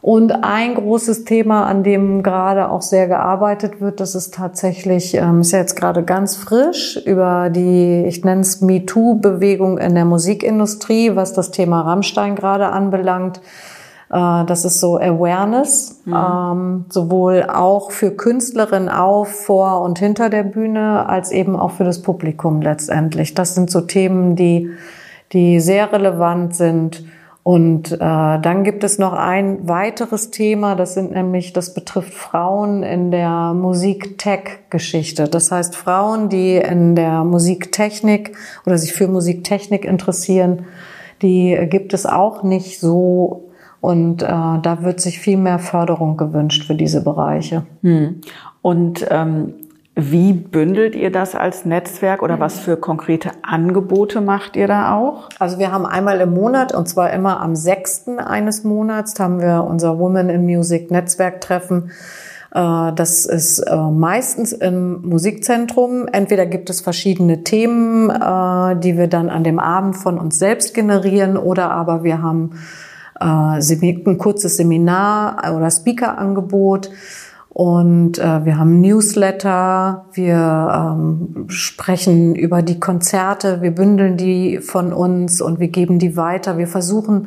Und 0.00 0.32
ein 0.44 0.76
großes 0.76 1.24
Thema, 1.24 1.66
an 1.66 1.82
dem 1.82 2.22
gerade 2.22 2.70
auch 2.70 2.82
sehr 2.82 3.08
gearbeitet 3.08 3.80
wird, 3.80 3.98
das 3.98 4.14
ist 4.14 4.32
tatsächlich, 4.34 5.14
ähm, 5.14 5.40
ist 5.40 5.50
ja 5.50 5.58
jetzt 5.58 5.74
gerade 5.74 6.04
ganz 6.04 6.36
frisch 6.36 6.96
über 7.04 7.50
die, 7.50 8.04
ich 8.06 8.24
nenne 8.24 8.42
es 8.42 8.60
MeToo-Bewegung 8.60 9.78
in 9.78 9.94
der 9.94 10.04
Musikindustrie, 10.04 11.16
was 11.16 11.32
das 11.32 11.50
Thema 11.50 11.80
Rammstein 11.80 12.36
gerade 12.36 12.68
anbelangt. 12.68 13.40
Äh, 14.10 14.44
das 14.44 14.64
ist 14.64 14.78
so 14.78 14.98
Awareness, 14.98 16.00
mhm. 16.04 16.14
ähm, 16.14 16.84
sowohl 16.90 17.46
auch 17.52 17.90
für 17.90 18.12
Künstlerinnen 18.12 18.88
auf, 18.88 19.28
vor 19.28 19.80
und 19.80 19.98
hinter 19.98 20.30
der 20.30 20.44
Bühne, 20.44 21.08
als 21.08 21.32
eben 21.32 21.56
auch 21.56 21.72
für 21.72 21.84
das 21.84 22.02
Publikum 22.02 22.62
letztendlich. 22.62 23.34
Das 23.34 23.56
sind 23.56 23.68
so 23.68 23.80
Themen, 23.80 24.36
die, 24.36 24.70
die 25.32 25.58
sehr 25.58 25.92
relevant 25.92 26.54
sind 26.54 27.02
und 27.48 27.92
äh, 27.92 27.96
dann 27.98 28.62
gibt 28.62 28.84
es 28.84 28.98
noch 28.98 29.14
ein 29.14 29.66
weiteres 29.66 30.30
Thema, 30.30 30.74
das 30.74 30.92
sind 30.92 31.12
nämlich, 31.12 31.54
das 31.54 31.72
betrifft 31.72 32.12
Frauen 32.12 32.82
in 32.82 33.10
der 33.10 33.54
Musik-Tech-Geschichte. 33.54 35.28
Das 35.28 35.50
heißt 35.50 35.74
Frauen, 35.74 36.28
die 36.28 36.56
in 36.56 36.94
der 36.94 37.24
Musiktechnik 37.24 38.36
oder 38.66 38.76
sich 38.76 38.92
für 38.92 39.08
Musiktechnik 39.08 39.86
interessieren, 39.86 40.66
die 41.22 41.58
gibt 41.70 41.94
es 41.94 42.04
auch 42.04 42.42
nicht 42.42 42.80
so 42.80 43.48
und 43.80 44.22
äh, 44.22 44.26
da 44.26 44.78
wird 44.82 45.00
sich 45.00 45.18
viel 45.18 45.38
mehr 45.38 45.58
Förderung 45.58 46.18
gewünscht 46.18 46.64
für 46.64 46.74
diese 46.74 47.02
Bereiche. 47.02 47.64
Hm. 47.80 48.20
Und 48.60 49.06
ähm, 49.10 49.54
wie 50.00 50.32
bündelt 50.32 50.94
ihr 50.94 51.10
das 51.10 51.34
als 51.34 51.64
Netzwerk 51.64 52.22
oder 52.22 52.38
was 52.38 52.60
für 52.60 52.76
konkrete 52.76 53.32
Angebote 53.42 54.20
macht 54.20 54.54
ihr 54.54 54.68
da 54.68 54.94
auch? 54.94 55.28
Also 55.40 55.58
wir 55.58 55.72
haben 55.72 55.86
einmal 55.86 56.20
im 56.20 56.34
Monat 56.34 56.72
und 56.72 56.88
zwar 56.88 57.12
immer 57.12 57.40
am 57.40 57.56
6. 57.56 58.10
eines 58.18 58.62
Monats 58.62 59.18
haben 59.18 59.40
wir 59.40 59.64
unser 59.68 59.98
Women 59.98 60.28
in 60.28 60.44
Music 60.44 60.92
Netzwerktreffen. 60.92 61.90
Äh, 62.54 62.92
das 62.94 63.26
ist 63.26 63.58
äh, 63.58 63.76
meistens 63.76 64.52
im 64.52 65.02
Musikzentrum. 65.02 66.06
Entweder 66.06 66.46
gibt 66.46 66.70
es 66.70 66.80
verschiedene 66.80 67.42
Themen, 67.42 68.08
äh, 68.08 68.76
die 68.78 68.96
wir 68.96 69.08
dann 69.08 69.28
an 69.30 69.42
dem 69.42 69.58
Abend 69.58 69.96
von 69.96 70.16
uns 70.16 70.38
selbst 70.38 70.74
generieren 70.74 71.36
oder 71.36 71.72
aber 71.72 72.04
wir 72.04 72.22
haben 72.22 72.52
ein 73.20 74.16
kurzes 74.16 74.58
Seminar 74.58 75.56
oder 75.56 75.72
Speaker-Angebot. 75.72 76.88
Und 77.58 78.20
äh, 78.20 78.44
wir 78.44 78.56
haben 78.56 78.80
Newsletter, 78.80 80.06
wir 80.12 80.96
ähm, 80.96 81.46
sprechen 81.48 82.36
über 82.36 82.62
die 82.62 82.78
Konzerte, 82.78 83.62
wir 83.62 83.72
bündeln 83.72 84.16
die 84.16 84.58
von 84.58 84.92
uns 84.92 85.40
und 85.40 85.58
wir 85.58 85.66
geben 85.66 85.98
die 85.98 86.16
weiter. 86.16 86.56
Wir 86.56 86.68
versuchen 86.68 87.26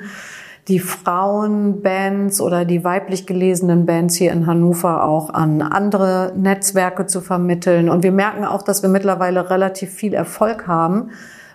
die 0.69 0.79
Frauenbands 0.79 2.39
oder 2.39 2.63
die 2.63 2.85
weiblich 2.85 3.27
gelesenen 3.27 3.85
Bands 3.85 4.15
hier 4.15 4.31
in 4.31 4.47
Hannover 4.47 5.03
auch 5.03 5.33
an 5.33 5.61
andere 5.61 6.31
Netzwerke 6.37 7.07
zu 7.07 7.19
vermitteln. 7.19 7.89
Und 7.89 8.01
wir 8.01 8.13
merken 8.13 8.45
auch, 8.45 8.61
dass 8.61 8.83
wir 8.83 8.89
mittlerweile 8.89 9.49
relativ 9.49 9.89
viel 9.89 10.13
Erfolg 10.13 10.65
haben, 10.65 11.09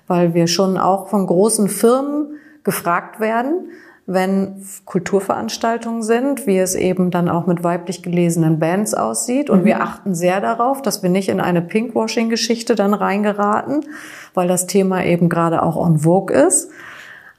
weil 0.06 0.34
wir 0.34 0.48
schon 0.48 0.76
auch 0.76 1.08
von 1.08 1.26
großen 1.26 1.70
Firmen 1.70 2.36
gefragt 2.62 3.20
werden, 3.20 3.70
wenn 4.06 4.64
Kulturveranstaltungen 4.84 6.02
sind, 6.02 6.46
wie 6.46 6.58
es 6.58 6.76
eben 6.76 7.10
dann 7.10 7.28
auch 7.28 7.46
mit 7.46 7.64
weiblich 7.64 8.04
gelesenen 8.04 8.60
Bands 8.60 8.94
aussieht. 8.94 9.50
Und 9.50 9.62
mhm. 9.62 9.64
wir 9.64 9.82
achten 9.82 10.14
sehr 10.14 10.40
darauf, 10.40 10.80
dass 10.80 11.02
wir 11.02 11.10
nicht 11.10 11.28
in 11.28 11.40
eine 11.40 11.60
Pinkwashing-Geschichte 11.60 12.76
dann 12.76 12.94
reingeraten, 12.94 13.84
weil 14.32 14.46
das 14.46 14.68
Thema 14.68 15.04
eben 15.04 15.28
gerade 15.28 15.62
auch 15.62 15.76
on 15.76 15.98
vogue 15.98 16.34
ist. 16.34 16.70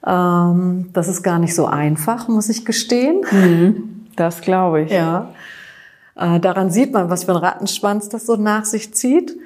Ähm, 0.06 0.90
das 0.92 1.08
ist 1.08 1.24
gar 1.24 1.40
nicht 1.40 1.56
so 1.56 1.66
einfach, 1.68 2.28
muss 2.28 2.50
ich 2.50 2.66
gestehen. 2.66 3.22
Mhm. 3.32 4.06
Das 4.18 4.42
glaube 4.42 4.82
ich. 4.82 4.92
Ja. 4.92 5.30
Äh, 6.18 6.42
daran 6.42 6.70
sieht 6.70 6.92
man, 6.92 7.10
was 7.10 7.24
für 7.24 7.32
ein 7.32 7.38
Rattenschwanz 7.38 8.10
das 8.10 8.26
so 8.26 8.36
nach 8.36 8.66
sich 8.66 8.94
zieht. 8.94 9.38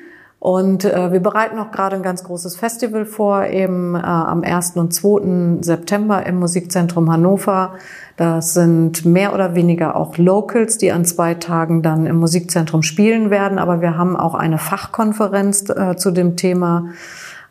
Und 0.41 0.85
äh, 0.85 1.11
wir 1.11 1.19
bereiten 1.19 1.59
auch 1.59 1.69
gerade 1.69 1.95
ein 1.95 2.01
ganz 2.01 2.23
großes 2.23 2.55
Festival 2.55 3.05
vor, 3.05 3.45
eben 3.45 3.93
äh, 3.93 3.99
am 3.99 4.41
1. 4.41 4.71
und 4.71 4.91
2. 4.91 5.61
September 5.61 6.25
im 6.25 6.39
Musikzentrum 6.39 7.11
Hannover. 7.11 7.73
Das 8.17 8.55
sind 8.55 9.05
mehr 9.05 9.35
oder 9.35 9.53
weniger 9.53 9.95
auch 9.95 10.17
Locals, 10.17 10.79
die 10.79 10.91
an 10.91 11.05
zwei 11.05 11.35
Tagen 11.35 11.83
dann 11.83 12.07
im 12.07 12.15
Musikzentrum 12.15 12.81
spielen 12.81 13.29
werden. 13.29 13.59
Aber 13.59 13.81
wir 13.81 13.99
haben 13.99 14.17
auch 14.17 14.33
eine 14.33 14.57
Fachkonferenz 14.57 15.69
äh, 15.69 15.95
zu 15.95 16.09
dem 16.09 16.35
Thema 16.37 16.87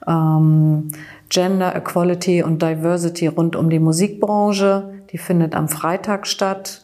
ähm, 0.09 0.89
Gender 1.29 1.77
Equality 1.77 2.43
und 2.43 2.61
Diversity 2.61 3.29
rund 3.29 3.55
um 3.55 3.71
die 3.71 3.79
Musikbranche. 3.79 4.95
Die 5.13 5.19
findet 5.19 5.55
am 5.55 5.69
Freitag 5.69 6.27
statt. 6.27 6.83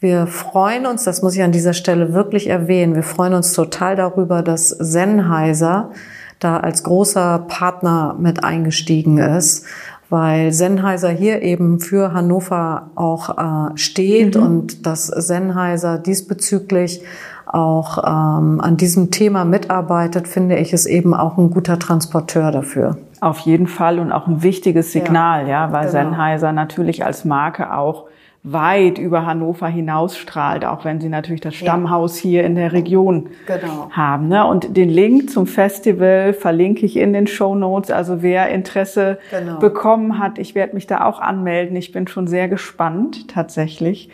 Wir 0.00 0.26
freuen 0.26 0.86
uns, 0.86 1.04
das 1.04 1.20
muss 1.20 1.36
ich 1.36 1.42
an 1.42 1.52
dieser 1.52 1.74
Stelle 1.74 2.14
wirklich 2.14 2.48
erwähnen, 2.48 2.94
wir 2.94 3.02
freuen 3.02 3.34
uns 3.34 3.52
total 3.52 3.96
darüber, 3.96 4.40
dass 4.40 4.70
Sennheiser 4.70 5.90
da 6.38 6.56
als 6.56 6.84
großer 6.84 7.44
Partner 7.48 8.16
mit 8.18 8.42
eingestiegen 8.42 9.18
ist, 9.18 9.66
weil 10.08 10.52
Sennheiser 10.52 11.10
hier 11.10 11.42
eben 11.42 11.80
für 11.80 12.14
Hannover 12.14 12.90
auch 12.94 13.36
äh, 13.72 13.76
steht 13.76 14.36
mhm. 14.36 14.42
und 14.42 14.86
dass 14.86 15.06
Sennheiser 15.06 15.98
diesbezüglich 15.98 17.02
auch 17.46 17.98
ähm, 17.98 18.58
an 18.62 18.78
diesem 18.78 19.10
Thema 19.10 19.44
mitarbeitet, 19.44 20.28
finde 20.28 20.56
ich, 20.56 20.72
ist 20.72 20.86
eben 20.86 21.12
auch 21.12 21.36
ein 21.36 21.50
guter 21.50 21.78
Transporteur 21.78 22.52
dafür. 22.52 22.96
Auf 23.20 23.40
jeden 23.40 23.66
Fall 23.66 23.98
und 23.98 24.12
auch 24.12 24.26
ein 24.26 24.42
wichtiges 24.42 24.92
Signal, 24.92 25.42
ja, 25.42 25.66
ja 25.66 25.72
weil 25.72 25.88
genau. 25.88 25.92
Sennheiser 25.92 26.52
natürlich 26.52 27.04
als 27.04 27.26
Marke 27.26 27.74
auch 27.74 28.06
weit 28.42 28.96
über 28.96 29.26
Hannover 29.26 29.68
hinausstrahlt, 29.68 30.64
auch 30.64 30.84
wenn 30.86 30.98
sie 30.98 31.10
natürlich 31.10 31.42
das 31.42 31.54
Stammhaus 31.54 32.16
hier 32.16 32.42
in 32.44 32.54
der 32.54 32.72
Region 32.72 33.28
genau. 33.46 33.90
haben. 33.90 34.28
Ne? 34.28 34.46
Und 34.46 34.78
den 34.78 34.88
Link 34.88 35.28
zum 35.28 35.46
Festival 35.46 36.32
verlinke 36.32 36.86
ich 36.86 36.96
in 36.96 37.12
den 37.12 37.26
Show 37.26 37.54
Notes. 37.54 37.90
Also 37.90 38.22
wer 38.22 38.48
Interesse 38.48 39.18
genau. 39.30 39.58
bekommen 39.58 40.18
hat, 40.18 40.38
ich 40.38 40.54
werde 40.54 40.74
mich 40.74 40.86
da 40.86 41.04
auch 41.04 41.20
anmelden. 41.20 41.76
Ich 41.76 41.92
bin 41.92 42.08
schon 42.08 42.26
sehr 42.26 42.48
gespannt 42.48 43.28
tatsächlich 43.28 44.08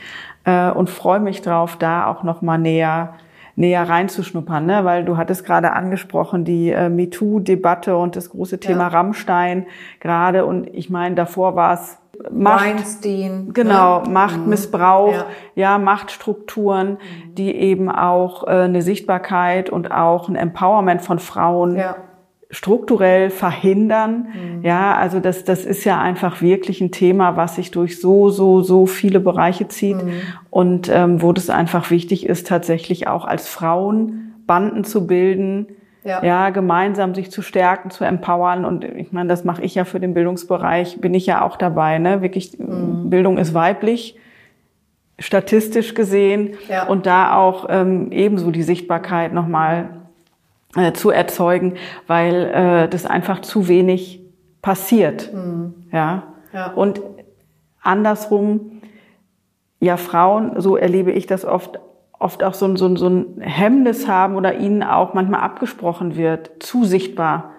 äh, 0.45 0.70
und 0.70 0.91
freue 0.91 1.20
mich 1.20 1.41
drauf, 1.43 1.77
da 1.77 2.07
auch 2.09 2.24
noch 2.24 2.43
mal 2.43 2.59
näher 2.59 3.14
näher 3.59 3.89
reinzuschnuppern, 3.89 4.66
ne? 4.66 4.85
weil 4.85 5.05
du 5.07 5.16
hattest 5.16 5.47
gerade 5.47 5.72
angesprochen 5.72 6.45
die 6.45 6.70
äh, 6.70 6.91
MeToo-Debatte 6.91 7.97
und 7.97 8.14
das 8.14 8.29
große 8.29 8.61
Thema 8.61 8.83
ja. 8.83 8.89
Rammstein 8.89 9.64
gerade 9.99 10.45
und 10.45 10.68
ich 10.74 10.91
meine, 10.91 11.14
davor 11.14 11.57
war 11.57 11.72
es 11.72 11.97
Macht, 12.31 12.64
Weinstein. 12.64 13.51
Genau, 13.53 14.03
ne? 14.03 14.11
Machtmissbrauch, 14.11 15.12
ja. 15.12 15.27
ja, 15.55 15.79
Machtstrukturen, 15.79 16.93
mhm. 16.93 17.35
die 17.35 17.55
eben 17.55 17.91
auch 17.91 18.47
äh, 18.47 18.51
eine 18.51 18.83
Sichtbarkeit 18.83 19.71
und 19.71 19.91
auch 19.91 20.29
ein 20.29 20.37
Empowerment 20.37 21.03
von 21.03 21.19
Frauen 21.19 21.77
ja. 21.77 21.97
strukturell 22.51 23.31
verhindern. 23.31 24.29
Mhm. 24.33 24.62
Ja, 24.62 24.95
also 24.95 25.21
das, 25.21 25.45
das 25.45 25.64
ist 25.64 25.85
ja 25.85 26.01
einfach 26.01 26.43
wirklich 26.43 26.81
ein 26.81 26.93
Thema, 26.93 27.37
was 27.37 27.57
sich 27.57 27.71
durch 27.71 28.01
so, 28.01 28.31
so, 28.31 28.62
so 28.62 28.87
viele 28.87 29.21
Bereiche 29.21 29.69
zieht 29.69 30.03
mhm. 30.03 30.21
und 30.51 30.89
ähm, 30.93 31.23
wo 31.23 31.33
das 31.33 31.51
einfach 31.51 31.91
wichtig 31.91 32.27
ist, 32.27 32.47
tatsächlich 32.47 33.09
auch 33.09 33.25
als 33.25 33.49
Frauen 33.49 34.35
Banden 34.47 34.85
zu 34.85 35.07
bilden, 35.07 35.67
ja. 36.07 36.23
ja, 36.23 36.51
gemeinsam 36.51 37.15
sich 37.15 37.31
zu 37.31 37.43
stärken, 37.43 37.91
zu 37.91 38.05
empowern. 38.05 38.65
Und 38.65 38.85
ich 38.85 39.13
meine, 39.13 39.29
das 39.29 39.45
mache 39.45 39.63
ich 39.63 39.75
ja 39.75 39.85
für 39.85 39.99
den 39.99 40.15
Bildungsbereich, 40.15 41.01
bin 41.01 41.15
ich 41.15 41.27
ja 41.27 41.43
auch 41.43 41.57
dabei. 41.57 41.99
Ne? 41.99 42.23
Wirklich, 42.23 42.57
mhm. 42.59 43.11
Bildung 43.11 43.39
ist 43.39 43.55
weiblich, 43.55 44.17
statistisch 45.19 45.95
gesehen. 45.95 46.55
Ja. 46.69 46.87
Und 46.87 47.07
da 47.07 47.35
auch 47.35 47.67
ähm, 47.69 48.13
ebenso 48.13 48.53
die 48.53 48.63
Sichtbarkeit 48.63 49.33
nochmal 49.33 49.89
äh, 50.77 50.93
zu 50.93 51.11
erzeugen, 51.11 51.75
weil 52.07 52.53
äh, 52.55 52.89
das 52.89 53.05
einfach 53.05 53.41
zu 53.41 53.67
wenig 53.67 54.21
passiert. 54.63 55.33
Mhm. 55.35 55.75
Ja? 55.91 56.23
ja. 56.53 56.69
Und 56.69 57.01
andersrum, 57.83 58.81
ja, 59.81 59.97
Frauen, 59.97 60.61
so 60.61 60.77
erlebe 60.77 61.11
ich 61.11 61.27
das 61.27 61.45
oft, 61.45 61.81
oft 62.19 62.43
auch 62.43 62.55
so 62.55 62.67
ein, 62.67 62.77
so, 62.77 62.87
ein, 62.87 62.97
so 62.97 63.09
ein 63.09 63.41
Hemmnis 63.41 64.09
haben 64.09 64.37
oder 64.37 64.55
ihnen 64.55 64.83
auch 64.83 65.14
manchmal 65.14 65.41
abgesprochen 65.41 66.17
wird, 66.17 66.62
zu 66.62 66.85
sichtbar 66.85 67.53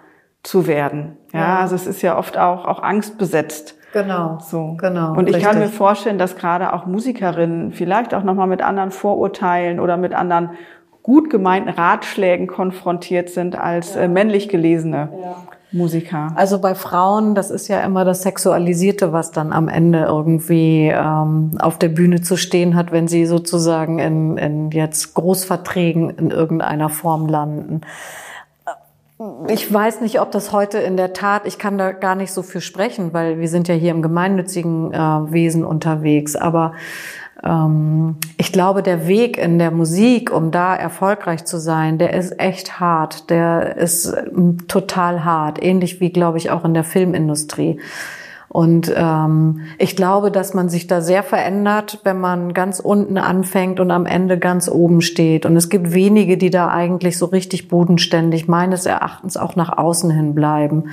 zu 0.43 0.68
werden. 0.68 1.18
Ja, 1.34 1.39
ja. 1.39 1.60
also 1.60 1.76
es 1.76 1.88
ist 1.88 2.01
ja 2.01 2.18
oft 2.18 2.38
auch, 2.38 2.66
auch 2.66 2.82
Angst 2.82 3.18
besetzt. 3.18 3.76
Genau. 3.93 4.39
So. 4.41 4.76
Genau. 4.78 5.12
Und 5.12 5.30
ich 5.30 5.36
richtig. 5.36 5.43
kann 5.43 5.60
mir 5.60 5.70
vorstellen, 5.70 6.18
dass 6.18 6.36
gerade 6.36 6.74
auch 6.74 6.86
Musikerinnen 6.86 7.72
vielleicht 7.72 8.14
auch 8.14 8.24
nochmal 8.24 8.47
mit 8.47 8.62
anderen 8.62 8.91
Vorurteilen 8.91 9.80
oder 9.80 9.97
mit 9.97 10.14
anderen 10.14 10.51
gut 11.03 11.30
gemeinten 11.30 11.70
Ratschlägen 11.70 12.47
konfrontiert 12.47 13.30
sind 13.30 13.58
als 13.58 13.95
ja. 13.95 14.01
äh, 14.01 14.08
männlich 14.08 14.49
gelesene. 14.49 15.10
Ja. 15.22 15.36
Musiker? 15.78 16.34
Also 16.36 16.59
bei 16.59 16.75
Frauen, 16.75 17.36
das 17.36 17.51
ist 17.51 17.67
ja 17.67 17.82
immer 17.82 18.03
das 18.03 18.23
Sexualisierte, 18.23 19.13
was 19.13 19.32
dann 19.32 19.53
am 19.53 19.67
Ende 19.69 20.03
irgendwie 20.03 20.91
ähm, 20.93 21.51
auf 21.59 21.78
der 21.78 21.89
Bühne 21.89 22.21
zu 22.21 22.36
stehen 22.36 22.75
hat, 22.75 22.91
wenn 22.91 23.07
sie 23.07 23.25
sozusagen 23.25 23.99
in, 23.99 24.38
in 24.38 24.71
jetzt 24.71 25.13
Großverträgen 25.13 26.09
in 26.09 26.32
irgendeiner 26.32 26.89
Form 26.89 27.28
landen. 27.28 27.82
Ich 29.47 29.73
weiß 29.73 30.01
nicht, 30.01 30.21
ob 30.21 30.32
das 30.32 30.51
heute 30.51 30.78
in 30.78 30.95
der 30.95 31.13
Tat, 31.13 31.47
ich 31.47 31.57
kann 31.57 31.80
da 31.80 31.91
gar 31.91 32.13
nicht 32.13 32.32
so 32.32 32.43
viel 32.43 32.61
sprechen, 32.61 33.13
weil 33.13 33.39
wir 33.39 33.49
sind 33.49 33.67
ja 33.67 33.73
hier 33.73 33.89
im 33.89 34.03
gemeinnützigen 34.03 34.93
äh, 34.93 34.97
Wesen 35.32 35.65
unterwegs, 35.65 36.36
aber 36.36 36.73
ich 37.44 38.52
glaube, 38.52 38.82
der 38.82 39.08
Weg 39.08 39.38
in 39.38 39.60
der 39.60 39.72
Musik, 39.72 40.32
um 40.34 40.50
da 40.50 40.76
erfolgreich 40.76 41.46
zu 41.46 41.60
sein, 41.60 42.00
der 42.00 42.14
ist 42.14 42.40
echt 42.40 42.80
hart. 42.80 43.30
Der 43.30 43.78
ist 43.78 44.06
ähm, 44.08 44.68
total 44.68 45.24
hart. 45.24 45.64
Ähnlich 45.64 46.02
wie, 46.02 46.10
glaube 46.10 46.40
ich, 46.40 46.50
auch 46.50 46.66
in 46.66 46.74
der 46.74 46.84
Filmindustrie. 46.84 47.80
Und 48.50 48.92
ähm, 48.96 49.62
ich 49.78 49.96
glaube, 49.96 50.32
dass 50.32 50.54
man 50.54 50.70
sich 50.70 50.88
da 50.88 51.02
sehr 51.02 51.22
verändert, 51.22 52.00
wenn 52.04 52.20
man 52.20 52.54
ganz 52.54 52.80
unten 52.80 53.18
anfängt 53.18 53.80
und 53.80 53.92
am 53.92 54.06
Ende 54.06 54.40
ganz 54.40 54.68
oben 54.70 55.02
steht. 55.02 55.46
Und 55.46 55.56
es 55.56 55.70
gibt 55.70 55.94
wenige, 55.94 56.38
die 56.38 56.50
da 56.50 56.70
eigentlich 56.70 57.18
so 57.20 57.28
richtig 57.28 57.68
bodenständig 57.68 58.48
meines 58.48 58.86
Erachtens 58.88 59.38
auch 59.38 59.56
nach 59.56 59.78
außen 59.78 60.10
hin 60.10 60.34
bleiben. 60.34 60.86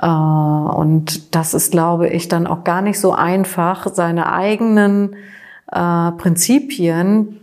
Äh, 0.00 0.06
und 0.06 1.34
das 1.34 1.54
ist, 1.54 1.72
glaube 1.72 2.08
ich, 2.08 2.28
dann 2.28 2.46
auch 2.46 2.62
gar 2.62 2.82
nicht 2.82 3.00
so 3.00 3.12
einfach, 3.12 3.88
seine 3.92 4.32
eigenen 4.32 5.16
äh, 5.72 6.12
Prinzipien, 6.12 7.40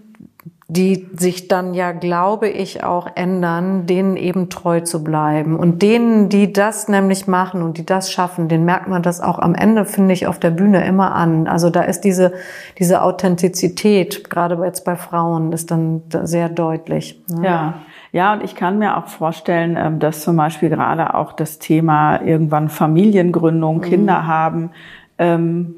die 0.70 1.08
sich 1.16 1.48
dann 1.50 1.74
ja, 1.74 1.92
glaube 1.92 2.50
ich, 2.50 2.84
auch 2.84 3.08
ändern, 3.14 3.86
denen 3.86 4.18
eben 4.18 4.50
treu 4.50 4.80
zu 4.80 5.04
bleiben. 5.04 5.56
Und 5.56 5.82
denen, 5.82 6.30
die 6.30 6.52
das 6.52 6.88
nämlich 6.88 7.28
machen 7.28 7.62
und 7.62 7.78
die 7.78 7.86
das 7.86 8.12
schaffen, 8.12 8.48
den 8.48 8.66
merkt 8.66 8.88
man 8.88 9.04
das 9.04 9.22
auch 9.22 9.38
am 9.38 9.54
Ende, 9.54 9.86
finde 9.86 10.14
ich, 10.14 10.26
auf 10.26 10.40
der 10.40 10.50
Bühne 10.50 10.84
immer 10.86 11.14
an. 11.14 11.48
Also 11.48 11.70
da 11.70 11.82
ist 11.82 12.02
diese, 12.02 12.34
diese 12.80 13.04
Authentizität, 13.04 14.30
gerade 14.30 14.58
jetzt 14.66 14.84
bei 14.84 14.96
Frauen, 14.96 15.52
ist 15.52 15.70
dann 15.70 16.02
sehr 16.24 16.50
deutlich. 16.50 17.22
Ne? 17.30 17.46
Ja. 17.46 17.74
Ja, 18.14 18.34
und 18.34 18.44
ich 18.44 18.56
kann 18.56 18.78
mir 18.78 18.96
auch 18.98 19.08
vorstellen, 19.08 19.76
ähm, 19.76 20.00
dass 20.00 20.22
zum 20.22 20.38
Beispiel 20.38 20.70
gerade 20.70 21.16
auch 21.16 21.34
das 21.34 21.58
Thema 21.58 22.22
irgendwann 22.22 22.70
Familiengründung, 22.70 23.82
Kinder 23.82 24.22
mhm. 24.22 24.28
haben, 24.28 24.72
ähm, 25.18 25.76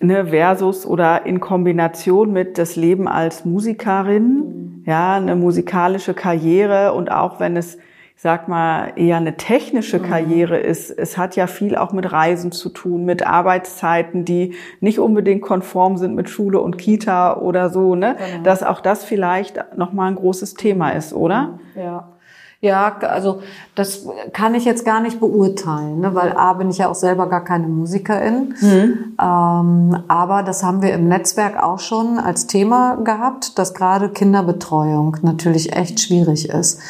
ne, 0.00 0.26
versus 0.26 0.86
oder 0.86 1.26
in 1.26 1.40
Kombination 1.40 2.32
mit 2.32 2.58
das 2.58 2.76
Leben 2.76 3.08
als 3.08 3.44
Musikerin, 3.44 4.24
mhm. 4.24 4.82
ja, 4.86 5.16
eine 5.16 5.36
musikalische 5.36 6.14
Karriere 6.14 6.92
und 6.92 7.10
auch 7.10 7.40
wenn 7.40 7.56
es, 7.56 7.76
ich 7.76 8.22
sag 8.22 8.48
mal, 8.48 8.92
eher 8.96 9.16
eine 9.16 9.36
technische 9.36 9.98
mhm. 9.98 10.02
Karriere 10.04 10.58
ist. 10.58 10.90
Es 10.90 11.16
hat 11.16 11.36
ja 11.36 11.46
viel 11.46 11.76
auch 11.76 11.92
mit 11.92 12.10
Reisen 12.12 12.52
zu 12.52 12.68
tun, 12.68 13.04
mit 13.04 13.26
Arbeitszeiten, 13.26 14.24
die 14.24 14.54
nicht 14.80 14.98
unbedingt 14.98 15.42
konform 15.42 15.96
sind 15.96 16.14
mit 16.14 16.28
Schule 16.28 16.60
und 16.60 16.78
Kita 16.78 17.36
oder 17.36 17.70
so, 17.70 17.94
ne? 17.94 18.16
Genau. 18.18 18.42
Dass 18.42 18.62
auch 18.62 18.80
das 18.80 19.04
vielleicht 19.04 19.76
nochmal 19.76 20.10
ein 20.10 20.16
großes 20.16 20.54
Thema 20.54 20.90
ist, 20.90 21.12
oder? 21.12 21.58
Ja. 21.76 22.17
Ja, 22.60 22.96
also 23.02 23.40
das 23.76 24.04
kann 24.32 24.56
ich 24.56 24.64
jetzt 24.64 24.84
gar 24.84 25.00
nicht 25.00 25.20
beurteilen, 25.20 26.00
ne, 26.00 26.16
weil 26.16 26.32
A 26.32 26.54
bin 26.54 26.70
ich 26.70 26.78
ja 26.78 26.88
auch 26.88 26.96
selber 26.96 27.28
gar 27.28 27.44
keine 27.44 27.68
Musikerin. 27.68 28.54
Mhm. 28.60 29.16
Ähm, 29.20 30.02
aber 30.08 30.42
das 30.42 30.64
haben 30.64 30.82
wir 30.82 30.92
im 30.92 31.06
Netzwerk 31.06 31.62
auch 31.62 31.78
schon 31.78 32.18
als 32.18 32.48
Thema 32.48 32.96
gehabt, 32.96 33.60
dass 33.60 33.74
gerade 33.74 34.08
Kinderbetreuung 34.08 35.18
natürlich 35.22 35.76
echt 35.76 36.00
schwierig 36.00 36.48
ist. 36.48 36.80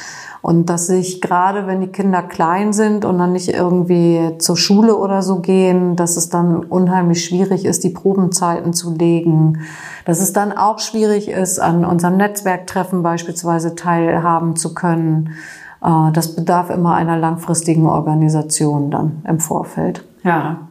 Und 0.41 0.71
dass 0.71 0.87
sich 0.87 1.21
gerade, 1.21 1.67
wenn 1.67 1.81
die 1.81 1.89
Kinder 1.89 2.23
klein 2.23 2.73
sind 2.73 3.05
und 3.05 3.19
dann 3.19 3.33
nicht 3.33 3.49
irgendwie 3.49 4.37
zur 4.39 4.57
Schule 4.57 4.97
oder 4.97 5.23
so 5.23 5.41
gehen, 5.41 5.97
dass 5.97 6.17
es 6.17 6.29
dann 6.29 6.65
unheimlich 6.65 7.25
schwierig 7.25 7.65
ist, 7.65 7.85
die 7.85 7.91
Probenzeiten 7.91 8.73
zu 8.73 8.95
legen. 8.95 9.61
Dass 10.05 10.21
es 10.21 10.33
dann 10.33 10.53
auch 10.53 10.79
schwierig 10.79 11.29
ist, 11.29 11.59
an 11.59 11.85
unserem 11.85 12.17
Netzwerktreffen 12.17 13.03
beispielsweise 13.03 13.75
teilhaben 13.75 14.57
zu 14.57 14.75
können. 14.75 15.35
Äh, 15.83 16.13
das 16.13 16.37
bedarf 16.37 16.71
immer 16.71 16.95
einer 16.95 17.17
langfristigen 17.17 17.87
Organisation 17.87 18.91
dann 18.91 19.23
im 19.27 19.41
Vorfeld. 19.41 20.05
Ja. 20.23 20.69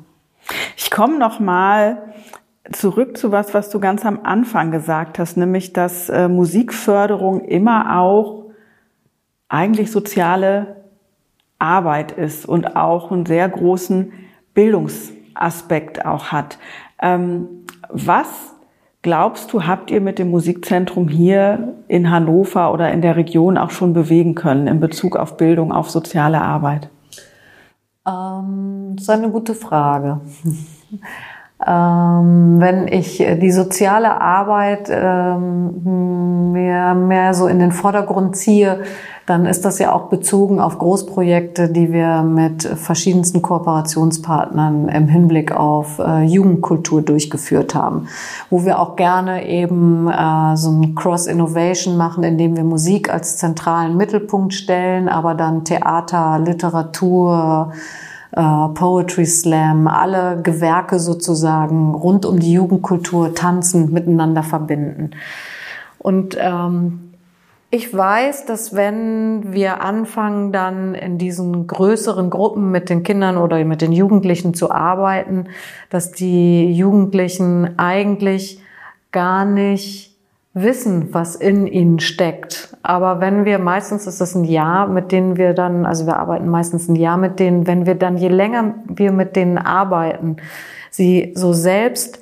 Ich 0.78 0.92
komme 0.92 1.20
noch 1.20 1.40
mal 1.40 1.98
zurück 2.72 3.18
zu 3.18 3.32
was, 3.32 3.54
was 3.54 3.70
du 3.70 3.80
ganz 3.80 4.06
am 4.06 4.20
Anfang 4.24 4.72
gesagt 4.72 5.20
hast, 5.20 5.38
nämlich 5.38 5.74
dass 5.74 6.10
äh, 6.10 6.28
Musikförderung 6.28 7.42
immer 7.42 8.00
auch 8.00 8.47
eigentlich 9.50 9.92
soziale 9.92 10.78
Arbeit 11.60 12.12
ist 12.12 12.46
und 12.46 12.76
auch 12.76 13.12
einen 13.12 13.26
sehr 13.26 13.48
großen 13.50 14.14
Bildungsaspekt 14.54 16.06
auch 16.06 16.26
hat. 16.32 16.58
Ähm, 17.02 17.48
was 17.90 18.28
glaubst 19.02 19.54
du, 19.54 19.64
habt 19.64 19.92
ihr 19.92 20.02
mit 20.02 20.20
dem 20.20 20.30
Musikzentrum 20.30 21.08
hier 21.08 21.76
in 21.88 22.12
Hannover 22.12 22.74
oder 22.74 22.92
in 22.92 23.02
der 23.02 23.16
Region 23.16 23.58
auch 23.58 23.72
schon 23.72 23.94
bewegen 23.94 24.36
können 24.36 24.68
in 24.68 24.80
Bezug 24.80 25.16
auf 25.16 25.38
Bildung, 25.38 25.72
auf 25.72 25.90
soziale 25.90 26.42
Arbeit? 26.42 26.90
Ähm, 28.08 28.94
das 28.96 29.04
ist 29.04 29.10
eine 29.10 29.30
gute 29.30 29.56
Frage. 29.56 30.22
Ähm, 31.66 32.58
wenn 32.60 32.88
ich 32.88 33.18
die 33.18 33.50
soziale 33.50 34.22
Arbeit 34.22 34.90
ähm, 34.92 36.52
mehr, 36.52 36.94
mehr 36.94 37.34
so 37.34 37.48
in 37.48 37.58
den 37.58 37.72
Vordergrund 37.72 38.36
ziehe, 38.36 38.84
dann 39.28 39.46
ist 39.46 39.66
das 39.66 39.78
ja 39.78 39.92
auch 39.92 40.06
bezogen 40.06 40.62
auf 40.62 40.80
Großprojekte, 40.80 41.68
die 41.68 41.92
wir 41.92 42.24
mit 42.24 42.64
verschiedensten 42.64 43.42
Kooperationspartnern 43.42 44.88
im 44.88 45.10
Hinblick 45.10 45.52
auf 45.52 46.00
äh, 46.00 46.24
Jugendkultur 46.24 47.02
durchgeführt 47.02 47.76
haben, 47.76 48.08
wo 48.50 48.64
wir 48.64 48.80
auch 48.80 48.96
gerne 48.96 49.46
eben 49.46 50.08
äh, 50.08 50.56
so 50.56 50.72
ein 50.72 50.96
Cross-Innovation 50.96 51.98
machen, 51.98 52.24
indem 52.24 52.56
wir 52.56 52.64
Musik 52.64 53.14
als 53.14 53.36
zentralen 53.36 53.98
Mittelpunkt 53.98 54.54
stellen, 54.54 55.10
aber 55.10 55.36
dann 55.36 55.66
Theater, 55.66 56.40
Literatur, 56.40 57.74
äh, 58.32 58.42
Poetry 58.76 59.26
Slam, 59.26 59.90
alle 59.90 60.42
Gewerke 60.42 61.00
sozusagen 61.00 61.94
rund 61.94 62.26
um 62.26 62.40
die 62.40 62.54
Jugendkultur 62.54 63.36
tanzen, 63.36 63.92
miteinander 63.92 64.44
verbinden. 64.44 65.12
Und 66.00 66.38
ähm, 66.40 67.07
ich 67.70 67.94
weiß, 67.94 68.46
dass 68.46 68.76
wenn 68.76 69.54
wir 69.54 69.82
anfangen, 69.82 70.54
dann 70.54 70.96
in 70.96 71.18
diesen 71.18 71.68
größeren 71.68 72.30
Gruppen 72.30 72.72
mit 72.72 72.90
den 72.90 73.04
Kindern 73.04 73.38
oder 73.38 73.64
mit 73.66 73.82
den 73.82 73.92
Jugendlichen 73.92 74.54
zu 74.54 74.72
arbeiten, 74.72 75.48
dass 75.90 76.12
die 76.14 76.72
Jugendlichen 76.72 77.78
eigentlich 77.78 78.62
gar 79.12 79.44
nicht 79.44 80.16
wissen, 80.54 81.14
was 81.14 81.36
in 81.36 81.68
ihnen 81.68 82.00
steckt. 82.00 82.76
Aber 82.84 83.20
wenn 83.20 83.44
wir, 83.44 83.60
meistens 83.60 84.08
ist 84.08 84.22
das 84.22 84.34
ein 84.34 84.46
Jahr, 84.46 84.88
mit 84.88 85.12
denen 85.12 85.38
wir 85.38 85.54
dann, 85.54 85.86
also 85.86 86.06
wir 86.06 86.18
arbeiten 86.18 86.48
meistens 86.48 86.88
ein 86.88 86.96
Jahr 86.96 87.18
mit 87.18 87.38
denen, 87.40 87.68
wenn 87.68 87.86
wir 87.86 87.96
dann, 87.96 88.18
je 88.18 88.30
länger 88.30 88.76
wir 88.88 89.12
mit 89.12 89.36
denen 89.36 89.58
arbeiten, 89.58 90.38
sie 90.90 91.34
so 91.36 91.52
selbst 91.52 92.22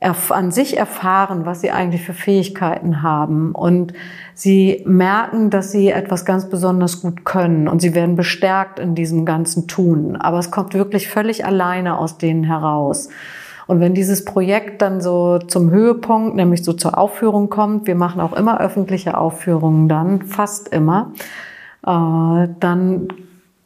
an 0.00 0.50
sich 0.50 0.78
erfahren, 0.78 1.44
was 1.44 1.60
sie 1.60 1.70
eigentlich 1.70 2.02
für 2.02 2.14
Fähigkeiten 2.14 3.02
haben 3.02 3.52
und 3.52 3.92
sie 4.40 4.82
merken, 4.86 5.50
dass 5.50 5.70
sie 5.70 5.90
etwas 5.90 6.24
ganz 6.24 6.48
besonders 6.48 7.02
gut 7.02 7.26
können 7.26 7.68
und 7.68 7.80
sie 7.80 7.94
werden 7.94 8.16
bestärkt 8.16 8.78
in 8.78 8.94
diesem 8.94 9.26
ganzen 9.26 9.68
Tun. 9.68 10.16
Aber 10.16 10.38
es 10.38 10.50
kommt 10.50 10.72
wirklich 10.72 11.08
völlig 11.08 11.44
alleine 11.44 11.98
aus 11.98 12.16
denen 12.16 12.44
heraus. 12.44 13.10
Und 13.66 13.80
wenn 13.80 13.92
dieses 13.92 14.24
Projekt 14.24 14.80
dann 14.80 15.02
so 15.02 15.38
zum 15.38 15.70
Höhepunkt, 15.70 16.36
nämlich 16.36 16.64
so 16.64 16.72
zur 16.72 16.96
Aufführung 16.96 17.50
kommt, 17.50 17.86
wir 17.86 17.94
machen 17.94 18.22
auch 18.22 18.32
immer 18.32 18.60
öffentliche 18.60 19.18
Aufführungen 19.18 19.88
dann, 19.90 20.22
fast 20.22 20.68
immer, 20.68 21.12
äh, 21.86 22.48
dann 22.60 23.08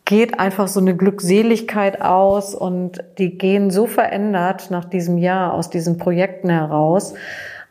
geht 0.04 0.40
einfach 0.40 0.66
so 0.66 0.80
eine 0.80 0.96
Glückseligkeit 0.96 2.02
aus 2.02 2.52
und 2.52 3.02
die 3.18 3.38
gehen 3.38 3.70
so 3.70 3.86
verändert 3.86 4.72
nach 4.72 4.84
diesem 4.84 5.18
Jahr 5.18 5.54
aus 5.54 5.70
diesen 5.70 5.98
Projekten 5.98 6.50
heraus, 6.50 7.14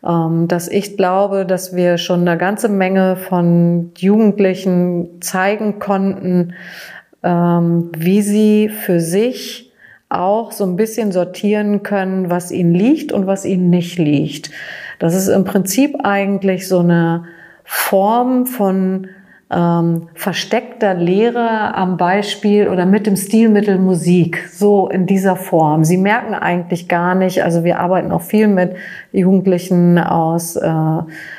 dass 0.04 0.68
ich 0.68 0.98
glaube, 0.98 1.46
dass 1.46 1.76
wir 1.76 1.98
schon 1.98 2.28
eine 2.28 2.38
ganze 2.38 2.68
Menge 2.68 3.16
von 3.16 3.92
Jugendlichen 3.98 5.22
zeigen 5.22 5.80
konnten, 5.80 6.56
ähm, 7.24 7.90
wie 7.98 8.22
sie 8.22 8.68
für 8.68 9.00
sich 9.00 9.72
auch 10.10 10.52
so 10.52 10.66
ein 10.66 10.76
bisschen 10.76 11.12
sortieren 11.14 11.84
können, 11.84 12.30
was 12.30 12.52
ihnen 12.52 12.74
liegt 12.74 13.14
und 13.14 13.28
was 13.28 13.46
ihnen 13.46 13.70
nicht 13.70 13.98
liegt. 13.98 14.52
Das 15.00 15.16
ist 15.16 15.30
im 15.30 15.46
Prinzip 15.46 15.96
eigentlich 16.04 16.68
so 16.68 16.80
eine 16.80 17.24
Form 17.64 18.46
von 18.46 19.08
ähm, 19.54 20.10
versteckter 20.16 20.94
Lehre 20.94 21.76
am 21.76 21.98
Beispiel 21.98 22.68
oder 22.68 22.86
mit 22.86 23.06
dem 23.06 23.16
Stilmittel 23.16 23.78
Musik, 23.78 24.50
so 24.52 24.88
in 24.88 25.06
dieser 25.06 25.36
Form. 25.36 25.84
Sie 25.84 25.98
merken 25.98 26.34
eigentlich 26.34 26.88
gar 26.88 27.16
nicht, 27.16 27.44
also 27.44 27.64
wir 27.64 27.80
arbeiten 27.80 28.12
auch 28.12 28.22
viel 28.22 28.48
mit 28.48 28.76
Jugendlichen 29.12 30.00
aus 30.00 30.56
äh, 30.56 30.72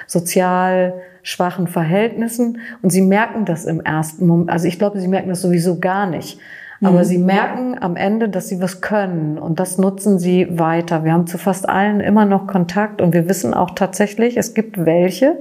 sozial 0.06 0.94
schwachen 1.22 1.66
Verhältnissen 1.66 2.58
und 2.82 2.90
sie 2.90 3.02
merken 3.02 3.44
das 3.44 3.64
im 3.64 3.80
ersten 3.80 4.26
Moment, 4.26 4.50
also 4.50 4.68
ich 4.68 4.78
glaube, 4.78 5.00
sie 5.00 5.08
merken 5.08 5.30
das 5.30 5.42
sowieso 5.42 5.80
gar 5.80 6.06
nicht. 6.06 6.38
Aber 6.82 6.98
mhm. 6.98 7.04
sie 7.04 7.18
merken 7.18 7.76
am 7.80 7.96
Ende, 7.96 8.28
dass 8.28 8.48
sie 8.48 8.60
was 8.60 8.80
können 8.80 9.38
und 9.38 9.58
das 9.58 9.78
nutzen 9.78 10.18
sie 10.18 10.58
weiter. 10.58 11.04
Wir 11.04 11.12
haben 11.12 11.26
zu 11.26 11.38
fast 11.38 11.68
allen 11.68 12.00
immer 12.00 12.26
noch 12.26 12.46
Kontakt 12.46 13.00
und 13.00 13.14
wir 13.14 13.28
wissen 13.28 13.54
auch 13.54 13.70
tatsächlich, 13.70 14.36
es 14.36 14.52
gibt 14.52 14.84
welche, 14.84 15.38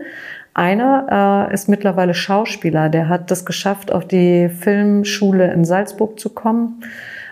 einer 0.53 1.47
äh, 1.49 1.53
ist 1.53 1.67
mittlerweile 1.69 2.13
Schauspieler, 2.13 2.89
der 2.89 3.09
hat 3.09 3.31
das 3.31 3.45
geschafft, 3.45 3.91
auf 3.91 4.05
die 4.07 4.49
Filmschule 4.49 5.51
in 5.51 5.65
Salzburg 5.65 6.19
zu 6.19 6.29
kommen. 6.29 6.83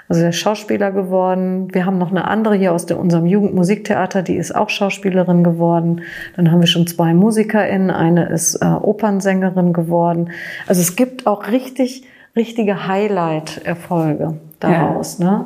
Also 0.09 0.21
der 0.21 0.31
ist 0.31 0.39
Schauspieler 0.39 0.91
geworden. 0.91 1.73
Wir 1.73 1.85
haben 1.85 1.97
noch 1.97 2.11
eine 2.11 2.27
andere 2.27 2.55
hier 2.55 2.73
aus 2.73 2.85
dem, 2.85 2.97
unserem 2.97 3.25
Jugendmusiktheater, 3.25 4.23
die 4.23 4.35
ist 4.35 4.53
auch 4.53 4.69
Schauspielerin 4.69 5.43
geworden. 5.43 6.01
Dann 6.35 6.51
haben 6.51 6.59
wir 6.59 6.67
schon 6.67 6.85
zwei 6.85 7.13
MusikerInnen, 7.13 7.91
eine 7.91 8.25
ist 8.25 8.55
äh, 8.55 8.65
Opernsängerin 8.65 9.71
geworden. 9.71 10.31
Also 10.67 10.81
es 10.81 10.97
gibt 10.97 11.27
auch 11.27 11.47
richtig, 11.47 12.03
richtige 12.35 12.87
Highlight-Erfolge 12.87 14.33
daraus. 14.59 15.19
Ja. 15.19 15.25
Ne? 15.25 15.45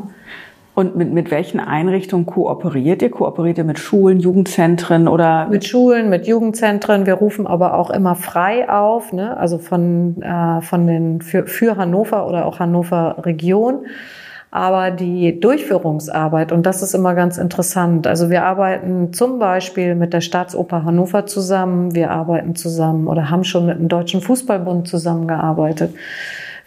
Und 0.76 0.97
mit, 0.97 1.13
mit 1.13 1.32
welchen 1.32 1.61
Einrichtungen 1.61 2.26
kooperiert 2.26 3.01
ihr? 3.01 3.09
Kooperiert 3.09 3.57
ihr 3.57 3.63
mit 3.63 3.80
Schulen, 3.80 4.19
Jugendzentren 4.19 5.07
oder? 5.07 5.47
Mit 5.47 5.65
Schulen, 5.65 6.09
mit 6.09 6.28
Jugendzentren. 6.28 7.05
Wir 7.05 7.13
rufen 7.13 7.47
aber 7.47 7.76
auch 7.76 7.89
immer 7.89 8.15
frei 8.15 8.69
auf, 8.69 9.13
ne? 9.13 9.38
also 9.38 9.57
von, 9.57 10.21
äh, 10.21 10.61
von 10.61 10.86
den, 10.86 11.21
für, 11.21 11.47
für 11.47 11.78
Hannover 11.78 12.28
oder 12.28 12.45
auch 12.45 12.59
Hannover 12.59 13.15
Region. 13.26 13.86
Aber 14.51 14.91
die 14.91 15.39
Durchführungsarbeit, 15.39 16.51
und 16.51 16.65
das 16.65 16.82
ist 16.82 16.93
immer 16.93 17.15
ganz 17.15 17.38
interessant. 17.38 18.05
Also 18.05 18.30
wir 18.30 18.43
arbeiten 18.43 19.13
zum 19.13 19.39
Beispiel 19.39 19.95
mit 19.95 20.11
der 20.13 20.21
Staatsoper 20.21 20.84
Hannover 20.84 21.26
zusammen. 21.26 21.95
Wir 21.95 22.11
arbeiten 22.11 22.55
zusammen 22.55 23.07
oder 23.07 23.30
haben 23.30 23.45
schon 23.45 23.65
mit 23.65 23.80
dem 23.80 23.88
Deutschen 23.88 24.19
Fußballbund 24.19 24.89
zusammengearbeitet. 24.89 25.93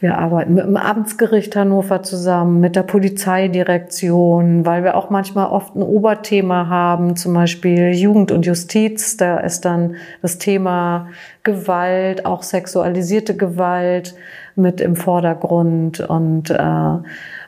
Wir 0.00 0.16
arbeiten 0.16 0.54
mit 0.54 0.64
dem 0.64 0.76
Amtsgericht 0.76 1.56
Hannover 1.56 2.04
zusammen, 2.04 2.60
mit 2.60 2.76
der 2.76 2.84
Polizeidirektion, 2.84 4.64
weil 4.64 4.84
wir 4.84 4.96
auch 4.96 5.10
manchmal 5.10 5.48
oft 5.48 5.74
ein 5.74 5.82
Oberthema 5.82 6.68
haben, 6.68 7.16
zum 7.16 7.34
Beispiel 7.34 7.92
Jugend 7.92 8.30
und 8.30 8.46
Justiz. 8.46 9.16
Da 9.16 9.38
ist 9.38 9.64
dann 9.64 9.96
das 10.22 10.38
Thema 10.38 11.08
Gewalt, 11.42 12.26
auch 12.26 12.44
sexualisierte 12.44 13.36
Gewalt 13.36 14.14
mit 14.54 14.80
im 14.80 14.94
Vordergrund 14.94 15.98
und 15.98 16.50
äh, 16.50 16.98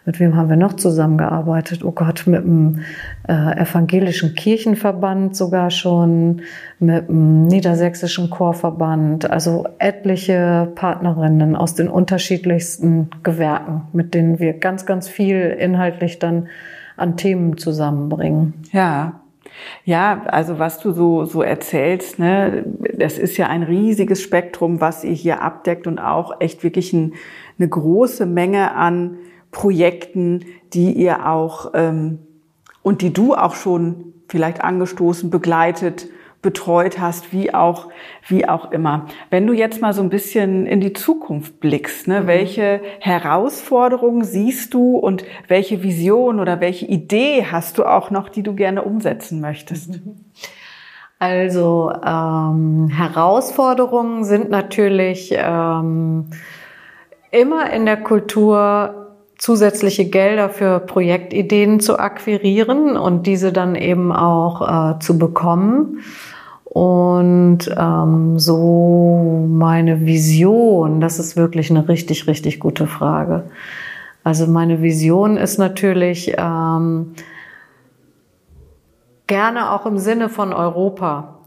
mit 0.06 0.18
wem 0.18 0.34
haben 0.34 0.48
wir 0.48 0.56
noch 0.56 0.74
zusammengearbeitet? 0.74 1.84
Oh 1.84 1.92
Gott, 1.92 2.26
mit 2.26 2.42
dem 2.42 2.80
äh, 3.28 3.60
evangelischen 3.60 4.34
Kirchenverband 4.34 5.36
sogar 5.36 5.70
schon, 5.70 6.42
mit 6.78 7.08
dem 7.08 7.46
niedersächsischen 7.46 8.30
Chorverband, 8.30 9.30
also 9.30 9.66
etliche 9.78 10.72
Partnerinnen 10.74 11.54
aus 11.54 11.74
den 11.74 11.88
unterschiedlichsten 11.88 13.10
Gewerken, 13.22 13.82
mit 13.92 14.14
denen 14.14 14.38
wir 14.38 14.54
ganz, 14.54 14.86
ganz 14.86 15.08
viel 15.08 15.36
inhaltlich 15.36 16.18
dann 16.18 16.48
an 16.96 17.16
Themen 17.16 17.56
zusammenbringen. 17.58 18.54
Ja, 18.72 19.20
ja, 19.84 20.22
also 20.26 20.58
was 20.58 20.78
du 20.78 20.92
so, 20.92 21.24
so 21.24 21.42
erzählst, 21.42 22.18
ne, 22.18 22.64
das 22.96 23.18
ist 23.18 23.36
ja 23.36 23.48
ein 23.48 23.62
riesiges 23.62 24.22
Spektrum, 24.22 24.80
was 24.80 25.04
ihr 25.04 25.12
hier 25.12 25.42
abdeckt 25.42 25.86
und 25.86 25.98
auch 25.98 26.40
echt 26.40 26.62
wirklich 26.62 26.92
ein, 26.92 27.14
eine 27.58 27.68
große 27.68 28.26
Menge 28.26 28.74
an 28.74 29.18
Projekten, 29.50 30.44
die 30.72 30.92
ihr 30.92 31.28
auch 31.28 31.72
ähm, 31.74 32.18
und 32.82 33.02
die 33.02 33.12
du 33.12 33.34
auch 33.34 33.54
schon 33.54 34.14
vielleicht 34.28 34.62
angestoßen, 34.62 35.30
begleitet, 35.30 36.08
betreut 36.42 36.98
hast, 36.98 37.32
wie 37.32 37.52
auch, 37.52 37.88
wie 38.26 38.48
auch 38.48 38.72
immer. 38.72 39.06
Wenn 39.28 39.46
du 39.46 39.52
jetzt 39.52 39.82
mal 39.82 39.92
so 39.92 40.02
ein 40.02 40.08
bisschen 40.08 40.66
in 40.66 40.80
die 40.80 40.94
Zukunft 40.94 41.60
blickst, 41.60 42.08
ne, 42.08 42.22
mhm. 42.22 42.26
welche 42.26 42.80
Herausforderungen 43.00 44.24
siehst 44.24 44.72
du 44.72 44.96
und 44.96 45.24
welche 45.48 45.82
Vision 45.82 46.40
oder 46.40 46.60
welche 46.60 46.86
Idee 46.86 47.46
hast 47.50 47.76
du 47.76 47.84
auch 47.84 48.10
noch, 48.10 48.28
die 48.28 48.42
du 48.42 48.54
gerne 48.54 48.82
umsetzen 48.82 49.40
möchtest? 49.40 50.00
Also 51.18 51.92
ähm, 52.02 52.88
Herausforderungen 52.88 54.24
sind 54.24 54.48
natürlich 54.48 55.34
ähm, 55.36 56.30
immer 57.30 57.70
in 57.70 57.84
der 57.84 57.98
Kultur 57.98 58.99
zusätzliche 59.40 60.04
Gelder 60.04 60.50
für 60.50 60.80
Projektideen 60.80 61.80
zu 61.80 61.98
akquirieren 61.98 62.96
und 62.96 63.26
diese 63.26 63.52
dann 63.52 63.74
eben 63.74 64.12
auch 64.12 64.96
äh, 64.96 64.98
zu 65.00 65.18
bekommen. 65.18 66.00
Und 66.64 67.60
ähm, 67.76 68.38
so 68.38 69.46
meine 69.48 70.04
Vision, 70.04 71.00
das 71.00 71.18
ist 71.18 71.36
wirklich 71.36 71.70
eine 71.70 71.88
richtig, 71.88 72.26
richtig 72.28 72.60
gute 72.60 72.86
Frage. 72.86 73.44
Also 74.22 74.46
meine 74.46 74.82
Vision 74.82 75.38
ist 75.38 75.58
natürlich 75.58 76.34
ähm, 76.36 77.14
gerne 79.26 79.72
auch 79.72 79.86
im 79.86 79.98
Sinne 79.98 80.28
von 80.28 80.52
Europa. 80.52 81.39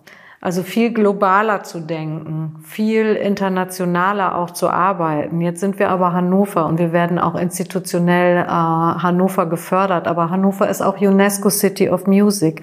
Also 0.44 0.62
viel 0.62 0.92
globaler 0.92 1.64
zu 1.64 1.80
denken, 1.80 2.56
viel 2.66 3.14
internationaler 3.14 4.38
auch 4.38 4.52
zu 4.52 4.70
arbeiten. 4.70 5.40
Jetzt 5.40 5.62
sind 5.62 5.80
wir 5.80 5.90
aber 5.90 6.12
Hannover 6.12 6.66
und 6.66 6.80
wir 6.80 6.92
werden 6.92 7.18
auch 7.18 7.36
institutionell 7.36 8.40
äh, 8.44 8.48
Hannover 8.50 9.46
gefördert. 9.46 10.06
Aber 10.06 10.30
Hannover 10.32 10.68
ist 10.68 10.82
auch 10.82 11.00
UNESCO 11.00 11.50
City 11.50 11.90
of 11.90 12.08
Music. 12.08 12.62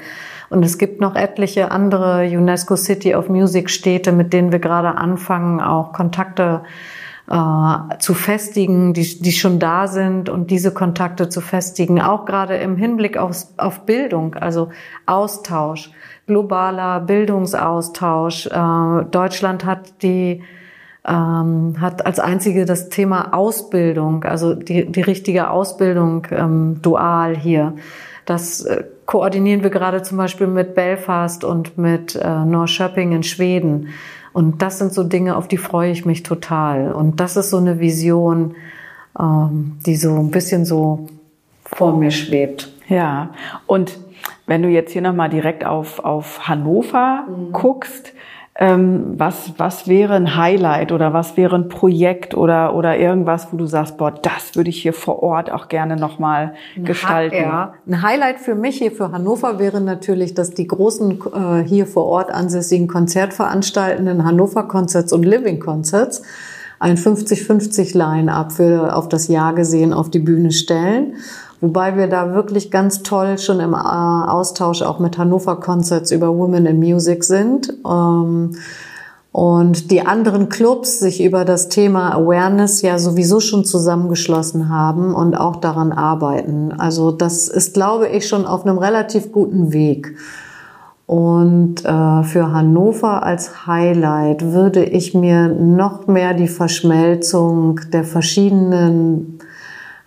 Und 0.51 0.63
es 0.63 0.77
gibt 0.77 1.01
noch 1.01 1.17
etliche 1.17 1.71
andere 1.71 2.29
UNESCO 2.31 2.77
City 2.77 3.15
of 3.15 3.31
Music 3.31 3.71
Städte, 3.71 4.13
mit 4.13 4.35
denen 4.35 4.53
wir 4.53 4.59
gerade 4.59 4.99
anfangen, 4.99 5.63
auch 5.63 5.95
Kontakte 5.95 6.65
äh, 7.31 7.99
zu 7.99 8.13
festigen, 8.13 8.93
die, 8.93 9.23
die 9.23 9.33
schon 9.33 9.59
da 9.59 9.87
sind 9.87 10.29
und 10.29 10.51
diese 10.51 10.75
Kontakte 10.75 11.31
zu 11.31 11.41
festigen, 11.41 11.99
auch 12.03 12.27
gerade 12.27 12.57
im 12.57 12.77
Hinblick 12.77 13.17
auf, 13.17 13.47
auf 13.57 13.87
Bildung, 13.87 14.35
also 14.35 14.69
Austausch 15.07 15.93
globaler 16.31 17.01
Bildungsaustausch. 17.01 18.47
Äh, 18.47 19.05
Deutschland 19.11 19.65
hat 19.65 20.03
die 20.03 20.43
ähm, 21.05 21.77
hat 21.81 22.07
als 22.07 22.21
einzige 22.21 22.67
das 22.67 22.89
Thema 22.89 23.35
Ausbildung, 23.35 24.23
also 24.25 24.55
die, 24.55 24.87
die 24.87 25.01
richtige 25.01 25.51
Ausbildung 25.51 26.27
ähm, 26.31 26.79
dual 26.83 27.37
hier. 27.37 27.75
Das 28.27 28.65
äh, 28.65 28.85
koordinieren 29.07 29.65
wir 29.65 29.71
gerade 29.71 30.03
zum 30.03 30.19
Beispiel 30.19 30.47
mit 30.47 30.77
Belfast 30.77 31.43
und 31.43 31.77
mit 31.77 32.15
äh, 32.15 32.45
Norrköping 32.45 33.11
in 33.13 33.23
Schweden. 33.25 33.89
Und 34.33 34.63
das 34.63 34.79
sind 34.79 34.93
so 34.93 35.03
Dinge, 35.03 35.37
auf 35.37 35.49
die 35.49 35.57
freue 35.57 35.91
ich 35.91 36.05
mich 36.05 36.23
total. 36.23 36.93
Und 36.93 37.19
das 37.19 37.37
ist 37.37 37.51
so 37.51 37.57
eine 37.57 37.81
Vision, 37.81 38.55
ähm, 39.19 39.79
die 39.85 39.97
so 39.97 40.15
ein 40.15 40.31
bisschen 40.31 40.65
so 40.65 41.09
vor 41.65 41.97
mir 41.97 42.13
schwebt. 42.13 42.73
Ja, 42.89 43.31
und 43.67 43.99
wenn 44.47 44.63
du 44.63 44.69
jetzt 44.69 44.93
hier 44.93 45.03
nochmal 45.03 45.29
direkt 45.29 45.65
auf, 45.65 46.05
auf 46.05 46.49
Hannover 46.49 47.25
mhm. 47.29 47.53
guckst, 47.53 48.13
ähm, 48.63 49.15
was, 49.17 49.55
was 49.57 49.89
wäre 49.89 50.15
ein 50.15 50.37
Highlight 50.37 50.93
oder 50.93 51.15
was 51.15 51.39
wäre 51.39 51.57
ein 51.57 51.69
Projekt 51.69 52.35
oder, 52.35 52.75
oder 52.75 52.99
irgendwas, 52.99 53.49
wo 53.53 53.57
du 53.57 53.65
sagst, 53.65 53.97
boah, 53.97 54.11
das 54.11 54.55
würde 54.55 54.69
ich 54.69 54.83
hier 54.83 54.93
vor 54.93 55.23
Ort 55.23 55.51
auch 55.51 55.69
gerne 55.69 55.97
nochmal 55.97 56.55
gestalten? 56.77 57.37
Ja, 57.37 57.75
ein 57.87 58.03
Highlight 58.03 58.39
für 58.39 58.55
mich 58.55 58.77
hier 58.77 58.93
für 58.93 59.13
Hannover 59.13 59.59
wäre 59.59 59.81
natürlich, 59.81 60.35
dass 60.35 60.51
die 60.51 60.67
großen 60.67 61.23
äh, 61.33 61.65
hier 61.67 61.87
vor 61.87 62.05
Ort 62.05 62.31
ansässigen 62.31 62.87
Konzertveranstaltenden 62.87 64.25
Hannover 64.25 64.65
Concerts 64.65 65.13
und 65.15 65.25
Living 65.25 65.59
Concerts 65.59 66.23
ein 66.81 66.97
50-50 66.97 67.97
Line-up 67.97 68.53
für 68.53 68.95
auf 68.95 69.09
das 69.09 69.29
Jahr 69.29 69.55
gesehen 69.55 69.95
auf 69.95 70.11
die 70.11 70.19
Bühne 70.19 70.51
stellen 70.51 71.15
Wobei 71.61 71.97
wir 71.97 72.07
da 72.07 72.33
wirklich 72.33 72.71
ganz 72.71 73.03
toll 73.03 73.39
schon 73.39 73.61
im 73.61 73.75
äh, 73.75 73.77
Austausch 73.77 74.83
auch 74.83 74.99
mit 74.99 75.19
Hannover 75.19 75.57
Concerts 75.57 76.11
über 76.11 76.37
Women 76.37 76.67
in 76.67 76.79
Music 76.79 77.25
sind. 77.25 77.73
Ähm, 77.87 78.53
und 79.33 79.93
die 79.93 80.05
anderen 80.05 80.49
Clubs 80.49 80.99
sich 80.99 81.23
über 81.23 81.45
das 81.45 81.69
Thema 81.69 82.15
Awareness 82.15 82.83
ja 82.83 82.99
sowieso 82.99 83.39
schon 83.39 83.65
zusammengeschlossen 83.65 84.69
haben 84.69 85.15
und 85.15 85.35
auch 85.37 85.57
daran 85.57 85.93
arbeiten. 85.93 86.73
Also 86.73 87.13
das 87.13 87.49
ist, 87.49 87.75
glaube 87.75 88.09
ich, 88.09 88.27
schon 88.27 88.45
auf 88.45 88.67
einem 88.67 88.79
relativ 88.79 89.31
guten 89.31 89.73
Weg. 89.73 90.17
Und 91.07 91.85
äh, 91.85 92.23
für 92.23 92.53
Hannover 92.53 93.25
als 93.25 93.67
Highlight 93.67 94.53
würde 94.53 94.85
ich 94.85 95.13
mir 95.13 95.49
noch 95.49 96.07
mehr 96.07 96.35
die 96.35 96.49
Verschmelzung 96.49 97.81
der 97.93 98.05
verschiedenen 98.05 99.40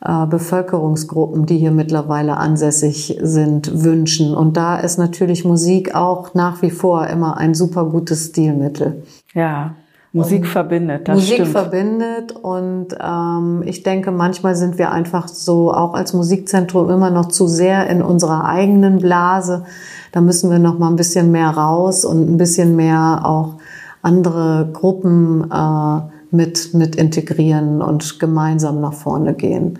äh, 0.03 0.25
Bevölkerungsgruppen, 0.25 1.45
die 1.45 1.57
hier 1.57 1.71
mittlerweile 1.71 2.37
ansässig 2.37 3.17
sind, 3.21 3.83
wünschen. 3.83 4.35
Und 4.35 4.57
da 4.57 4.77
ist 4.77 4.97
natürlich 4.97 5.45
Musik 5.45 5.95
auch 5.95 6.33
nach 6.33 6.61
wie 6.61 6.71
vor 6.71 7.07
immer 7.07 7.37
ein 7.37 7.53
super 7.53 7.85
gutes 7.85 8.27
Stilmittel. 8.27 9.03
Ja, 9.33 9.75
Musik 10.15 10.45
verbindet, 10.45 11.07
das 11.07 11.15
Musik 11.15 11.33
stimmt. 11.33 11.49
verbindet 11.49 12.33
und 12.33 12.89
ähm, 13.01 13.63
ich 13.65 13.81
denke, 13.81 14.11
manchmal 14.11 14.55
sind 14.55 14.77
wir 14.77 14.91
einfach 14.91 15.27
so 15.27 15.73
auch 15.73 15.95
als 15.95 16.13
Musikzentrum 16.13 16.91
immer 16.91 17.09
noch 17.09 17.29
zu 17.29 17.47
sehr 17.47 17.87
in 17.87 18.03
unserer 18.03 18.45
eigenen 18.45 18.99
Blase. 18.99 19.65
Da 20.11 20.21
müssen 20.21 20.51
wir 20.51 20.59
noch 20.59 20.77
mal 20.77 20.89
ein 20.89 20.97
bisschen 20.97 21.31
mehr 21.31 21.49
raus 21.49 22.05
und 22.05 22.29
ein 22.29 22.37
bisschen 22.37 22.75
mehr 22.75 23.21
auch 23.23 23.55
andere 24.03 24.69
Gruppen 24.71 25.49
äh, 25.49 26.12
mit, 26.33 26.73
mit 26.73 26.95
integrieren 26.95 27.81
und 27.81 28.19
gemeinsam 28.19 28.81
nach 28.81 28.93
vorne 28.93 29.33
gehen. 29.33 29.79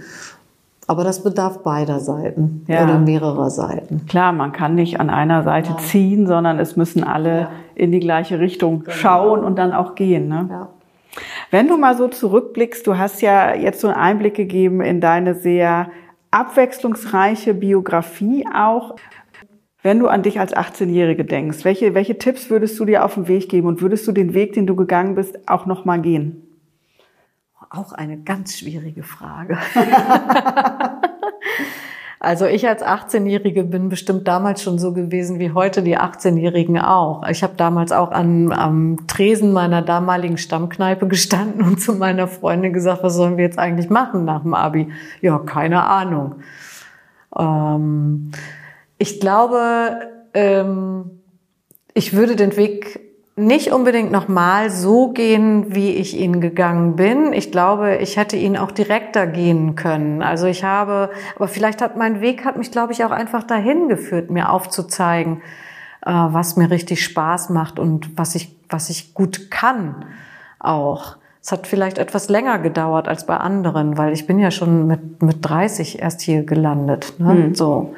Aber 0.88 1.04
das 1.04 1.24
bedarf 1.24 1.64
beider 1.64 2.00
Seiten 2.00 2.66
ja. 2.68 2.84
oder 2.84 3.00
mehrerer 3.00 3.50
Seiten. 3.50 4.06
Klar, 4.08 4.34
man 4.34 4.52
kann 4.52 4.76
nicht 4.76 5.00
an 5.00 5.10
einer 5.10 5.44
Seite 5.44 5.72
ja. 5.72 5.78
ziehen, 5.78 6.28
sondern 6.28 6.60
es 6.60 6.76
müssen 6.76 7.04
alle 7.04 7.40
ja. 7.40 7.52
in 7.76 7.92
die 7.92 8.00
gleiche 8.00 8.40
Richtung 8.40 8.82
genau. 8.82 8.92
schauen 8.92 9.44
und 9.44 9.58
dann 9.58 9.72
auch 9.72 9.96
gehen. 9.96 10.28
Ne? 10.28 10.68
Wenn 11.52 11.68
du 11.68 11.78
mal 11.78 11.96
so 11.96 12.08
zurückblickst, 12.08 12.86
du 12.86 12.98
hast 12.98 13.22
ja 13.22 13.56
jetzt 13.56 13.80
so 13.80 13.88
einen 13.88 13.98
Einblick 13.98 14.36
gegeben 14.36 14.82
in 14.82 15.00
deine 15.00 15.36
sehr 15.36 15.90
abwechslungsreiche 16.32 17.54
Biografie 17.54 18.46
auch. 18.54 18.96
Wenn 19.84 20.00
du 20.00 20.08
an 20.08 20.24
dich 20.24 20.40
als 20.40 20.56
18-Jährige 20.56 21.26
denkst, 21.26 21.66
welche, 21.66 21.94
welche 21.94 22.18
Tipps 22.18 22.50
würdest 22.50 22.80
du 22.80 22.86
dir 22.86 23.06
auf 23.06 23.16
den 23.16 23.28
Weg 23.28 23.50
geben 23.50 23.68
und 23.68 23.82
würdest 23.82 24.08
du 24.08 24.12
den 24.12 24.34
Weg, 24.34 24.54
den 24.54 24.66
du 24.66 24.76
gegangen 24.76 25.16
bist, 25.16 25.48
auch 25.48 25.66
nochmal 25.66 26.02
gehen? 26.02 26.43
Auch 27.76 27.92
eine 27.92 28.18
ganz 28.20 28.60
schwierige 28.60 29.02
Frage. 29.02 29.58
also 32.20 32.46
ich 32.46 32.68
als 32.68 32.84
18-Jährige 32.84 33.64
bin 33.64 33.90
bestimmt 33.90 34.28
damals 34.28 34.62
schon 34.62 34.78
so 34.78 34.94
gewesen 34.94 35.40
wie 35.40 35.54
heute 35.54 35.82
die 35.82 35.98
18-Jährigen 35.98 36.78
auch. 36.80 37.28
Ich 37.28 37.42
habe 37.42 37.56
damals 37.58 37.92
auch 37.92 38.12
an, 38.12 38.52
am 38.52 39.08
Tresen 39.08 39.54
meiner 39.54 39.82
damaligen 39.82 40.38
Stammkneipe 40.38 41.08
gestanden 41.08 41.64
und 41.64 41.82
zu 41.82 41.94
meiner 41.94 42.28
Freundin 42.28 42.74
gesagt, 42.74 43.02
was 43.02 43.16
sollen 43.16 43.38
wir 43.38 43.46
jetzt 43.46 43.58
eigentlich 43.58 43.90
machen 43.90 44.24
nach 44.24 44.44
dem 44.44 44.54
Abi? 44.54 44.92
Ja, 45.22 45.40
keine 45.40 45.84
Ahnung. 45.84 46.36
Ähm, 47.36 48.34
ich 49.00 49.20
glaube, 49.20 50.12
ähm, 50.36 51.24
ich 51.96 52.14
würde 52.14 52.36
den 52.36 52.56
Weg 52.56 53.13
nicht 53.36 53.72
unbedingt 53.72 54.12
nochmal 54.12 54.70
so 54.70 55.10
gehen, 55.10 55.74
wie 55.74 55.92
ich 55.92 56.18
ihn 56.18 56.40
gegangen 56.40 56.96
bin. 56.96 57.34
Ich 57.34 57.52
glaube, 57.52 57.96
ich 57.96 58.18
hätte 58.18 58.38
ihn 58.38 58.58
auch 58.58 58.70
direkter 58.72 59.26
gehen 59.26 59.76
können. 59.76 60.22
Also 60.22 60.46
ich 60.46 60.64
habe, 60.64 61.10
aber 61.36 61.48
vielleicht 61.48 61.82
hat 61.82 61.98
mein 61.98 62.22
Weg 62.22 62.46
hat 62.46 62.58
mich, 62.58 62.72
glaube 62.72 62.94
ich, 62.94 63.04
auch 63.04 63.12
einfach 63.12 63.44
dahin 63.44 63.90
geführt, 63.90 64.30
mir 64.30 64.52
aufzuzeigen, 64.52 65.42
äh, 66.06 66.12
was 66.12 66.58
mir 66.58 66.70
richtig 66.70 67.04
Spaß 67.04 67.50
macht 67.50 67.80
und 67.80 68.18
was 68.18 68.36
ich, 68.36 68.56
was 68.70 68.90
ich 68.92 69.16
gut 69.16 69.50
kann 69.50 70.06
auch. 70.60 71.18
Es 71.42 71.52
hat 71.52 71.68
vielleicht 71.68 71.98
etwas 71.98 72.30
länger 72.30 72.60
gedauert 72.60 73.08
als 73.08 73.26
bei 73.26 73.36
anderen, 73.36 73.98
weil 73.98 74.14
ich 74.14 74.28
bin 74.28 74.40
ja 74.40 74.52
schon 74.52 74.88
mit, 74.88 75.22
mit 75.24 75.38
30 75.42 76.02
erst 76.02 76.22
hier 76.22 76.44
gelandet. 76.44 77.16
Ne? 77.18 77.34
Mhm. 77.34 77.56
So. 77.56 77.96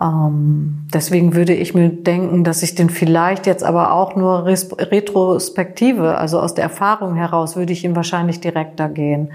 Ähm, 0.00 0.86
deswegen 0.92 1.34
würde 1.34 1.54
ich 1.54 1.74
mir 1.74 1.88
denken, 1.88 2.44
dass 2.44 2.62
ich 2.62 2.74
den 2.74 2.90
vielleicht 2.90 3.46
jetzt 3.46 3.64
aber 3.64 3.92
auch 3.92 4.14
nur 4.14 4.46
retrospektive, 4.46 6.16
also 6.18 6.40
aus 6.40 6.54
der 6.54 6.64
Erfahrung 6.64 7.14
heraus, 7.16 7.56
würde 7.56 7.72
ich 7.72 7.84
ihn 7.84 7.96
wahrscheinlich 7.96 8.40
direkter 8.40 8.88
gehen. 8.88 9.32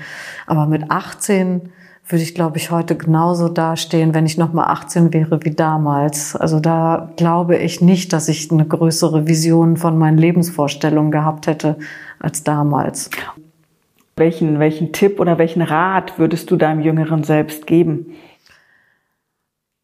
Aber 0.47 0.65
mit 0.65 0.89
18 0.89 1.69
würde 2.07 2.23
ich, 2.23 2.35
glaube 2.35 2.57
ich, 2.57 2.69
heute 2.69 2.95
genauso 2.95 3.47
dastehen, 3.47 4.13
wenn 4.13 4.25
ich 4.25 4.37
noch 4.37 4.51
mal 4.53 4.65
18 4.65 5.13
wäre 5.13 5.43
wie 5.43 5.51
damals. 5.51 6.35
Also 6.35 6.59
da 6.59 7.11
glaube 7.15 7.57
ich 7.57 7.81
nicht, 7.81 8.11
dass 8.13 8.27
ich 8.27 8.51
eine 8.51 8.65
größere 8.65 9.27
Vision 9.27 9.77
von 9.77 9.97
meinen 9.97 10.17
Lebensvorstellungen 10.17 11.11
gehabt 11.11 11.47
hätte 11.47 11.77
als 12.19 12.43
damals. 12.43 13.09
Welchen, 14.15 14.59
welchen 14.59 14.91
Tipp 14.91 15.19
oder 15.19 15.37
welchen 15.37 15.61
Rat 15.61 16.19
würdest 16.19 16.51
du 16.51 16.55
deinem 16.55 16.81
jüngeren 16.81 17.23
Selbst 17.23 17.65
geben? 17.67 18.13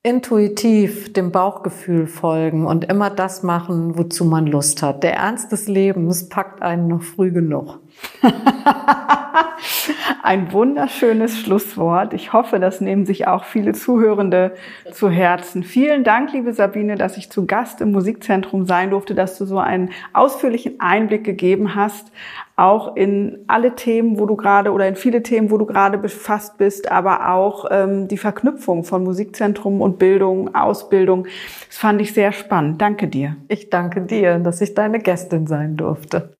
Intuitiv 0.01 1.11
dem 1.11 1.31
Bauchgefühl 1.31 2.07
folgen 2.07 2.65
und 2.65 2.85
immer 2.85 3.09
das 3.09 3.43
machen, 3.43 3.97
wozu 3.97 4.23
man 4.23 4.47
Lust 4.47 4.81
hat. 4.81 5.03
Der 5.03 5.15
Ernst 5.15 5.51
des 5.51 5.67
Lebens 5.67 6.29
packt 6.29 6.61
einen 6.61 6.87
noch 6.87 7.03
früh 7.03 7.31
genug. 7.31 7.79
Ein 10.23 10.51
wunderschönes 10.51 11.39
Schlusswort. 11.39 12.13
Ich 12.13 12.33
hoffe, 12.33 12.59
das 12.59 12.81
nehmen 12.81 13.05
sich 13.05 13.27
auch 13.27 13.45
viele 13.45 13.73
Zuhörende 13.73 14.53
zu 14.91 15.09
Herzen. 15.09 15.63
Vielen 15.63 16.03
Dank, 16.03 16.33
liebe 16.33 16.53
Sabine, 16.53 16.95
dass 16.95 17.17
ich 17.17 17.29
zu 17.29 17.45
Gast 17.45 17.81
im 17.81 17.91
Musikzentrum 17.91 18.65
sein 18.65 18.91
durfte, 18.91 19.15
dass 19.15 19.37
du 19.37 19.45
so 19.45 19.59
einen 19.59 19.91
ausführlichen 20.13 20.79
Einblick 20.79 21.23
gegeben 21.23 21.75
hast, 21.75 22.11
auch 22.55 22.95
in 22.95 23.39
alle 23.47 23.75
Themen, 23.75 24.19
wo 24.19 24.25
du 24.25 24.35
gerade 24.35 24.71
oder 24.71 24.87
in 24.87 24.95
viele 24.95 25.23
Themen, 25.23 25.49
wo 25.49 25.57
du 25.57 25.65
gerade 25.65 25.97
befasst 25.97 26.57
bist, 26.57 26.91
aber 26.91 27.33
auch 27.33 27.65
ähm, 27.71 28.07
die 28.07 28.17
Verknüpfung 28.17 28.83
von 28.83 29.03
Musikzentrum 29.03 29.81
und 29.81 29.97
Bildung, 29.97 30.53
Ausbildung. 30.53 31.25
Das 31.67 31.77
fand 31.77 32.01
ich 32.01 32.13
sehr 32.13 32.33
spannend. 32.33 32.81
Danke 32.81 33.07
dir. 33.07 33.37
Ich 33.47 33.69
danke 33.69 34.01
dir, 34.01 34.39
dass 34.39 34.61
ich 34.61 34.73
deine 34.73 34.99
Gästin 34.99 35.47
sein 35.47 35.77
durfte. 35.77 36.38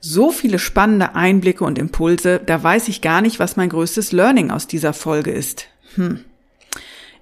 So 0.00 0.30
viele 0.30 0.58
spannende 0.58 1.14
Einblicke 1.14 1.64
und 1.64 1.78
Impulse, 1.78 2.40
da 2.44 2.62
weiß 2.62 2.88
ich 2.88 3.00
gar 3.00 3.20
nicht, 3.20 3.38
was 3.38 3.56
mein 3.56 3.68
größtes 3.68 4.12
Learning 4.12 4.50
aus 4.50 4.66
dieser 4.66 4.92
Folge 4.92 5.30
ist. 5.30 5.66
Hm. 5.94 6.20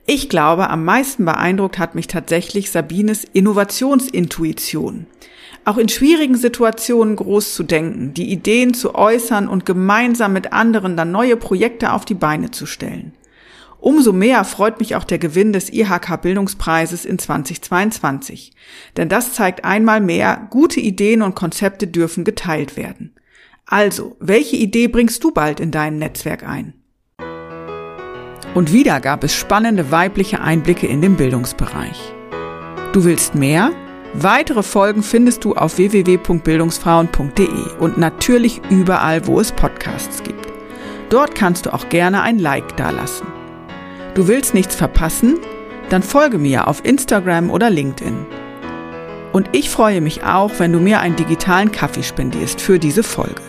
Ich 0.07 0.29
glaube, 0.29 0.69
am 0.69 0.85
meisten 0.85 1.25
beeindruckt 1.25 1.79
hat 1.79 1.95
mich 1.95 2.09
tatsächlich 2.09 2.71
Sabines 2.71 3.25
Innovationsintuition. 3.25 5.07
Auch 5.65 5.79
in 5.79 5.89
schwierigen 5.89 6.37
Situationen 6.37 7.17
groß 7.17 7.55
zu 7.55 7.63
denken, 7.63 8.13
die 8.13 8.31
Ideen 8.31 8.75
zu 8.75 8.95
äußern 8.95 9.49
und 9.49 9.65
gemeinsam 9.65 10.35
mit 10.35 10.53
anderen 10.53 10.97
dann 10.97 11.11
neue 11.11 11.37
Projekte 11.37 11.93
auf 11.93 12.05
die 12.05 12.15
Beine 12.15 12.51
zu 12.51 12.67
stellen. 12.67 13.15
Umso 13.85 14.15
mehr 14.15 14.45
freut 14.45 14.81
mich 14.81 14.97
auch 14.97 15.05
der 15.05 15.19
Gewinn 15.19 15.53
des 15.53 15.71
IHK 15.71 16.23
Bildungspreises 16.23 17.05
in 17.05 17.19
2022. 17.19 18.55
Denn 18.97 19.11
das 19.11 19.35
zeigt 19.35 19.67
einmal 19.67 20.01
mehr, 20.01 20.49
gute 20.49 20.81
Ideen 20.81 21.21
und 21.21 21.35
Konzepte 21.35 21.87
dürfen 21.87 22.25
geteilt 22.25 22.79
werden. 22.79 23.15
Also, 23.67 24.17
welche 24.21 24.57
Idee 24.57 24.89
bringst 24.89 25.23
du 25.23 25.33
bald 25.33 25.61
in 25.61 25.71
dein 25.71 25.99
Netzwerk 25.99 26.49
ein? 26.49 26.73
Und 28.55 28.73
wieder 28.73 29.01
gab 29.01 29.23
es 29.23 29.35
spannende 29.35 29.91
weibliche 29.91 30.41
Einblicke 30.41 30.87
in 30.87 31.03
den 31.03 31.17
Bildungsbereich. 31.17 32.15
Du 32.95 33.05
willst 33.05 33.35
mehr? 33.35 33.71
Weitere 34.15 34.63
Folgen 34.63 35.03
findest 35.03 35.45
du 35.45 35.57
auf 35.57 35.77
www.bildungsfrauen.de 35.77 37.77
und 37.81 37.99
natürlich 37.99 38.63
überall, 38.71 39.27
wo 39.27 39.41
es 39.41 39.53
Podcasts 39.53 40.23
gibt. 40.23 40.47
Dort 41.11 41.35
kannst 41.35 41.67
du 41.67 41.75
auch 41.75 41.91
gerne 41.91 42.23
ein 42.23 42.39
Like 42.39 42.79
dalassen. 42.79 43.44
Du 44.15 44.29
willst 44.29 44.55
nichts 44.55 44.77
verpassen? 44.77 45.41
Dann 45.91 46.05
folge 46.05 46.39
mir 46.39 46.69
auf 46.69 46.85
Instagram 46.85 47.51
oder 47.51 47.69
LinkedIn. 47.69 48.27
Und 49.33 49.49
ich 49.51 49.69
freue 49.69 50.01
mich 50.01 50.23
auch, 50.23 50.53
wenn 50.59 50.73
du 50.73 50.79
mir 50.79 51.01
einen 51.01 51.17
digitalen 51.17 51.73
Kaffee 51.73 52.05
spendierst 52.05 52.61
für 52.61 52.79
diese 52.79 53.03
Folge. 53.03 53.43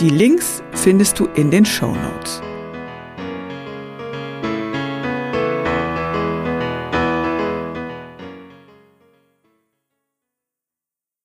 Die 0.00 0.10
Links 0.10 0.62
findest 0.72 1.18
du 1.18 1.26
in 1.34 1.50
den 1.50 1.64
Show 1.64 1.94
Notes. 1.94 2.42